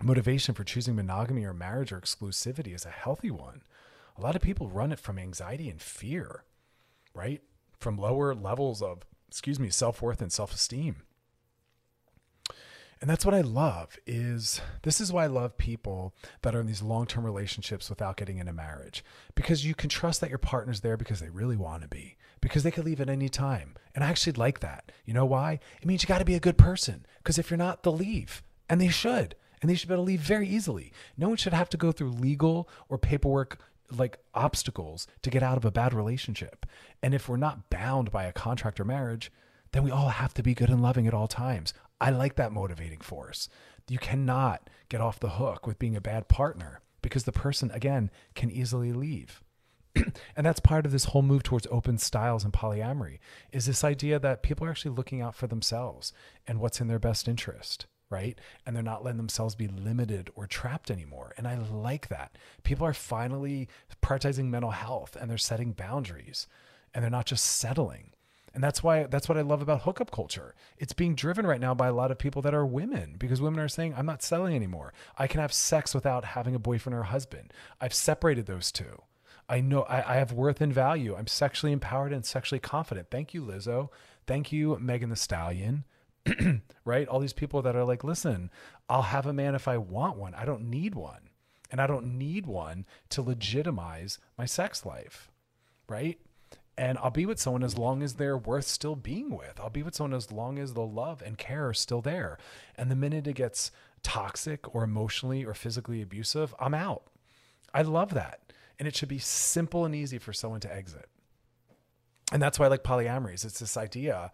motivation 0.02 0.54
for 0.54 0.64
choosing 0.64 0.96
monogamy 0.96 1.44
or 1.44 1.52
marriage 1.52 1.92
or 1.92 2.00
exclusivity 2.00 2.74
is 2.74 2.86
a 2.86 2.90
healthy 2.90 3.30
one. 3.30 3.62
A 4.16 4.22
lot 4.22 4.34
of 4.34 4.42
people 4.42 4.68
run 4.68 4.92
it 4.92 4.98
from 4.98 5.18
anxiety 5.18 5.68
and 5.68 5.80
fear, 5.80 6.44
right? 7.14 7.42
From 7.78 7.98
lower 7.98 8.34
levels 8.34 8.80
of, 8.80 9.02
excuse 9.28 9.60
me, 9.60 9.68
self-worth 9.68 10.22
and 10.22 10.32
self-esteem. 10.32 11.02
And 13.04 13.10
that's 13.10 13.26
what 13.26 13.34
I 13.34 13.42
love 13.42 13.98
is 14.06 14.62
this 14.82 14.98
is 14.98 15.12
why 15.12 15.24
I 15.24 15.26
love 15.26 15.58
people 15.58 16.14
that 16.40 16.54
are 16.54 16.60
in 16.60 16.66
these 16.66 16.80
long-term 16.80 17.22
relationships 17.22 17.90
without 17.90 18.16
getting 18.16 18.38
into 18.38 18.54
marriage 18.54 19.04
because 19.34 19.62
you 19.62 19.74
can 19.74 19.90
trust 19.90 20.22
that 20.22 20.30
your 20.30 20.38
partner's 20.38 20.80
there 20.80 20.96
because 20.96 21.20
they 21.20 21.28
really 21.28 21.58
want 21.58 21.82
to 21.82 21.88
be 21.88 22.16
because 22.40 22.62
they 22.62 22.70
could 22.70 22.86
leave 22.86 23.02
at 23.02 23.10
any 23.10 23.28
time. 23.28 23.74
And 23.94 24.02
I 24.02 24.08
actually 24.08 24.32
like 24.32 24.60
that. 24.60 24.90
You 25.04 25.12
know 25.12 25.26
why? 25.26 25.60
It 25.82 25.86
means 25.86 26.02
you 26.02 26.06
got 26.06 26.20
to 26.20 26.24
be 26.24 26.34
a 26.34 26.40
good 26.40 26.56
person 26.56 27.04
because 27.18 27.36
if 27.36 27.50
you're 27.50 27.58
not, 27.58 27.82
they'll 27.82 27.94
leave 27.94 28.42
and 28.70 28.80
they 28.80 28.88
should. 28.88 29.34
And 29.60 29.68
they 29.68 29.74
should 29.74 29.90
be 29.90 29.94
able 29.94 30.04
to 30.04 30.06
leave 30.06 30.20
very 30.20 30.48
easily. 30.48 30.90
No 31.18 31.28
one 31.28 31.36
should 31.36 31.52
have 31.52 31.68
to 31.68 31.76
go 31.76 31.92
through 31.92 32.08
legal 32.08 32.70
or 32.88 32.96
paperwork 32.96 33.58
like 33.90 34.16
obstacles 34.32 35.06
to 35.20 35.28
get 35.28 35.42
out 35.42 35.58
of 35.58 35.66
a 35.66 35.70
bad 35.70 35.92
relationship. 35.92 36.64
And 37.02 37.12
if 37.12 37.28
we're 37.28 37.36
not 37.36 37.68
bound 37.68 38.10
by 38.10 38.24
a 38.24 38.32
contract 38.32 38.80
or 38.80 38.86
marriage, 38.86 39.30
then 39.74 39.82
we 39.82 39.90
all 39.90 40.08
have 40.08 40.32
to 40.32 40.42
be 40.42 40.54
good 40.54 40.70
and 40.70 40.80
loving 40.80 41.08
at 41.08 41.12
all 41.12 41.26
times. 41.26 41.74
I 42.00 42.10
like 42.10 42.36
that 42.36 42.52
motivating 42.52 43.00
force. 43.00 43.48
You 43.88 43.98
cannot 43.98 44.68
get 44.88 45.00
off 45.00 45.20
the 45.20 45.30
hook 45.30 45.66
with 45.66 45.78
being 45.78 45.96
a 45.96 46.00
bad 46.00 46.28
partner 46.28 46.80
because 47.02 47.24
the 47.24 47.32
person, 47.32 47.70
again, 47.72 48.10
can 48.34 48.50
easily 48.50 48.92
leave. 48.92 49.42
and 49.94 50.44
that's 50.44 50.60
part 50.60 50.86
of 50.86 50.92
this 50.92 51.06
whole 51.06 51.22
move 51.22 51.42
towards 51.42 51.68
open 51.70 51.98
styles 51.98 52.44
and 52.44 52.52
polyamory 52.52 53.18
is 53.52 53.66
this 53.66 53.84
idea 53.84 54.18
that 54.18 54.42
people 54.42 54.66
are 54.66 54.70
actually 54.70 54.94
looking 54.94 55.20
out 55.20 55.36
for 55.36 55.46
themselves 55.46 56.12
and 56.48 56.58
what's 56.58 56.80
in 56.80 56.88
their 56.88 56.98
best 56.98 57.28
interest 57.28 57.86
right? 58.10 58.38
And 58.64 58.76
they're 58.76 58.82
not 58.82 59.02
letting 59.02 59.16
themselves 59.16 59.54
be 59.56 59.66
limited 59.66 60.30
or 60.36 60.46
trapped 60.46 60.90
anymore. 60.90 61.34
And 61.36 61.48
I 61.48 61.56
like 61.56 62.08
that. 62.08 62.36
People 62.62 62.86
are 62.86 62.94
finally 62.94 63.68
prioritizing 64.02 64.44
mental 64.46 64.70
health 64.70 65.16
and 65.20 65.28
they're 65.28 65.38
setting 65.38 65.72
boundaries 65.72 66.46
and 66.92 67.02
they're 67.02 67.10
not 67.10 67.26
just 67.26 67.44
settling. 67.44 68.12
And 68.54 68.62
that's 68.62 68.82
why 68.82 69.04
that's 69.04 69.28
what 69.28 69.36
I 69.36 69.40
love 69.42 69.62
about 69.62 69.82
hookup 69.82 70.12
culture. 70.12 70.54
It's 70.78 70.92
being 70.92 71.16
driven 71.16 71.46
right 71.46 71.60
now 71.60 71.74
by 71.74 71.88
a 71.88 71.92
lot 71.92 72.12
of 72.12 72.18
people 72.18 72.40
that 72.42 72.54
are 72.54 72.64
women 72.64 73.16
because 73.18 73.42
women 73.42 73.58
are 73.58 73.68
saying, 73.68 73.94
I'm 73.96 74.06
not 74.06 74.22
selling 74.22 74.54
anymore. 74.54 74.92
I 75.18 75.26
can 75.26 75.40
have 75.40 75.52
sex 75.52 75.94
without 75.94 76.24
having 76.24 76.54
a 76.54 76.60
boyfriend 76.60 76.96
or 76.96 77.00
a 77.00 77.06
husband. 77.06 77.52
I've 77.80 77.94
separated 77.94 78.46
those 78.46 78.70
two. 78.70 79.02
I 79.48 79.60
know 79.60 79.82
I, 79.82 80.14
I 80.14 80.16
have 80.16 80.32
worth 80.32 80.60
and 80.60 80.72
value. 80.72 81.16
I'm 81.16 81.26
sexually 81.26 81.72
empowered 81.72 82.12
and 82.12 82.24
sexually 82.24 82.60
confident. 82.60 83.08
Thank 83.10 83.34
you, 83.34 83.42
Lizzo. 83.42 83.88
Thank 84.26 84.52
you, 84.52 84.78
Megan 84.80 85.10
Thee 85.10 85.16
Stallion. 85.16 85.84
right? 86.84 87.08
All 87.08 87.20
these 87.20 87.34
people 87.34 87.60
that 87.62 87.76
are 87.76 87.84
like, 87.84 88.04
listen, 88.04 88.50
I'll 88.88 89.02
have 89.02 89.26
a 89.26 89.32
man 89.32 89.54
if 89.54 89.68
I 89.68 89.76
want 89.78 90.16
one. 90.16 90.34
I 90.34 90.44
don't 90.44 90.70
need 90.70 90.94
one. 90.94 91.28
And 91.70 91.80
I 91.80 91.86
don't 91.86 92.16
need 92.18 92.46
one 92.46 92.86
to 93.10 93.20
legitimize 93.22 94.18
my 94.38 94.44
sex 94.44 94.86
life. 94.86 95.30
Right? 95.88 96.18
And 96.76 96.98
I'll 96.98 97.10
be 97.10 97.26
with 97.26 97.38
someone 97.38 97.62
as 97.62 97.78
long 97.78 98.02
as 98.02 98.14
they're 98.14 98.36
worth 98.36 98.66
still 98.66 98.96
being 98.96 99.30
with. 99.30 99.60
I'll 99.60 99.70
be 99.70 99.84
with 99.84 99.94
someone 99.94 100.14
as 100.14 100.32
long 100.32 100.58
as 100.58 100.74
the 100.74 100.84
love 100.84 101.22
and 101.24 101.38
care 101.38 101.68
are 101.68 101.74
still 101.74 102.00
there. 102.00 102.36
And 102.76 102.90
the 102.90 102.96
minute 102.96 103.26
it 103.28 103.34
gets 103.34 103.70
toxic 104.02 104.74
or 104.74 104.82
emotionally 104.82 105.44
or 105.44 105.54
physically 105.54 106.02
abusive, 106.02 106.54
I'm 106.58 106.74
out. 106.74 107.04
I 107.72 107.82
love 107.82 108.14
that. 108.14 108.40
And 108.78 108.88
it 108.88 108.96
should 108.96 109.08
be 109.08 109.18
simple 109.18 109.84
and 109.84 109.94
easy 109.94 110.18
for 110.18 110.32
someone 110.32 110.60
to 110.60 110.74
exit. 110.74 111.08
And 112.32 112.42
that's 112.42 112.58
why 112.58 112.66
I 112.66 112.70
like 112.70 112.82
polyamories. 112.82 113.44
It's 113.44 113.60
this 113.60 113.76
idea 113.76 114.32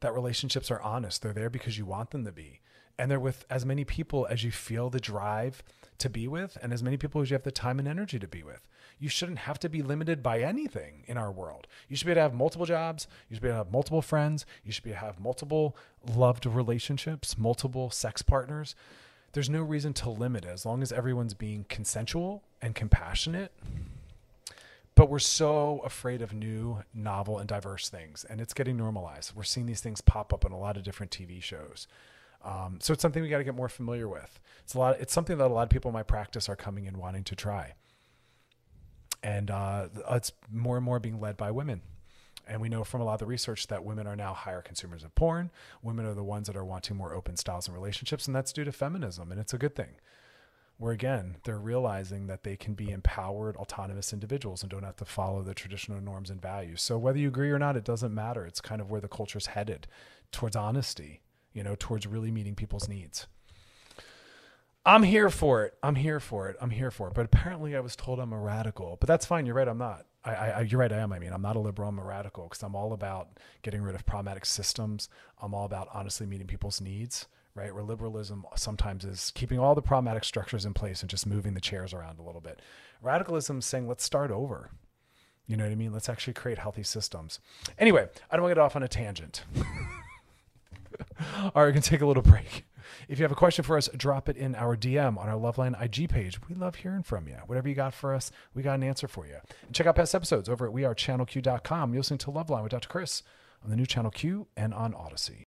that 0.00 0.14
relationships 0.14 0.70
are 0.70 0.82
honest. 0.82 1.22
They're 1.22 1.32
there 1.32 1.50
because 1.50 1.78
you 1.78 1.86
want 1.86 2.10
them 2.10 2.24
to 2.26 2.32
be. 2.32 2.60
And 2.98 3.10
they're 3.10 3.20
with 3.20 3.44
as 3.48 3.64
many 3.64 3.84
people 3.84 4.26
as 4.28 4.42
you 4.42 4.50
feel 4.50 4.90
the 4.90 5.00
drive 5.00 5.62
to 5.98 6.10
be 6.10 6.28
with, 6.28 6.56
and 6.62 6.72
as 6.72 6.82
many 6.82 6.96
people 6.96 7.20
as 7.20 7.30
you 7.30 7.34
have 7.34 7.42
the 7.42 7.50
time 7.50 7.78
and 7.78 7.88
energy 7.88 8.18
to 8.18 8.28
be 8.28 8.42
with. 8.42 8.66
You 8.98 9.08
shouldn't 9.08 9.38
have 9.40 9.58
to 9.60 9.68
be 9.68 9.82
limited 9.82 10.22
by 10.22 10.40
anything 10.40 11.04
in 11.06 11.16
our 11.16 11.30
world. 11.30 11.66
You 11.88 11.96
should 11.96 12.06
be 12.06 12.12
able 12.12 12.18
to 12.18 12.22
have 12.22 12.34
multiple 12.34 12.66
jobs. 12.66 13.06
You 13.28 13.36
should 13.36 13.42
be 13.42 13.48
able 13.48 13.58
to 13.58 13.64
have 13.64 13.72
multiple 13.72 14.02
friends. 14.02 14.44
You 14.64 14.72
should 14.72 14.84
be 14.84 14.90
able 14.90 15.00
to 15.00 15.06
have 15.06 15.20
multiple 15.20 15.76
loved 16.14 16.46
relationships, 16.46 17.38
multiple 17.38 17.90
sex 17.90 18.22
partners. 18.22 18.74
There's 19.32 19.50
no 19.50 19.62
reason 19.62 19.92
to 19.94 20.10
limit 20.10 20.44
it 20.44 20.48
as 20.48 20.66
long 20.66 20.82
as 20.82 20.90
everyone's 20.90 21.34
being 21.34 21.66
consensual 21.68 22.42
and 22.60 22.74
compassionate 22.74 23.52
but 24.98 25.08
we're 25.08 25.20
so 25.20 25.80
afraid 25.84 26.22
of 26.22 26.34
new, 26.34 26.82
novel, 26.92 27.38
and 27.38 27.48
diverse 27.48 27.88
things, 27.88 28.26
and 28.28 28.40
it's 28.40 28.52
getting 28.52 28.76
normalized. 28.76 29.32
We're 29.32 29.44
seeing 29.44 29.66
these 29.66 29.80
things 29.80 30.00
pop 30.00 30.34
up 30.34 30.44
in 30.44 30.50
a 30.50 30.58
lot 30.58 30.76
of 30.76 30.82
different 30.82 31.12
TV 31.12 31.40
shows. 31.40 31.86
Um, 32.44 32.78
so 32.80 32.92
it's 32.92 33.02
something 33.02 33.22
we 33.22 33.28
got 33.28 33.38
to 33.38 33.44
get 33.44 33.54
more 33.54 33.68
familiar 33.68 34.08
with. 34.08 34.40
It's 34.62 34.74
a 34.74 34.78
lot. 34.78 35.00
It's 35.00 35.12
something 35.12 35.38
that 35.38 35.46
a 35.46 35.52
lot 35.52 35.62
of 35.62 35.70
people 35.70 35.88
in 35.88 35.92
my 35.92 36.02
practice 36.02 36.48
are 36.48 36.56
coming 36.56 36.86
in 36.86 36.98
wanting 36.98 37.24
to 37.24 37.36
try, 37.36 37.74
and 39.22 39.50
uh, 39.50 39.88
it's 40.10 40.32
more 40.50 40.76
and 40.76 40.84
more 40.84 41.00
being 41.00 41.20
led 41.20 41.36
by 41.36 41.50
women. 41.50 41.82
And 42.46 42.62
we 42.62 42.70
know 42.70 42.82
from 42.82 43.02
a 43.02 43.04
lot 43.04 43.14
of 43.14 43.20
the 43.20 43.26
research 43.26 43.66
that 43.66 43.84
women 43.84 44.06
are 44.06 44.16
now 44.16 44.32
higher 44.32 44.62
consumers 44.62 45.04
of 45.04 45.14
porn. 45.14 45.50
Women 45.82 46.06
are 46.06 46.14
the 46.14 46.24
ones 46.24 46.46
that 46.46 46.56
are 46.56 46.64
wanting 46.64 46.96
more 46.96 47.12
open 47.12 47.36
styles 47.36 47.66
and 47.66 47.76
relationships, 47.76 48.26
and 48.26 48.34
that's 48.34 48.52
due 48.52 48.64
to 48.64 48.72
feminism, 48.72 49.30
and 49.30 49.40
it's 49.40 49.52
a 49.52 49.58
good 49.58 49.74
thing 49.74 49.96
where 50.78 50.92
again 50.92 51.36
they're 51.44 51.58
realizing 51.58 52.28
that 52.28 52.44
they 52.44 52.56
can 52.56 52.74
be 52.74 52.90
empowered 52.90 53.56
autonomous 53.56 54.12
individuals 54.12 54.62
and 54.62 54.70
don't 54.70 54.84
have 54.84 54.96
to 54.96 55.04
follow 55.04 55.42
the 55.42 55.54
traditional 55.54 56.00
norms 56.00 56.30
and 56.30 56.40
values 56.40 56.80
so 56.80 56.96
whether 56.96 57.18
you 57.18 57.28
agree 57.28 57.50
or 57.50 57.58
not 57.58 57.76
it 57.76 57.84
doesn't 57.84 58.14
matter 58.14 58.46
it's 58.46 58.60
kind 58.60 58.80
of 58.80 58.90
where 58.90 59.00
the 59.00 59.08
culture's 59.08 59.46
headed 59.46 59.86
towards 60.32 60.56
honesty 60.56 61.20
you 61.52 61.62
know 61.62 61.76
towards 61.78 62.06
really 62.06 62.30
meeting 62.30 62.54
people's 62.54 62.88
needs 62.88 63.26
i'm 64.86 65.02
here 65.02 65.30
for 65.30 65.64
it 65.64 65.74
i'm 65.82 65.96
here 65.96 66.20
for 66.20 66.48
it 66.48 66.56
i'm 66.60 66.70
here 66.70 66.90
for 66.90 67.08
it 67.08 67.14
but 67.14 67.24
apparently 67.24 67.76
i 67.76 67.80
was 67.80 67.96
told 67.96 68.18
i'm 68.18 68.32
a 68.32 68.38
radical 68.38 68.96
but 69.00 69.06
that's 69.06 69.26
fine 69.26 69.46
you're 69.46 69.54
right 69.54 69.68
i'm 69.68 69.78
not 69.78 70.04
I, 70.24 70.32
I, 70.32 70.60
you're 70.62 70.80
right. 70.80 70.92
I 70.92 70.98
am. 70.98 71.12
I 71.12 71.20
mean, 71.20 71.32
I'm 71.32 71.40
not 71.40 71.56
a 71.56 71.60
liberal. 71.60 71.88
I'm 71.88 71.98
a 71.98 72.04
radical 72.04 72.44
because 72.44 72.62
I'm 72.62 72.74
all 72.74 72.92
about 72.92 73.38
getting 73.62 73.80
rid 73.80 73.94
of 73.94 74.04
problematic 74.04 74.44
systems. 74.44 75.08
I'm 75.40 75.54
all 75.54 75.64
about 75.64 75.88
honestly 75.94 76.26
meeting 76.26 76.48
people's 76.48 76.82
needs 76.82 77.26
right? 77.58 77.74
Where 77.74 77.82
liberalism 77.82 78.46
sometimes 78.56 79.04
is 79.04 79.32
keeping 79.34 79.58
all 79.58 79.74
the 79.74 79.82
problematic 79.82 80.24
structures 80.24 80.64
in 80.64 80.74
place 80.74 81.00
and 81.00 81.10
just 81.10 81.26
moving 81.26 81.54
the 81.54 81.60
chairs 81.60 81.92
around 81.92 82.18
a 82.18 82.22
little 82.22 82.40
bit. 82.40 82.62
Radicalism 83.02 83.58
is 83.58 83.66
saying, 83.66 83.88
let's 83.88 84.04
start 84.04 84.30
over. 84.30 84.70
You 85.46 85.56
know 85.56 85.64
what 85.64 85.72
I 85.72 85.76
mean? 85.76 85.92
Let's 85.92 86.08
actually 86.08 86.34
create 86.34 86.58
healthy 86.58 86.82
systems. 86.82 87.40
Anyway, 87.78 88.08
I 88.30 88.36
don't 88.36 88.42
want 88.42 88.52
to 88.52 88.54
get 88.54 88.64
off 88.64 88.76
on 88.76 88.82
a 88.82 88.88
tangent. 88.88 89.44
all 91.42 91.52
right, 91.54 91.66
we 91.66 91.72
can 91.72 91.82
take 91.82 92.00
a 92.00 92.06
little 92.06 92.22
break. 92.22 92.64
If 93.08 93.18
you 93.18 93.24
have 93.24 93.32
a 93.32 93.36
question 93.36 93.64
for 93.64 93.76
us, 93.76 93.88
drop 93.96 94.28
it 94.28 94.36
in 94.36 94.54
our 94.54 94.76
DM 94.76 95.18
on 95.18 95.28
our 95.28 95.38
Loveline 95.38 95.80
IG 95.80 96.08
page. 96.08 96.38
We 96.48 96.54
love 96.54 96.76
hearing 96.76 97.02
from 97.02 97.28
you. 97.28 97.36
Whatever 97.46 97.68
you 97.68 97.74
got 97.74 97.94
for 97.94 98.14
us, 98.14 98.30
we 98.54 98.62
got 98.62 98.74
an 98.74 98.82
answer 98.82 99.08
for 99.08 99.26
you. 99.26 99.36
And 99.66 99.74
check 99.74 99.86
out 99.86 99.96
past 99.96 100.14
episodes 100.14 100.48
over 100.48 100.66
at 100.66 100.72
wearechannelq.com. 100.72 101.92
You're 101.92 102.00
listening 102.00 102.18
to 102.18 102.30
Loveline 102.30 102.62
with 102.62 102.72
Dr. 102.72 102.88
Chris 102.88 103.22
on 103.62 103.70
the 103.70 103.76
new 103.76 103.86
Channel 103.86 104.10
Q 104.10 104.48
and 104.56 104.74
on 104.74 104.92
Audacy. 104.92 105.44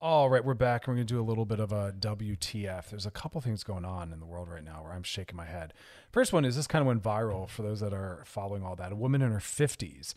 All 0.00 0.30
right, 0.30 0.44
we're 0.44 0.54
back. 0.54 0.86
And 0.86 0.92
we're 0.92 0.98
going 0.98 1.08
to 1.08 1.14
do 1.14 1.20
a 1.20 1.26
little 1.26 1.44
bit 1.44 1.58
of 1.58 1.72
a 1.72 1.92
WTF. 1.98 2.90
There's 2.90 3.06
a 3.06 3.10
couple 3.10 3.40
things 3.40 3.64
going 3.64 3.84
on 3.84 4.12
in 4.12 4.20
the 4.20 4.26
world 4.26 4.48
right 4.48 4.62
now 4.62 4.84
where 4.84 4.92
I'm 4.92 5.02
shaking 5.02 5.36
my 5.36 5.46
head. 5.46 5.74
First 6.12 6.32
one 6.32 6.44
is 6.44 6.54
this 6.54 6.68
kind 6.68 6.82
of 6.82 6.86
went 6.86 7.02
viral 7.02 7.48
for 7.48 7.62
those 7.62 7.80
that 7.80 7.92
are 7.92 8.22
following 8.24 8.62
all 8.62 8.76
that. 8.76 8.92
A 8.92 8.96
woman 8.96 9.22
in 9.22 9.32
her 9.32 9.40
50s 9.40 10.14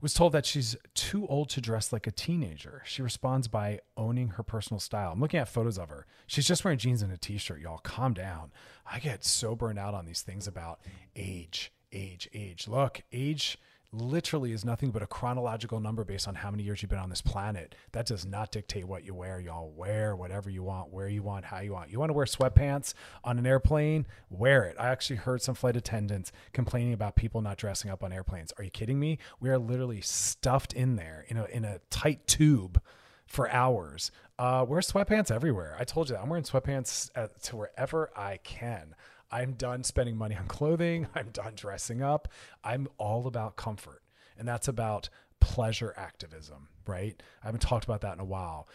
was 0.00 0.14
told 0.14 0.32
that 0.32 0.46
she's 0.46 0.76
too 0.94 1.26
old 1.26 1.48
to 1.50 1.60
dress 1.60 1.92
like 1.92 2.06
a 2.06 2.10
teenager. 2.12 2.82
She 2.84 3.02
responds 3.02 3.48
by 3.48 3.80
owning 3.96 4.28
her 4.30 4.42
personal 4.42 4.80
style. 4.80 5.12
I'm 5.12 5.20
looking 5.20 5.40
at 5.40 5.48
photos 5.48 5.78
of 5.78 5.88
her. 5.88 6.06
She's 6.26 6.46
just 6.46 6.64
wearing 6.64 6.78
jeans 6.78 7.02
and 7.02 7.12
a 7.12 7.16
t 7.16 7.38
shirt, 7.38 7.60
y'all. 7.60 7.78
Calm 7.78 8.14
down. 8.14 8.52
I 8.90 8.98
get 8.98 9.24
so 9.24 9.54
burned 9.54 9.78
out 9.78 9.94
on 9.94 10.06
these 10.06 10.22
things 10.22 10.46
about 10.46 10.80
age, 11.16 11.72
age, 11.92 12.28
age. 12.32 12.68
Look, 12.68 13.02
age 13.12 13.58
literally 13.92 14.52
is 14.52 14.64
nothing 14.64 14.90
but 14.90 15.02
a 15.02 15.06
chronological 15.06 15.80
number 15.80 16.04
based 16.04 16.28
on 16.28 16.34
how 16.34 16.50
many 16.50 16.62
years 16.62 16.82
you've 16.82 16.90
been 16.90 16.98
on 16.98 17.08
this 17.08 17.22
planet. 17.22 17.74
That 17.92 18.06
does 18.06 18.26
not 18.26 18.52
dictate 18.52 18.84
what 18.84 19.04
you 19.04 19.14
wear. 19.14 19.40
Y'all 19.40 19.70
wear 19.70 20.14
whatever 20.14 20.50
you 20.50 20.62
want, 20.62 20.92
where 20.92 21.08
you 21.08 21.22
want, 21.22 21.46
how 21.46 21.60
you 21.60 21.72
want. 21.72 21.90
You 21.90 21.98
want 21.98 22.10
to 22.10 22.14
wear 22.14 22.26
sweatpants 22.26 22.92
on 23.24 23.38
an 23.38 23.46
airplane? 23.46 24.06
Wear 24.28 24.64
it. 24.64 24.76
I 24.78 24.88
actually 24.88 25.16
heard 25.16 25.40
some 25.40 25.54
flight 25.54 25.76
attendants 25.76 26.32
complaining 26.52 26.92
about 26.92 27.16
people 27.16 27.40
not 27.40 27.56
dressing 27.56 27.90
up 27.90 28.04
on 28.04 28.12
airplanes. 28.12 28.52
Are 28.58 28.64
you 28.64 28.70
kidding 28.70 29.00
me? 29.00 29.18
We 29.40 29.48
are 29.48 29.58
literally 29.58 30.02
stuffed 30.02 30.72
in 30.72 30.96
there 30.96 31.24
in 31.28 31.36
a 31.36 31.44
in 31.46 31.64
a 31.64 31.80
tight 31.90 32.26
tube 32.26 32.82
for 33.26 33.50
hours. 33.50 34.10
Uh, 34.38 34.64
wear 34.68 34.80
sweatpants 34.80 35.30
everywhere. 35.30 35.76
I 35.78 35.84
told 35.84 36.08
you 36.08 36.14
that. 36.14 36.22
I'm 36.22 36.28
wearing 36.28 36.44
sweatpants 36.44 37.10
at, 37.14 37.42
to 37.44 37.56
wherever 37.56 38.10
I 38.16 38.38
can. 38.38 38.94
I'm 39.30 39.52
done 39.52 39.84
spending 39.84 40.16
money 40.16 40.36
on 40.36 40.46
clothing. 40.46 41.06
I'm 41.14 41.30
done 41.30 41.52
dressing 41.54 42.02
up. 42.02 42.28
I'm 42.64 42.88
all 42.98 43.26
about 43.26 43.56
comfort. 43.56 44.02
And 44.38 44.46
that's 44.46 44.68
about 44.68 45.08
pleasure 45.40 45.94
activism, 45.96 46.68
right? 46.86 47.20
I 47.42 47.46
haven't 47.46 47.60
talked 47.60 47.84
about 47.84 48.00
that 48.02 48.14
in 48.14 48.20
a 48.20 48.24
while 48.24 48.68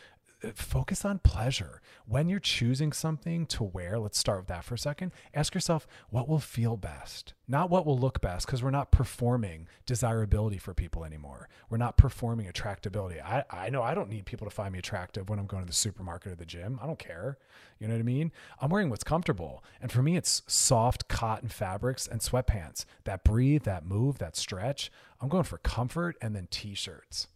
focus 0.54 1.06
on 1.06 1.20
pleasure. 1.20 1.82
When 2.06 2.28
you're 2.28 2.40
choosing 2.40 2.92
something 2.92 3.46
to 3.48 3.64
wear, 3.64 3.98
let's 3.98 4.18
start 4.18 4.40
with 4.40 4.48
that 4.48 4.64
for 4.64 4.76
a 4.76 4.80
second. 4.80 5.12
Ask 5.34 5.54
yourself 5.54 5.88
what 6.10 6.28
will 6.28 6.40
feel 6.40 6.76
best, 6.76 7.34
not 7.48 7.70
what 7.70 7.86
will 7.86 7.98
look 7.98 8.20
best, 8.22 8.46
because 8.46 8.62
we're 8.62 8.72
not 8.72 8.92
performing 8.92 9.68
desirability 9.86 10.58
for 10.58 10.74
people 10.74 11.06
anymore. 11.06 11.48
We're 11.70 11.78
not 11.78 11.98
performing 11.98 12.48
attractability. 12.48 13.24
I, 13.24 13.44
I 13.50 13.70
know 13.70 13.82
I 13.82 13.94
don't 13.94 14.10
need 14.10 14.26
people 14.26 14.46
to 14.46 14.54
find 14.54 14.74
me 14.74 14.80
attractive 14.80 15.30
when 15.30 15.40
I'm 15.40 15.48
going 15.48 15.64
to 15.64 15.68
the 15.68 15.74
supermarket 15.74 16.34
or 16.34 16.36
the 16.36 16.46
gym. 16.46 16.80
I 16.82 16.86
don't 16.86 17.00
care. 17.00 17.38
You 17.80 17.88
know 17.88 17.94
what 17.94 18.02
I 18.02 18.04
mean? 18.04 18.32
I'm 18.60 18.70
wearing 18.70 18.90
what's 18.90 19.04
comfortable. 19.04 19.64
And 19.82 19.92
for 19.92 20.02
me, 20.02 20.18
it's 20.18 20.42
soft 20.48 21.08
cotton 21.08 21.50
fabrics 21.50 22.08
and 22.08 22.22
sweatpants 22.22 22.86
that 23.06 23.24
breathe, 23.24 23.64
that 23.64 23.86
move, 23.86 24.18
that 24.20 24.36
stretch. 24.36 24.92
I'm 25.22 25.30
going 25.30 25.44
for 25.44 25.58
comfort 25.58 26.18
and 26.22 26.36
then 26.36 26.48
t 26.52 26.76
shirts. 26.76 27.28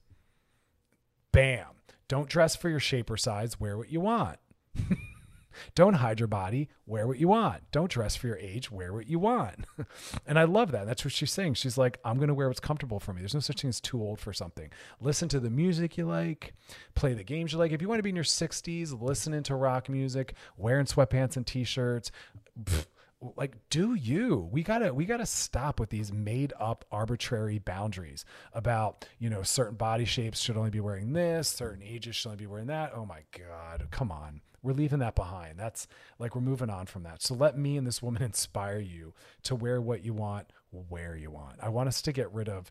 Bam 1.31 1.76
don't 2.07 2.29
dress 2.29 2.55
for 2.55 2.69
your 2.69 2.79
shape 2.79 3.09
or 3.09 3.17
size, 3.17 3.59
wear 3.59 3.77
what 3.77 3.91
you 3.91 3.99
want. 4.01 4.39
Don't 5.75 5.95
hide 5.95 6.19
your 6.19 6.27
body, 6.27 6.69
wear 6.85 7.07
what 7.07 7.19
you 7.19 7.27
want. 7.27 7.63
Don't 7.71 7.89
dress 7.89 8.15
for 8.15 8.27
your 8.27 8.37
age, 8.37 8.71
wear 8.71 8.93
what 8.93 9.07
you 9.07 9.19
want. 9.19 9.65
and 10.27 10.37
I 10.37 10.43
love 10.43 10.71
that. 10.71 10.85
That's 10.85 11.03
what 11.03 11.13
she's 11.13 11.31
saying. 11.31 11.55
She's 11.55 11.77
like, 11.77 11.99
I'm 12.05 12.17
going 12.17 12.27
to 12.27 12.33
wear 12.33 12.47
what's 12.47 12.59
comfortable 12.59 12.99
for 12.99 13.13
me. 13.13 13.21
There's 13.21 13.33
no 13.33 13.39
such 13.39 13.61
thing 13.61 13.69
as 13.69 13.81
too 13.81 14.01
old 14.01 14.19
for 14.19 14.33
something. 14.33 14.69
Listen 15.01 15.27
to 15.29 15.39
the 15.39 15.49
music 15.49 15.97
you 15.97 16.05
like, 16.05 16.53
play 16.95 17.13
the 17.13 17.23
games 17.23 17.53
you 17.53 17.59
like. 17.59 17.71
If 17.71 17.81
you 17.81 17.87
want 17.87 17.99
to 17.99 18.03
be 18.03 18.09
in 18.09 18.15
your 18.15 18.23
60s, 18.23 18.99
listening 19.01 19.43
to 19.43 19.55
rock 19.55 19.89
music, 19.89 20.33
wearing 20.57 20.85
sweatpants 20.85 21.37
and 21.37 21.45
t 21.45 21.63
shirts, 21.63 22.11
like 23.35 23.55
do 23.69 23.95
you 23.95 24.47
we 24.51 24.61
gotta 24.61 24.93
we 24.93 25.03
gotta 25.05 25.25
stop 25.25 25.79
with 25.79 25.89
these 25.89 26.11
made 26.13 26.53
up 26.59 26.85
arbitrary 26.91 27.57
boundaries 27.57 28.23
about 28.53 29.07
you 29.17 29.29
know 29.29 29.41
certain 29.41 29.75
body 29.75 30.05
shapes 30.05 30.39
should 30.39 30.55
only 30.55 30.69
be 30.69 30.79
wearing 30.79 31.13
this 31.13 31.47
certain 31.47 31.81
ages 31.81 32.15
should 32.15 32.29
only 32.29 32.37
be 32.37 32.45
wearing 32.47 32.67
that 32.67 32.91
oh 32.93 33.05
my 33.05 33.21
god 33.37 33.87
come 33.89 34.11
on 34.11 34.41
We're 34.61 34.73
leaving 34.73 34.99
that 34.99 35.15
behind. 35.15 35.57
That's 35.59 35.87
like 36.19 36.35
we're 36.35 36.41
moving 36.41 36.69
on 36.69 36.87
from 36.87 37.03
that. 37.03 37.21
So 37.21 37.33
let 37.35 37.57
me 37.57 37.77
and 37.77 37.87
this 37.87 38.01
woman 38.01 38.21
inspire 38.31 38.79
you 38.79 39.13
to 39.43 39.55
wear 39.55 39.79
what 39.81 40.03
you 40.03 40.13
want 40.13 40.47
where 40.71 41.15
you 41.15 41.31
want. 41.31 41.55
I 41.61 41.69
want 41.69 41.87
us 41.87 42.01
to 42.01 42.11
get 42.11 42.31
rid 42.33 42.49
of 42.49 42.69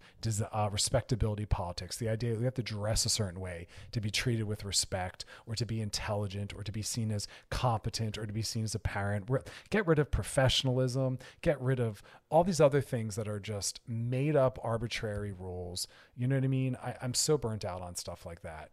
uh, 0.53 0.69
respectability 0.71 1.47
politics. 1.47 1.97
The 1.97 2.09
idea 2.09 2.33
that 2.33 2.39
we 2.39 2.45
have 2.45 2.55
to 2.55 2.63
dress 2.63 3.07
a 3.07 3.09
certain 3.09 3.41
way 3.41 3.67
to 3.93 4.01
be 4.01 4.11
treated 4.11 4.45
with 4.45 4.65
respect, 4.65 5.25
or 5.47 5.55
to 5.55 5.65
be 5.65 5.81
intelligent, 5.81 6.53
or 6.55 6.63
to 6.63 6.73
be 6.73 6.83
seen 6.83 7.11
as 7.11 7.27
competent, 7.51 8.19
or 8.19 8.27
to 8.27 8.33
be 8.33 8.43
seen 8.43 8.65
as 8.65 8.75
a 8.75 8.79
parent. 8.79 9.31
We're, 9.31 9.43
get 9.71 9.87
rid 9.87 9.99
of 9.99 10.11
professionalism. 10.11 11.19
Get 11.41 11.61
rid 11.61 11.81
of 11.81 12.03
all 12.29 12.45
these 12.45 12.61
other 12.61 12.81
things 12.81 13.17
that 13.17 13.29
are 13.29 13.41
just 13.41 13.81
made 13.87 14.37
up 14.37 14.59
arbitrary 14.63 15.33
rules. 15.33 15.89
You 16.17 16.27
know 16.27 16.37
what 16.37 16.45
I 16.45 16.49
mean? 16.49 16.77
I, 16.83 16.97
I'm 17.01 17.15
so 17.15 17.39
burnt 17.39 17.65
out 17.65 17.83
on 17.83 17.95
stuff 17.95 18.27
like 18.27 18.43
that 18.43 18.71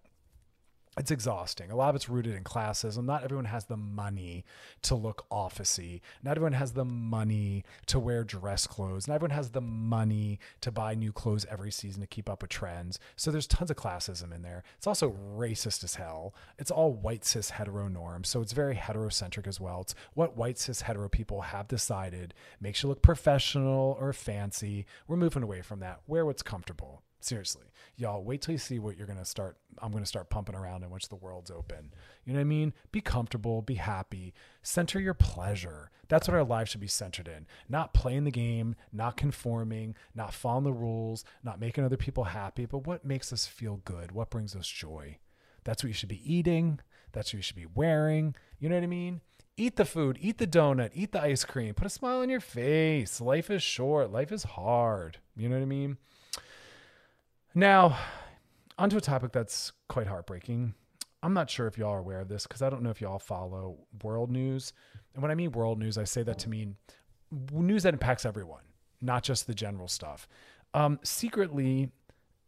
it's 0.97 1.11
exhausting. 1.11 1.71
A 1.71 1.75
lot 1.75 1.89
of 1.89 1.95
it's 1.95 2.07
rooted 2.07 2.35
in 2.35 2.43
classism. 2.43 3.05
Not 3.05 3.23
everyone 3.23 3.45
has 3.45 3.65
the 3.65 3.77
money 3.77 4.45
to 4.83 4.95
look 4.95 5.25
officey. 5.31 6.01
Not 6.21 6.37
everyone 6.37 6.53
has 6.53 6.73
the 6.73 6.85
money 6.85 7.63
to 7.87 7.99
wear 7.99 8.23
dress 8.23 8.67
clothes. 8.67 9.07
Not 9.07 9.15
everyone 9.15 9.35
has 9.35 9.51
the 9.51 9.61
money 9.61 10.39
to 10.61 10.71
buy 10.71 10.93
new 10.93 11.11
clothes 11.11 11.45
every 11.49 11.71
season 11.71 12.01
to 12.01 12.07
keep 12.07 12.29
up 12.29 12.43
with 12.43 12.51
trends. 12.51 12.99
So 13.15 13.31
there's 13.31 13.47
tons 13.47 13.71
of 13.71 13.77
classism 13.77 14.33
in 14.33 14.43
there. 14.43 14.63
It's 14.77 14.87
also 14.87 15.15
racist 15.35 15.83
as 15.83 15.95
hell. 15.95 16.35
It's 16.59 16.71
all 16.71 16.93
white 16.93 17.25
cis 17.25 17.51
hetero 17.51 17.87
norms. 17.87 18.29
So 18.29 18.41
it's 18.41 18.53
very 18.53 18.75
heterocentric 18.75 19.47
as 19.47 19.59
well. 19.59 19.81
It's 19.81 19.95
what 20.13 20.37
white 20.37 20.59
cis 20.59 20.81
hetero 20.81 21.09
people 21.09 21.41
have 21.41 21.67
decided 21.67 22.35
makes 22.61 22.83
you 22.83 22.89
look 22.89 23.01
professional 23.01 23.97
or 23.99 24.13
fancy. 24.13 24.85
We're 25.07 25.17
moving 25.17 25.43
away 25.43 25.61
from 25.61 25.79
that. 25.79 26.01
Wear 26.05 26.25
what's 26.25 26.43
comfortable. 26.43 27.01
Seriously, 27.23 27.67
y'all, 27.95 28.21
wait 28.21 28.41
till 28.41 28.51
you 28.51 28.57
see 28.57 28.79
what 28.79 28.97
you're 28.97 29.07
gonna 29.07 29.23
start. 29.23 29.55
I'm 29.77 29.93
gonna 29.93 30.05
start 30.05 30.29
pumping 30.29 30.55
around 30.55 30.83
in 30.83 30.89
once 30.89 31.07
the 31.07 31.15
world's 31.15 31.49
open. 31.49 31.93
You 32.25 32.33
know 32.33 32.39
what 32.39 32.41
I 32.41 32.43
mean? 32.43 32.73
Be 32.91 32.99
comfortable, 32.99 33.61
be 33.61 33.75
happy, 33.75 34.33
center 34.61 34.99
your 34.99 35.13
pleasure. 35.13 35.89
That's 36.09 36.27
what 36.27 36.35
our 36.35 36.43
lives 36.43 36.69
should 36.69 36.81
be 36.81 36.87
centered 36.87 37.29
in. 37.29 37.47
Not 37.69 37.93
playing 37.93 38.25
the 38.25 38.31
game, 38.31 38.75
not 38.91 39.15
conforming, 39.15 39.95
not 40.13 40.33
following 40.33 40.65
the 40.65 40.73
rules, 40.73 41.23
not 41.45 41.61
making 41.61 41.85
other 41.85 41.95
people 41.95 42.25
happy, 42.25 42.65
but 42.65 42.85
what 42.85 43.05
makes 43.05 43.31
us 43.31 43.45
feel 43.45 43.79
good? 43.85 44.11
What 44.11 44.29
brings 44.29 44.53
us 44.53 44.67
joy? 44.67 45.19
That's 45.63 45.81
what 45.81 45.87
you 45.87 45.93
should 45.93 46.09
be 46.09 46.29
eating. 46.29 46.81
That's 47.13 47.29
what 47.29 47.37
you 47.37 47.41
should 47.41 47.55
be 47.55 47.67
wearing. 47.73 48.35
You 48.59 48.67
know 48.67 48.75
what 48.75 48.83
I 48.83 48.87
mean? 48.87 49.21
Eat 49.55 49.77
the 49.77 49.85
food, 49.85 50.17
eat 50.19 50.39
the 50.39 50.47
donut, 50.47 50.89
eat 50.93 51.13
the 51.13 51.21
ice 51.21 51.45
cream, 51.45 51.73
put 51.73 51.87
a 51.87 51.89
smile 51.89 52.19
on 52.19 52.29
your 52.29 52.41
face. 52.41 53.21
Life 53.21 53.49
is 53.49 53.63
short, 53.63 54.11
life 54.11 54.33
is 54.33 54.43
hard. 54.43 55.19
You 55.37 55.47
know 55.47 55.55
what 55.55 55.61
I 55.61 55.67
mean? 55.67 55.97
Now, 57.55 57.97
onto 58.77 58.97
a 58.97 59.01
topic 59.01 59.31
that's 59.31 59.71
quite 59.87 60.07
heartbreaking. 60.07 60.73
I'm 61.21 61.33
not 61.33 61.49
sure 61.49 61.67
if 61.67 61.77
y'all 61.77 61.93
are 61.93 61.99
aware 61.99 62.19
of 62.19 62.27
this 62.27 62.47
because 62.47 62.61
I 62.61 62.69
don't 62.69 62.81
know 62.81 62.89
if 62.89 62.99
y'all 62.99 63.19
follow 63.19 63.77
world 64.01 64.31
news. 64.31 64.73
And 65.13 65.21
when 65.21 65.31
I 65.31 65.35
mean 65.35 65.51
world 65.51 65.79
news, 65.79 65.97
I 65.97 66.03
say 66.03 66.23
that 66.23 66.39
to 66.39 66.49
mean 66.49 66.75
news 67.51 67.83
that 67.83 67.93
impacts 67.93 68.25
everyone, 68.25 68.63
not 69.01 69.23
just 69.23 69.47
the 69.47 69.53
general 69.53 69.87
stuff. 69.87 70.27
Um, 70.73 70.99
secretly, 71.03 71.91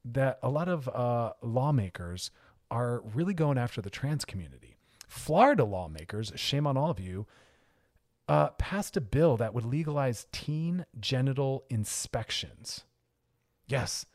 that 0.03 0.39
a 0.43 0.49
lot 0.49 0.67
of 0.67 0.87
uh, 0.89 1.33
lawmakers 1.41 2.31
are 2.69 3.01
really 3.13 3.33
going 3.33 3.57
after 3.57 3.81
the 3.81 3.89
trans 3.89 4.25
community. 4.25 4.77
Florida 5.07 5.63
lawmakers, 5.63 6.31
shame 6.35 6.67
on 6.67 6.77
all 6.77 6.89
of 6.89 6.99
you, 6.99 7.27
uh, 8.27 8.49
passed 8.51 8.97
a 8.97 9.01
bill 9.01 9.37
that 9.37 9.53
would 9.53 9.65
legalize 9.65 10.27
teen 10.31 10.85
genital 10.99 11.63
inspections. 11.69 12.83
Yes, 13.67 14.05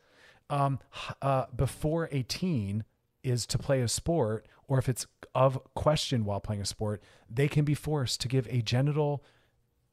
um, 0.51 0.79
uh, 1.21 1.45
before 1.55 2.09
a 2.11 2.23
teen 2.23 2.83
is 3.23 3.45
to 3.47 3.57
play 3.57 3.81
a 3.81 3.87
sport, 3.87 4.45
or 4.67 4.77
if 4.77 4.89
it's 4.89 5.07
of 5.33 5.59
question 5.73 6.25
while 6.25 6.39
playing 6.39 6.61
a 6.61 6.65
sport, 6.65 7.01
they 7.29 7.47
can 7.47 7.65
be 7.65 7.73
forced 7.73 8.21
to 8.21 8.27
give 8.27 8.47
a 8.49 8.61
genital 8.61 9.23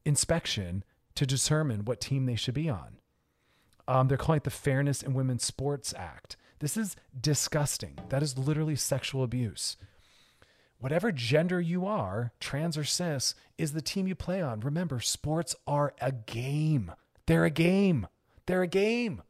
inspection 0.04 0.84
to 1.14 1.24
determine 1.26 1.84
what 1.84 2.00
team 2.00 2.26
they 2.26 2.36
should 2.36 2.54
be 2.54 2.68
on. 2.68 2.98
Um, 3.86 4.08
they're 4.08 4.18
calling 4.18 4.38
it 4.38 4.44
the 4.44 4.50
Fairness 4.50 5.02
in 5.02 5.14
Women's 5.14 5.44
Sports 5.44 5.94
Act. 5.96 6.36
This 6.58 6.76
is 6.76 6.96
disgusting. 7.18 7.98
That 8.08 8.22
is 8.22 8.36
literally 8.36 8.76
sexual 8.76 9.22
abuse. 9.22 9.76
Whatever 10.80 11.10
gender 11.10 11.60
you 11.60 11.86
are, 11.86 12.32
trans 12.40 12.76
or 12.76 12.84
cis, 12.84 13.34
is 13.56 13.72
the 13.72 13.82
team 13.82 14.06
you 14.06 14.14
play 14.14 14.42
on. 14.42 14.60
Remember, 14.60 15.00
sports 15.00 15.56
are 15.66 15.94
a 16.00 16.12
game. 16.12 16.92
They're 17.26 17.44
a 17.44 17.50
game. 17.50 18.06
They're 18.46 18.62
a 18.62 18.68
game. 18.68 19.22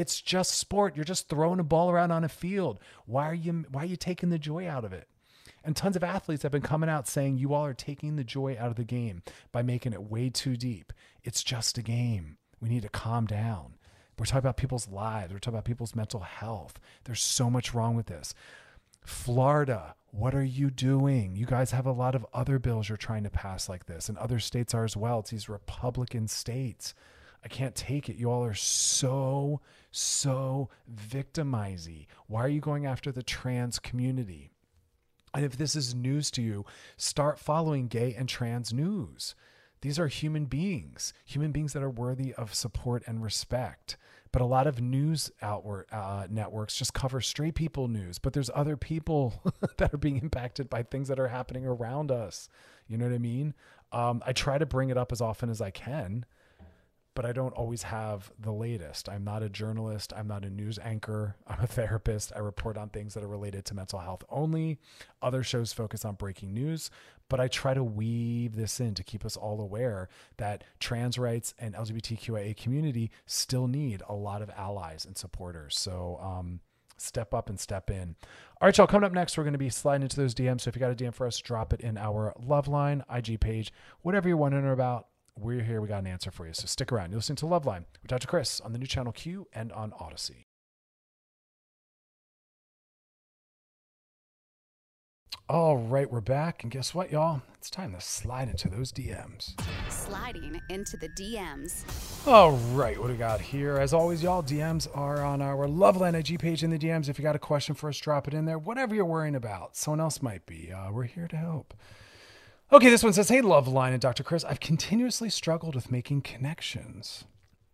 It's 0.00 0.22
just 0.22 0.52
sport. 0.52 0.96
You're 0.96 1.04
just 1.04 1.28
throwing 1.28 1.60
a 1.60 1.62
ball 1.62 1.90
around 1.90 2.10
on 2.10 2.24
a 2.24 2.28
field. 2.30 2.78
Why 3.04 3.28
are 3.28 3.34
you 3.34 3.66
why 3.70 3.82
are 3.82 3.86
you 3.86 3.96
taking 3.96 4.30
the 4.30 4.38
joy 4.38 4.66
out 4.66 4.82
of 4.82 4.94
it? 4.94 5.08
And 5.62 5.76
tons 5.76 5.94
of 5.94 6.02
athletes 6.02 6.42
have 6.42 6.52
been 6.52 6.62
coming 6.62 6.88
out 6.88 7.06
saying 7.06 7.36
you 7.36 7.52
all 7.52 7.66
are 7.66 7.74
taking 7.74 8.16
the 8.16 8.24
joy 8.24 8.56
out 8.58 8.70
of 8.70 8.76
the 8.76 8.84
game 8.84 9.22
by 9.52 9.60
making 9.60 9.92
it 9.92 10.10
way 10.10 10.30
too 10.30 10.56
deep. 10.56 10.94
It's 11.22 11.42
just 11.42 11.76
a 11.76 11.82
game. 11.82 12.38
We 12.62 12.70
need 12.70 12.80
to 12.80 12.88
calm 12.88 13.26
down. 13.26 13.74
We're 14.18 14.24
talking 14.24 14.38
about 14.38 14.56
people's 14.56 14.88
lives. 14.88 15.34
We're 15.34 15.38
talking 15.38 15.56
about 15.56 15.66
people's 15.66 15.94
mental 15.94 16.20
health. 16.20 16.80
There's 17.04 17.20
so 17.20 17.50
much 17.50 17.74
wrong 17.74 17.94
with 17.94 18.06
this. 18.06 18.32
Florida, 19.04 19.96
what 20.12 20.34
are 20.34 20.42
you 20.42 20.70
doing? 20.70 21.36
You 21.36 21.44
guys 21.44 21.72
have 21.72 21.84
a 21.84 21.92
lot 21.92 22.14
of 22.14 22.24
other 22.32 22.58
bills 22.58 22.88
you're 22.88 22.96
trying 22.96 23.24
to 23.24 23.30
pass 23.30 23.68
like 23.68 23.84
this, 23.84 24.08
and 24.08 24.16
other 24.16 24.38
states 24.38 24.72
are 24.72 24.84
as 24.84 24.96
well. 24.96 25.20
It's 25.20 25.30
these 25.30 25.50
Republican 25.50 26.26
states. 26.26 26.94
I 27.44 27.48
can't 27.48 27.74
take 27.74 28.08
it. 28.08 28.16
You 28.16 28.30
all 28.30 28.44
are 28.44 28.54
so, 28.54 29.60
so 29.90 30.68
victimizing. 30.86 32.06
Why 32.26 32.42
are 32.44 32.48
you 32.48 32.60
going 32.60 32.86
after 32.86 33.10
the 33.10 33.22
trans 33.22 33.78
community? 33.78 34.50
And 35.32 35.44
if 35.44 35.56
this 35.56 35.76
is 35.76 35.94
news 35.94 36.30
to 36.32 36.42
you, 36.42 36.64
start 36.96 37.38
following 37.38 37.86
gay 37.86 38.14
and 38.18 38.28
trans 38.28 38.72
news. 38.72 39.34
These 39.82 39.98
are 39.98 40.08
human 40.08 40.44
beings, 40.44 41.14
human 41.24 41.52
beings 41.52 41.72
that 41.72 41.82
are 41.82 41.90
worthy 41.90 42.34
of 42.34 42.54
support 42.54 43.02
and 43.06 43.22
respect. 43.22 43.96
But 44.32 44.42
a 44.42 44.46
lot 44.46 44.66
of 44.66 44.80
news 44.80 45.30
outward 45.40 45.86
uh, 45.90 46.26
networks 46.30 46.76
just 46.76 46.94
cover 46.94 47.20
straight 47.20 47.54
people 47.54 47.88
news. 47.88 48.18
But 48.18 48.32
there's 48.32 48.50
other 48.54 48.76
people 48.76 49.42
that 49.78 49.94
are 49.94 49.98
being 49.98 50.18
impacted 50.18 50.68
by 50.68 50.82
things 50.82 51.08
that 51.08 51.18
are 51.18 51.28
happening 51.28 51.66
around 51.66 52.10
us. 52.10 52.48
You 52.86 52.98
know 52.98 53.06
what 53.06 53.14
I 53.14 53.18
mean? 53.18 53.54
Um, 53.92 54.22
I 54.26 54.32
try 54.32 54.58
to 54.58 54.66
bring 54.66 54.90
it 54.90 54.98
up 54.98 55.10
as 55.12 55.20
often 55.20 55.48
as 55.48 55.60
I 55.60 55.70
can 55.70 56.26
but 57.20 57.28
I 57.28 57.32
don't 57.34 57.52
always 57.52 57.82
have 57.82 58.32
the 58.38 58.50
latest. 58.50 59.06
I'm 59.06 59.24
not 59.24 59.42
a 59.42 59.50
journalist. 59.50 60.14
I'm 60.16 60.26
not 60.26 60.42
a 60.42 60.48
news 60.48 60.78
anchor. 60.82 61.36
I'm 61.46 61.62
a 61.62 61.66
therapist. 61.66 62.32
I 62.34 62.38
report 62.38 62.78
on 62.78 62.88
things 62.88 63.12
that 63.12 63.22
are 63.22 63.28
related 63.28 63.66
to 63.66 63.74
mental 63.74 63.98
health 63.98 64.24
only. 64.30 64.78
Other 65.20 65.42
shows 65.42 65.70
focus 65.70 66.06
on 66.06 66.14
breaking 66.14 66.54
news, 66.54 66.90
but 67.28 67.38
I 67.38 67.46
try 67.46 67.74
to 67.74 67.84
weave 67.84 68.56
this 68.56 68.80
in 68.80 68.94
to 68.94 69.04
keep 69.04 69.26
us 69.26 69.36
all 69.36 69.60
aware 69.60 70.08
that 70.38 70.64
trans 70.78 71.18
rights 71.18 71.52
and 71.58 71.74
LGBTQIA 71.74 72.56
community 72.56 73.10
still 73.26 73.66
need 73.66 74.02
a 74.08 74.14
lot 74.14 74.40
of 74.40 74.48
allies 74.56 75.04
and 75.04 75.14
supporters. 75.14 75.78
So, 75.78 76.18
um, 76.22 76.60
step 76.96 77.34
up 77.34 77.50
and 77.50 77.60
step 77.60 77.90
in. 77.90 78.16
All 78.62 78.66
right, 78.66 78.78
y'all, 78.78 78.86
coming 78.86 79.04
up 79.04 79.12
next, 79.12 79.36
we're 79.36 79.44
going 79.44 79.52
to 79.52 79.58
be 79.58 79.68
sliding 79.68 80.04
into 80.04 80.16
those 80.16 80.34
DMs. 80.34 80.62
So 80.62 80.68
if 80.68 80.74
you 80.74 80.80
got 80.80 80.90
a 80.90 80.94
DM 80.94 81.12
for 81.12 81.26
us, 81.26 81.38
drop 81.38 81.74
it 81.74 81.82
in 81.82 81.98
our 81.98 82.34
Loveline, 82.42 83.02
IG 83.14 83.40
page, 83.40 83.74
whatever 84.00 84.26
you're 84.26 84.38
wondering 84.38 84.72
about 84.72 85.08
we're 85.38 85.62
here. 85.62 85.80
We 85.80 85.88
got 85.88 86.00
an 86.00 86.06
answer 86.06 86.30
for 86.30 86.46
you. 86.46 86.52
So 86.52 86.66
stick 86.66 86.92
around. 86.92 87.10
You're 87.10 87.18
listening 87.18 87.36
to 87.36 87.46
Loveline 87.46 87.84
with 88.02 88.08
Dr. 88.08 88.26
Chris 88.26 88.60
on 88.60 88.72
the 88.72 88.78
new 88.78 88.86
channel 88.86 89.12
Q 89.12 89.46
and 89.52 89.72
on 89.72 89.92
Audacy. 89.92 90.44
All 95.50 95.78
right, 95.78 96.08
we're 96.08 96.20
back. 96.20 96.62
And 96.62 96.70
guess 96.70 96.94
what, 96.94 97.10
y'all? 97.10 97.42
It's 97.58 97.70
time 97.70 97.92
to 97.94 98.00
slide 98.00 98.48
into 98.48 98.68
those 98.68 98.92
DMs. 98.92 99.60
Sliding 99.90 100.60
into 100.68 100.96
the 100.96 101.08
DMs. 101.08 101.84
All 102.28 102.52
right, 102.52 102.96
what 102.96 103.08
do 103.08 103.14
we 103.14 103.18
got 103.18 103.40
here? 103.40 103.76
As 103.78 103.92
always, 103.92 104.22
y'all, 104.22 104.44
DMs 104.44 104.86
are 104.96 105.24
on 105.24 105.42
our 105.42 105.66
Loveline 105.66 106.14
IG 106.14 106.38
page 106.38 106.62
in 106.62 106.70
the 106.70 106.78
DMs. 106.78 107.08
If 107.08 107.18
you 107.18 107.24
got 107.24 107.34
a 107.34 107.40
question 107.40 107.74
for 107.74 107.88
us, 107.88 107.98
drop 107.98 108.28
it 108.28 108.34
in 108.34 108.44
there. 108.44 108.60
Whatever 108.60 108.94
you're 108.94 109.04
worrying 109.04 109.34
about, 109.34 109.74
someone 109.74 109.98
else 109.98 110.22
might 110.22 110.46
be. 110.46 110.70
Uh, 110.70 110.92
we're 110.92 111.02
here 111.02 111.26
to 111.26 111.36
help. 111.36 111.74
Okay, 112.72 112.88
this 112.88 113.02
one 113.02 113.12
says, 113.12 113.28
Hey, 113.28 113.42
Loveline 113.42 113.90
and 113.90 114.00
Dr. 114.00 114.22
Chris, 114.22 114.44
I've 114.44 114.60
continuously 114.60 115.28
struggled 115.28 115.74
with 115.74 115.90
making 115.90 116.22
connections. 116.22 117.24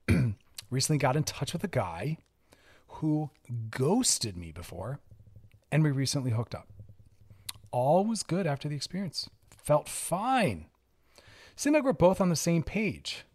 Recently 0.70 0.96
got 0.96 1.16
in 1.16 1.22
touch 1.22 1.52
with 1.52 1.62
a 1.62 1.68
guy 1.68 2.16
who 2.88 3.28
ghosted 3.68 4.38
me 4.38 4.52
before, 4.52 5.00
and 5.70 5.82
we 5.82 5.90
recently 5.90 6.30
hooked 6.30 6.54
up. 6.54 6.68
All 7.70 8.06
was 8.06 8.22
good 8.22 8.46
after 8.46 8.70
the 8.70 8.74
experience. 8.74 9.28
Felt 9.50 9.86
fine. 9.86 10.64
Seemed 11.56 11.74
like 11.74 11.84
we're 11.84 11.92
both 11.92 12.22
on 12.22 12.30
the 12.30 12.34
same 12.36 12.62
page. 12.62 13.26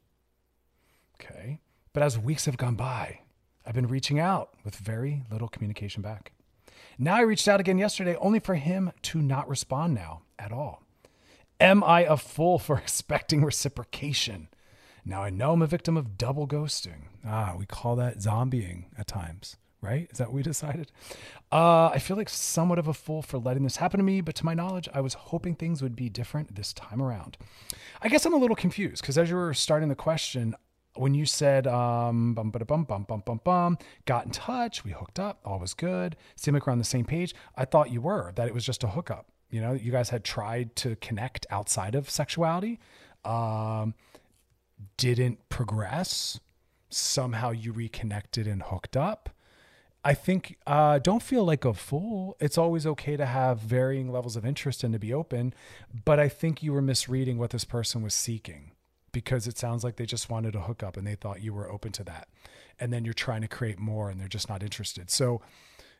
Okay. 1.21 1.59
But 1.93 2.01
as 2.01 2.17
weeks 2.17 2.45
have 2.45 2.57
gone 2.57 2.73
by, 2.73 3.19
I've 3.67 3.75
been 3.75 3.87
reaching 3.87 4.19
out 4.19 4.49
with 4.63 4.75
very 4.77 5.25
little 5.31 5.47
communication 5.47 6.01
back. 6.01 6.31
Now 6.97 7.17
I 7.17 7.21
reached 7.21 7.47
out 7.47 7.59
again 7.59 7.77
yesterday, 7.77 8.15
only 8.15 8.39
for 8.39 8.55
him 8.55 8.91
to 9.03 9.21
not 9.21 9.47
respond 9.47 9.93
now 9.93 10.23
at 10.39 10.51
all. 10.51 10.81
Am 11.61 11.83
I 11.83 12.01
a 12.01 12.17
fool 12.17 12.57
for 12.57 12.75
expecting 12.79 13.45
reciprocation? 13.45 14.47
Now 15.05 15.21
I 15.21 15.29
know 15.29 15.53
I'm 15.53 15.61
a 15.61 15.67
victim 15.67 15.95
of 15.95 16.17
double 16.17 16.47
ghosting. 16.47 17.03
Ah, 17.23 17.53
we 17.55 17.67
call 17.67 17.95
that 17.97 18.17
zombieing 18.17 18.85
at 18.97 19.05
times. 19.05 19.57
right? 19.79 20.07
Is 20.11 20.17
that 20.17 20.29
what 20.29 20.33
we 20.35 20.41
decided? 20.53 20.91
Uh, 21.51 21.89
I 21.89 21.99
feel 21.99 22.17
like 22.17 22.29
somewhat 22.29 22.79
of 22.79 22.87
a 22.87 22.95
fool 22.95 23.21
for 23.21 23.37
letting 23.37 23.61
this 23.63 23.77
happen 23.77 23.99
to 23.99 24.03
me, 24.03 24.21
but 24.21 24.33
to 24.35 24.45
my 24.45 24.55
knowledge, 24.55 24.89
I 24.91 25.01
was 25.01 25.13
hoping 25.13 25.53
things 25.55 25.83
would 25.83 25.95
be 25.95 26.09
different 26.09 26.55
this 26.55 26.73
time 26.73 26.99
around. 26.99 27.37
I 28.01 28.09
guess 28.09 28.25
I'm 28.25 28.33
a 28.33 28.37
little 28.37 28.55
confused 28.55 29.01
because 29.03 29.19
as 29.19 29.29
you 29.29 29.35
were 29.35 29.53
starting 29.53 29.89
the 29.89 29.95
question, 29.95 30.55
when 30.95 31.13
you 31.13 31.25
said 31.27 31.67
um 31.67 32.33
bum 32.33 32.49
bum 32.49 32.63
bum 32.67 32.83
bum 32.85 33.03
bum 33.03 33.23
bum 33.23 33.39
bum 33.43 33.77
got 34.05 34.25
in 34.25 34.31
touch, 34.31 34.83
we 34.83 34.91
hooked 34.91 35.19
up, 35.19 35.39
all 35.45 35.59
was 35.59 35.75
good, 35.75 36.15
seemed 36.35 36.55
like 36.55 36.65
we're 36.65 36.73
on 36.73 36.79
the 36.79 36.83
same 36.83 37.05
page. 37.05 37.35
I 37.55 37.65
thought 37.65 37.91
you 37.91 38.01
were 38.01 38.31
that 38.35 38.47
it 38.47 38.53
was 38.55 38.65
just 38.65 38.83
a 38.83 38.87
hookup. 38.87 39.27
You 39.51 39.61
know, 39.61 39.73
you 39.73 39.91
guys 39.91 40.09
had 40.09 40.23
tried 40.23 40.75
to 40.77 40.95
connect 40.95 41.45
outside 41.49 41.93
of 41.93 42.09
sexuality, 42.09 42.79
um, 43.25 43.93
didn't 44.97 45.49
progress. 45.49 46.39
Somehow 46.89 47.51
you 47.51 47.71
reconnected 47.71 48.47
and 48.47 48.63
hooked 48.63 48.97
up. 48.97 49.29
I 50.03 50.13
think 50.13 50.57
uh, 50.65 50.99
don't 50.99 51.21
feel 51.21 51.43
like 51.43 51.63
a 51.63 51.73
fool. 51.73 52.35
It's 52.39 52.57
always 52.57 52.87
okay 52.87 53.17
to 53.17 53.25
have 53.25 53.59
varying 53.59 54.11
levels 54.11 54.35
of 54.35 54.45
interest 54.45 54.83
and 54.83 54.93
to 54.93 54.99
be 54.99 55.13
open, 55.13 55.53
but 56.05 56.19
I 56.19 56.27
think 56.27 56.63
you 56.63 56.73
were 56.73 56.81
misreading 56.81 57.37
what 57.37 57.51
this 57.51 57.65
person 57.65 58.01
was 58.01 58.15
seeking 58.15 58.71
because 59.11 59.45
it 59.45 59.57
sounds 59.57 59.83
like 59.83 59.97
they 59.97 60.05
just 60.05 60.29
wanted 60.29 60.55
a 60.55 60.61
hookup 60.61 60.97
and 60.97 61.05
they 61.05 61.15
thought 61.15 61.43
you 61.43 61.53
were 61.53 61.71
open 61.71 61.91
to 61.91 62.03
that. 62.05 62.29
And 62.79 62.91
then 62.91 63.05
you're 63.05 63.13
trying 63.13 63.41
to 63.41 63.47
create 63.47 63.77
more 63.77 64.09
and 64.09 64.19
they're 64.19 64.27
just 64.27 64.49
not 64.49 64.63
interested. 64.63 65.11
So, 65.11 65.41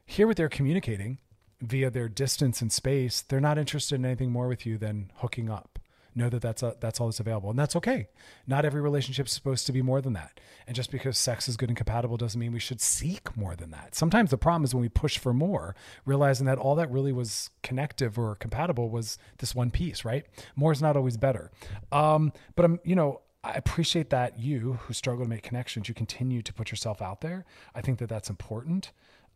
hear 0.04 0.26
what 0.26 0.36
they're 0.36 0.50
communicating 0.50 1.20
via 1.62 1.90
their 1.90 2.10
distance 2.10 2.62
and 2.62 2.72
space. 2.72 3.22
They're 3.22 3.40
not 3.40 3.58
interested 3.58 3.96
in 3.96 4.06
anything 4.06 4.32
more 4.32 4.48
with 4.48 4.66
you 4.66 4.78
than 4.78 5.12
hooking 5.18 5.50
up. 5.50 5.80
Know 6.14 6.28
that 6.28 6.42
that's 6.42 6.62
a, 6.62 6.76
that's 6.82 7.00
all 7.00 7.08
that's 7.08 7.22
available, 7.22 7.50
and 7.50 7.58
that's 7.58 7.74
okay. 7.78 8.10
Not 8.46 8.66
every 8.66 8.82
relationship 8.82 9.28
is 9.28 9.32
supposed 9.32 9.66
to 9.68 9.72
be 9.72 9.82
more 9.82 10.02
than 10.02 10.12
that. 10.12 10.42
And 10.68 10.76
just 10.76 10.92
because 10.92 11.18
sex 11.18 11.48
is 11.48 11.56
good 11.56 11.70
and 11.70 11.78
compatible 11.78 12.18
doesn't 12.18 12.38
mean 12.38 12.52
we 12.52 12.60
should 12.60 12.82
seek 12.82 13.38
more 13.38 13.56
than 13.56 13.72
that. 13.72 13.96
Sometimes 13.96 14.30
the 14.30 14.38
problem 14.38 14.66
is 14.66 14.76
when 14.76 14.82
we 14.82 14.90
push 14.90 15.18
for 15.18 15.34
more, 15.34 15.74
realizing 16.06 16.46
that 16.48 16.58
all 16.58 16.76
that 16.76 16.92
really 16.92 17.14
was 17.14 17.50
connective 17.64 18.20
or 18.20 18.36
compatible 18.36 18.90
was 18.90 19.18
this 19.38 19.56
one 19.56 19.72
piece. 19.72 20.04
Right? 20.04 20.26
More 20.54 20.74
is 20.74 20.82
not 20.82 20.98
always 20.98 21.16
better. 21.16 21.50
Um, 21.94 22.34
but 22.58 22.66
I'm, 22.66 22.82
you 22.84 22.96
know, 22.96 23.22
I 23.42 23.54
appreciate 23.54 24.10
that 24.10 24.38
you 24.38 24.74
who 24.74 24.94
struggle 24.94 25.24
to 25.24 25.30
make 25.30 25.44
connections, 25.44 25.88
you 25.88 25.96
continue 25.96 26.42
to 26.42 26.54
put 26.54 26.72
yourself 26.72 27.02
out 27.02 27.22
there. 27.22 27.46
I 27.74 27.80
think 27.80 28.00
that 28.00 28.10
that's 28.10 28.30
important. 28.30 28.92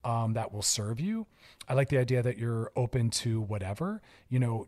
Um, 0.06 0.34
that 0.34 0.54
will 0.54 0.62
serve 0.62 1.00
you. 1.00 1.26
I 1.68 1.74
like 1.74 1.90
the 1.90 1.98
idea 1.98 2.22
that 2.22 2.38
you're 2.38 2.72
open 2.76 3.10
to 3.10 3.42
whatever. 3.42 4.04
You 4.30 4.40
know, 4.40 4.68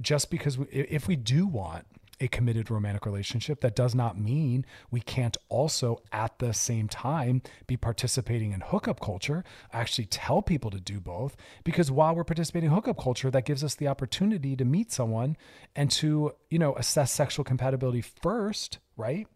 just 0.00 0.30
because 0.30 0.56
we, 0.56 0.66
if 0.66 1.08
we 1.08 1.16
do 1.16 1.44
want 1.46 1.86
a 2.20 2.28
committed 2.28 2.70
romantic 2.70 3.04
relationship, 3.04 3.60
that 3.60 3.76
does 3.76 3.94
not 3.94 4.18
mean 4.18 4.64
we 4.90 5.00
can't 5.00 5.36
also 5.48 6.00
at 6.12 6.38
the 6.38 6.54
same 6.54 6.88
time 6.88 7.42
be 7.66 7.76
participating 7.76 8.52
in 8.52 8.60
hookup 8.60 9.00
culture. 9.00 9.44
I 9.72 9.80
actually 9.80 10.06
tell 10.06 10.40
people 10.40 10.70
to 10.70 10.80
do 10.80 11.00
both 11.00 11.36
because 11.64 11.90
while 11.90 12.14
we're 12.14 12.24
participating 12.24 12.70
in 12.70 12.74
hookup 12.74 12.98
culture, 12.98 13.30
that 13.30 13.44
gives 13.44 13.62
us 13.62 13.74
the 13.74 13.88
opportunity 13.88 14.56
to 14.56 14.64
meet 14.64 14.92
someone 14.92 15.36
and 15.74 15.90
to, 15.92 16.32
you 16.48 16.58
know, 16.58 16.74
assess 16.76 17.12
sexual 17.12 17.44
compatibility 17.44 18.00
first, 18.00 18.78
right? 18.96 19.26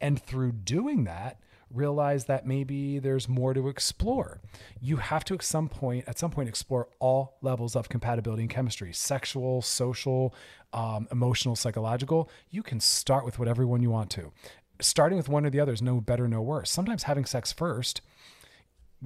And 0.00 0.20
through 0.20 0.52
doing 0.52 1.04
that, 1.04 1.38
realize 1.74 2.26
that 2.26 2.46
maybe 2.46 2.98
there's 2.98 3.28
more 3.28 3.54
to 3.54 3.68
explore. 3.68 4.40
You 4.80 4.96
have 4.96 5.24
to 5.26 5.34
at 5.34 5.42
some 5.42 5.68
point, 5.68 6.04
at 6.06 6.18
some 6.18 6.30
point, 6.30 6.48
explore 6.48 6.88
all 7.00 7.36
levels 7.42 7.76
of 7.76 7.88
compatibility 7.88 8.42
and 8.42 8.50
chemistry: 8.50 8.92
sexual, 8.92 9.62
social, 9.62 10.34
um, 10.72 11.08
emotional, 11.10 11.56
psychological. 11.56 12.30
You 12.50 12.62
can 12.62 12.80
start 12.80 13.24
with 13.24 13.38
whatever 13.38 13.66
one 13.66 13.82
you 13.82 13.90
want 13.90 14.10
to. 14.10 14.32
Starting 14.80 15.16
with 15.16 15.28
one 15.28 15.46
or 15.46 15.50
the 15.50 15.60
other 15.60 15.72
is 15.72 15.82
no 15.82 16.00
better, 16.00 16.26
no 16.26 16.42
worse. 16.42 16.70
Sometimes 16.70 17.04
having 17.04 17.24
sex 17.24 17.52
first 17.52 18.00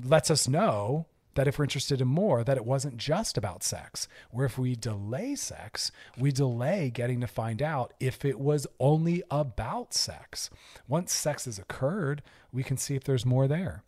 lets 0.05 0.31
us 0.31 0.49
know 0.49 1.07
that 1.39 1.47
if 1.47 1.57
we're 1.57 1.65
interested 1.67 2.01
in 2.01 2.09
more, 2.09 2.43
that 2.43 2.57
it 2.57 2.65
wasn't 2.65 2.97
just 2.97 3.39
about 3.39 3.63
sex. 3.63 4.09
Where 4.33 4.47
if 4.47 4.59
we 4.59 4.75
delay 4.75 5.37
sex, 5.37 5.93
we 6.19 6.33
delay 6.33 6.91
getting 6.91 7.21
to 7.21 7.29
find 7.29 7.63
out 7.63 7.95
if 8.01 8.25
it 8.25 8.41
was 8.41 8.67
only 8.81 9.23
about 9.31 9.95
sex. 9.95 10.51
Once 10.89 11.13
sex 11.13 11.45
has 11.45 11.57
occurred, 11.57 12.23
we 12.53 12.65
can 12.65 12.77
see 12.77 12.97
if 12.97 13.05
there's 13.05 13.25
more 13.25 13.47
there. 13.47 13.85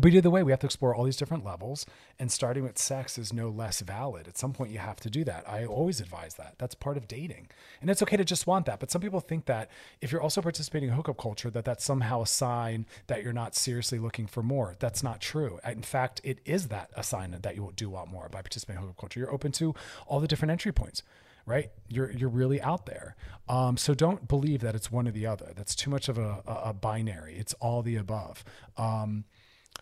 But 0.00 0.14
either 0.14 0.30
way, 0.30 0.42
we 0.42 0.52
have 0.52 0.60
to 0.60 0.66
explore 0.66 0.94
all 0.94 1.04
these 1.04 1.18
different 1.18 1.44
levels, 1.44 1.84
and 2.18 2.32
starting 2.32 2.62
with 2.62 2.78
sex 2.78 3.18
is 3.18 3.30
no 3.30 3.50
less 3.50 3.80
valid. 3.80 4.26
At 4.26 4.38
some 4.38 4.54
point, 4.54 4.70
you 4.70 4.78
have 4.78 5.00
to 5.00 5.10
do 5.10 5.22
that. 5.24 5.46
I 5.46 5.66
always 5.66 6.00
advise 6.00 6.34
that. 6.36 6.54
That's 6.58 6.74
part 6.74 6.96
of 6.96 7.06
dating, 7.06 7.48
and 7.80 7.90
it's 7.90 8.02
okay 8.02 8.16
to 8.16 8.24
just 8.24 8.46
want 8.46 8.64
that. 8.66 8.80
But 8.80 8.90
some 8.90 9.02
people 9.02 9.20
think 9.20 9.44
that 9.46 9.70
if 10.00 10.10
you're 10.10 10.22
also 10.22 10.40
participating 10.40 10.88
in 10.88 10.94
hookup 10.94 11.18
culture, 11.18 11.50
that 11.50 11.66
that's 11.66 11.84
somehow 11.84 12.22
a 12.22 12.26
sign 12.26 12.86
that 13.08 13.22
you're 13.22 13.34
not 13.34 13.54
seriously 13.54 13.98
looking 13.98 14.26
for 14.26 14.42
more. 14.42 14.76
That's 14.78 15.02
not 15.02 15.20
true. 15.20 15.60
In 15.66 15.82
fact, 15.82 16.22
it 16.24 16.38
is 16.46 16.68
that 16.68 16.90
a 16.96 17.02
sign 17.02 17.36
that 17.42 17.54
you 17.54 17.62
will 17.62 17.72
do 17.72 17.90
want 17.90 18.10
more 18.10 18.30
by 18.30 18.40
participating 18.40 18.80
in 18.80 18.88
hookup 18.88 19.00
culture. 19.00 19.20
You're 19.20 19.32
open 19.32 19.52
to 19.52 19.74
all 20.06 20.20
the 20.20 20.28
different 20.28 20.52
entry 20.52 20.72
points 20.72 21.02
right? 21.44 21.70
You're 21.88 22.12
you're 22.12 22.28
really 22.28 22.60
out 22.60 22.86
there. 22.86 23.16
Um, 23.48 23.76
so 23.76 23.94
don't 23.94 24.28
believe 24.28 24.60
that 24.60 24.76
it's 24.76 24.92
one 24.92 25.08
or 25.08 25.10
the 25.10 25.26
other. 25.26 25.52
That's 25.56 25.74
too 25.74 25.90
much 25.90 26.08
of 26.08 26.16
a, 26.16 26.40
a, 26.46 26.60
a 26.66 26.72
binary. 26.72 27.34
It's 27.34 27.52
all 27.54 27.82
the 27.82 27.96
above. 27.96 28.44
Um, 28.76 29.24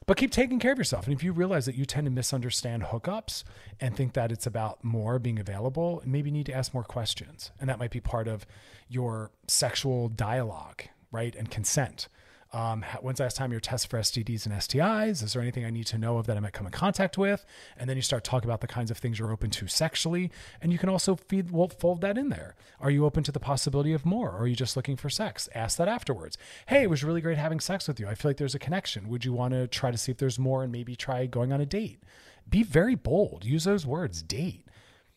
but 0.06 0.16
keep 0.16 0.30
taking 0.30 0.58
care 0.58 0.72
of 0.72 0.78
yourself. 0.78 1.06
And 1.06 1.14
if 1.14 1.22
you 1.22 1.32
realize 1.32 1.66
that 1.66 1.76
you 1.76 1.84
tend 1.84 2.06
to 2.06 2.10
misunderstand 2.10 2.84
hookups 2.84 3.44
and 3.80 3.96
think 3.96 4.14
that 4.14 4.32
it's 4.32 4.46
about 4.46 4.82
more 4.82 5.18
being 5.18 5.38
available, 5.38 6.02
maybe 6.04 6.30
you 6.30 6.34
need 6.34 6.46
to 6.46 6.54
ask 6.54 6.74
more 6.74 6.84
questions. 6.84 7.52
And 7.60 7.68
that 7.68 7.78
might 7.78 7.90
be 7.90 8.00
part 8.00 8.26
of 8.26 8.46
your 8.88 9.30
sexual 9.46 10.08
dialogue, 10.08 10.82
right? 11.12 11.34
And 11.36 11.50
consent. 11.50 12.08
Um, 12.52 12.84
when's 13.00 13.20
last 13.20 13.36
time 13.36 13.52
you're 13.52 13.60
tested 13.60 13.90
for 13.90 13.98
STDs 13.98 14.44
and 14.44 14.54
STIs? 14.54 15.22
Is 15.22 15.32
there 15.32 15.42
anything 15.42 15.64
I 15.64 15.70
need 15.70 15.86
to 15.86 15.98
know 15.98 16.18
of 16.18 16.26
that 16.26 16.36
I 16.36 16.40
might 16.40 16.52
come 16.52 16.66
in 16.66 16.72
contact 16.72 17.16
with? 17.16 17.46
And 17.76 17.88
then 17.88 17.96
you 17.96 18.02
start 18.02 18.24
talking 18.24 18.48
about 18.48 18.60
the 18.60 18.66
kinds 18.66 18.90
of 18.90 18.98
things 18.98 19.18
you're 19.18 19.32
open 19.32 19.50
to 19.50 19.68
sexually, 19.68 20.32
and 20.60 20.72
you 20.72 20.78
can 20.78 20.88
also 20.88 21.14
feed 21.14 21.52
well, 21.52 21.68
fold 21.68 22.00
that 22.00 22.18
in 22.18 22.28
there. 22.28 22.56
Are 22.80 22.90
you 22.90 23.04
open 23.04 23.22
to 23.24 23.32
the 23.32 23.38
possibility 23.38 23.92
of 23.92 24.04
more, 24.04 24.30
or 24.30 24.40
are 24.40 24.46
you 24.48 24.56
just 24.56 24.76
looking 24.76 24.96
for 24.96 25.08
sex? 25.08 25.48
Ask 25.54 25.78
that 25.78 25.88
afterwards. 25.88 26.36
Hey, 26.66 26.82
it 26.82 26.90
was 26.90 27.04
really 27.04 27.20
great 27.20 27.38
having 27.38 27.60
sex 27.60 27.86
with 27.86 28.00
you. 28.00 28.08
I 28.08 28.14
feel 28.14 28.30
like 28.30 28.38
there's 28.38 28.56
a 28.56 28.60
connection. 28.60 29.08
Would 29.08 29.24
you 29.24 29.32
want 29.32 29.54
to 29.54 29.68
try 29.68 29.92
to 29.92 29.98
see 29.98 30.10
if 30.10 30.18
there's 30.18 30.38
more, 30.38 30.64
and 30.64 30.72
maybe 30.72 30.96
try 30.96 31.26
going 31.26 31.52
on 31.52 31.60
a 31.60 31.66
date? 31.66 32.02
Be 32.48 32.64
very 32.64 32.96
bold. 32.96 33.44
Use 33.44 33.62
those 33.62 33.86
words. 33.86 34.22
Date. 34.22 34.64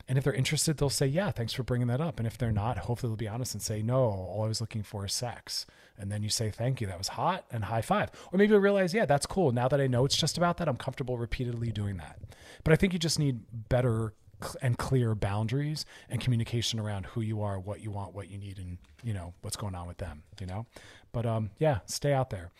And 0.07 0.17
if 0.17 0.23
they're 0.23 0.33
interested, 0.33 0.77
they'll 0.77 0.89
say, 0.89 1.07
Yeah, 1.07 1.31
thanks 1.31 1.53
for 1.53 1.63
bringing 1.63 1.87
that 1.87 2.01
up. 2.01 2.19
And 2.19 2.27
if 2.27 2.37
they're 2.37 2.51
not, 2.51 2.77
hopefully 2.77 3.11
they'll 3.11 3.17
be 3.17 3.27
honest 3.27 3.53
and 3.53 3.61
say, 3.61 3.81
No, 3.81 3.99
all 4.01 4.43
I 4.43 4.47
was 4.47 4.61
looking 4.61 4.83
for 4.83 5.05
is 5.05 5.13
sex. 5.13 5.65
And 5.97 6.11
then 6.11 6.23
you 6.23 6.29
say, 6.29 6.49
Thank 6.51 6.81
you, 6.81 6.87
that 6.87 6.97
was 6.97 7.09
hot, 7.09 7.45
and 7.51 7.65
high 7.65 7.81
five. 7.81 8.09
Or 8.31 8.37
maybe 8.37 8.51
you'll 8.51 8.59
realize, 8.59 8.93
Yeah, 8.93 9.05
that's 9.05 9.25
cool. 9.25 9.51
Now 9.51 9.67
that 9.67 9.79
I 9.79 9.87
know 9.87 10.05
it's 10.05 10.17
just 10.17 10.37
about 10.37 10.57
that, 10.57 10.67
I'm 10.67 10.77
comfortable 10.77 11.17
repeatedly 11.17 11.71
doing 11.71 11.97
that. 11.97 12.19
But 12.63 12.73
I 12.73 12.75
think 12.75 12.93
you 12.93 12.99
just 12.99 13.19
need 13.19 13.41
better 13.69 14.13
and 14.61 14.77
clear 14.77 15.15
boundaries 15.15 15.85
and 16.09 16.19
communication 16.19 16.79
around 16.79 17.05
who 17.07 17.21
you 17.21 17.41
are, 17.41 17.59
what 17.59 17.81
you 17.81 17.91
want, 17.91 18.13
what 18.13 18.29
you 18.29 18.37
need, 18.37 18.57
and 18.57 18.77
you 19.03 19.13
know 19.13 19.33
what's 19.41 19.55
going 19.55 19.75
on 19.75 19.87
with 19.87 19.97
them. 19.97 20.23
You 20.39 20.47
know, 20.47 20.65
but 21.13 21.25
um, 21.25 21.51
yeah, 21.59 21.79
stay 21.85 22.11
out 22.11 22.31
there. 22.31 22.51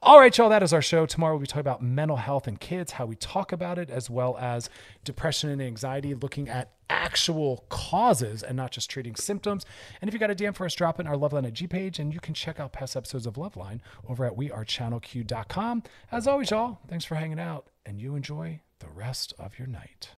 All 0.00 0.20
right, 0.20 0.36
y'all. 0.36 0.50
That 0.50 0.62
is 0.62 0.72
our 0.72 0.82
show. 0.82 1.06
Tomorrow 1.06 1.34
we'll 1.34 1.40
be 1.40 1.46
talking 1.48 1.60
about 1.60 1.82
mental 1.82 2.18
health 2.18 2.46
and 2.46 2.60
kids, 2.60 2.92
how 2.92 3.06
we 3.06 3.16
talk 3.16 3.50
about 3.50 3.78
it, 3.78 3.90
as 3.90 4.08
well 4.08 4.36
as 4.38 4.70
depression 5.02 5.50
and 5.50 5.60
anxiety, 5.60 6.14
looking 6.14 6.48
at 6.48 6.72
actual 6.90 7.64
causes 7.70 8.42
and 8.42 8.56
not 8.56 8.70
just 8.70 8.90
treating 8.90 9.16
symptoms. 9.16 9.64
And 10.00 10.08
if 10.08 10.14
you 10.14 10.20
got 10.20 10.30
a 10.30 10.34
DM 10.34 10.54
for 10.54 10.66
us, 10.66 10.74
drop 10.74 11.00
in 11.00 11.06
our 11.06 11.16
Loveline 11.16 11.46
at 11.46 11.54
G 11.54 11.66
page, 11.66 11.98
and 11.98 12.12
you 12.12 12.20
can 12.20 12.34
check 12.34 12.60
out 12.60 12.72
past 12.72 12.96
episodes 12.96 13.26
of 13.26 13.34
Loveline 13.34 13.80
over 14.08 14.24
at 14.26 14.36
wearechannelq.com. 14.36 15.82
As 16.12 16.28
always, 16.28 16.50
y'all, 16.50 16.78
thanks 16.88 17.06
for 17.06 17.14
hanging 17.14 17.40
out, 17.40 17.68
and 17.86 18.00
you 18.00 18.14
enjoy 18.14 18.60
the 18.80 18.88
rest 18.88 19.32
of 19.38 19.58
your 19.58 19.68
night. 19.68 20.10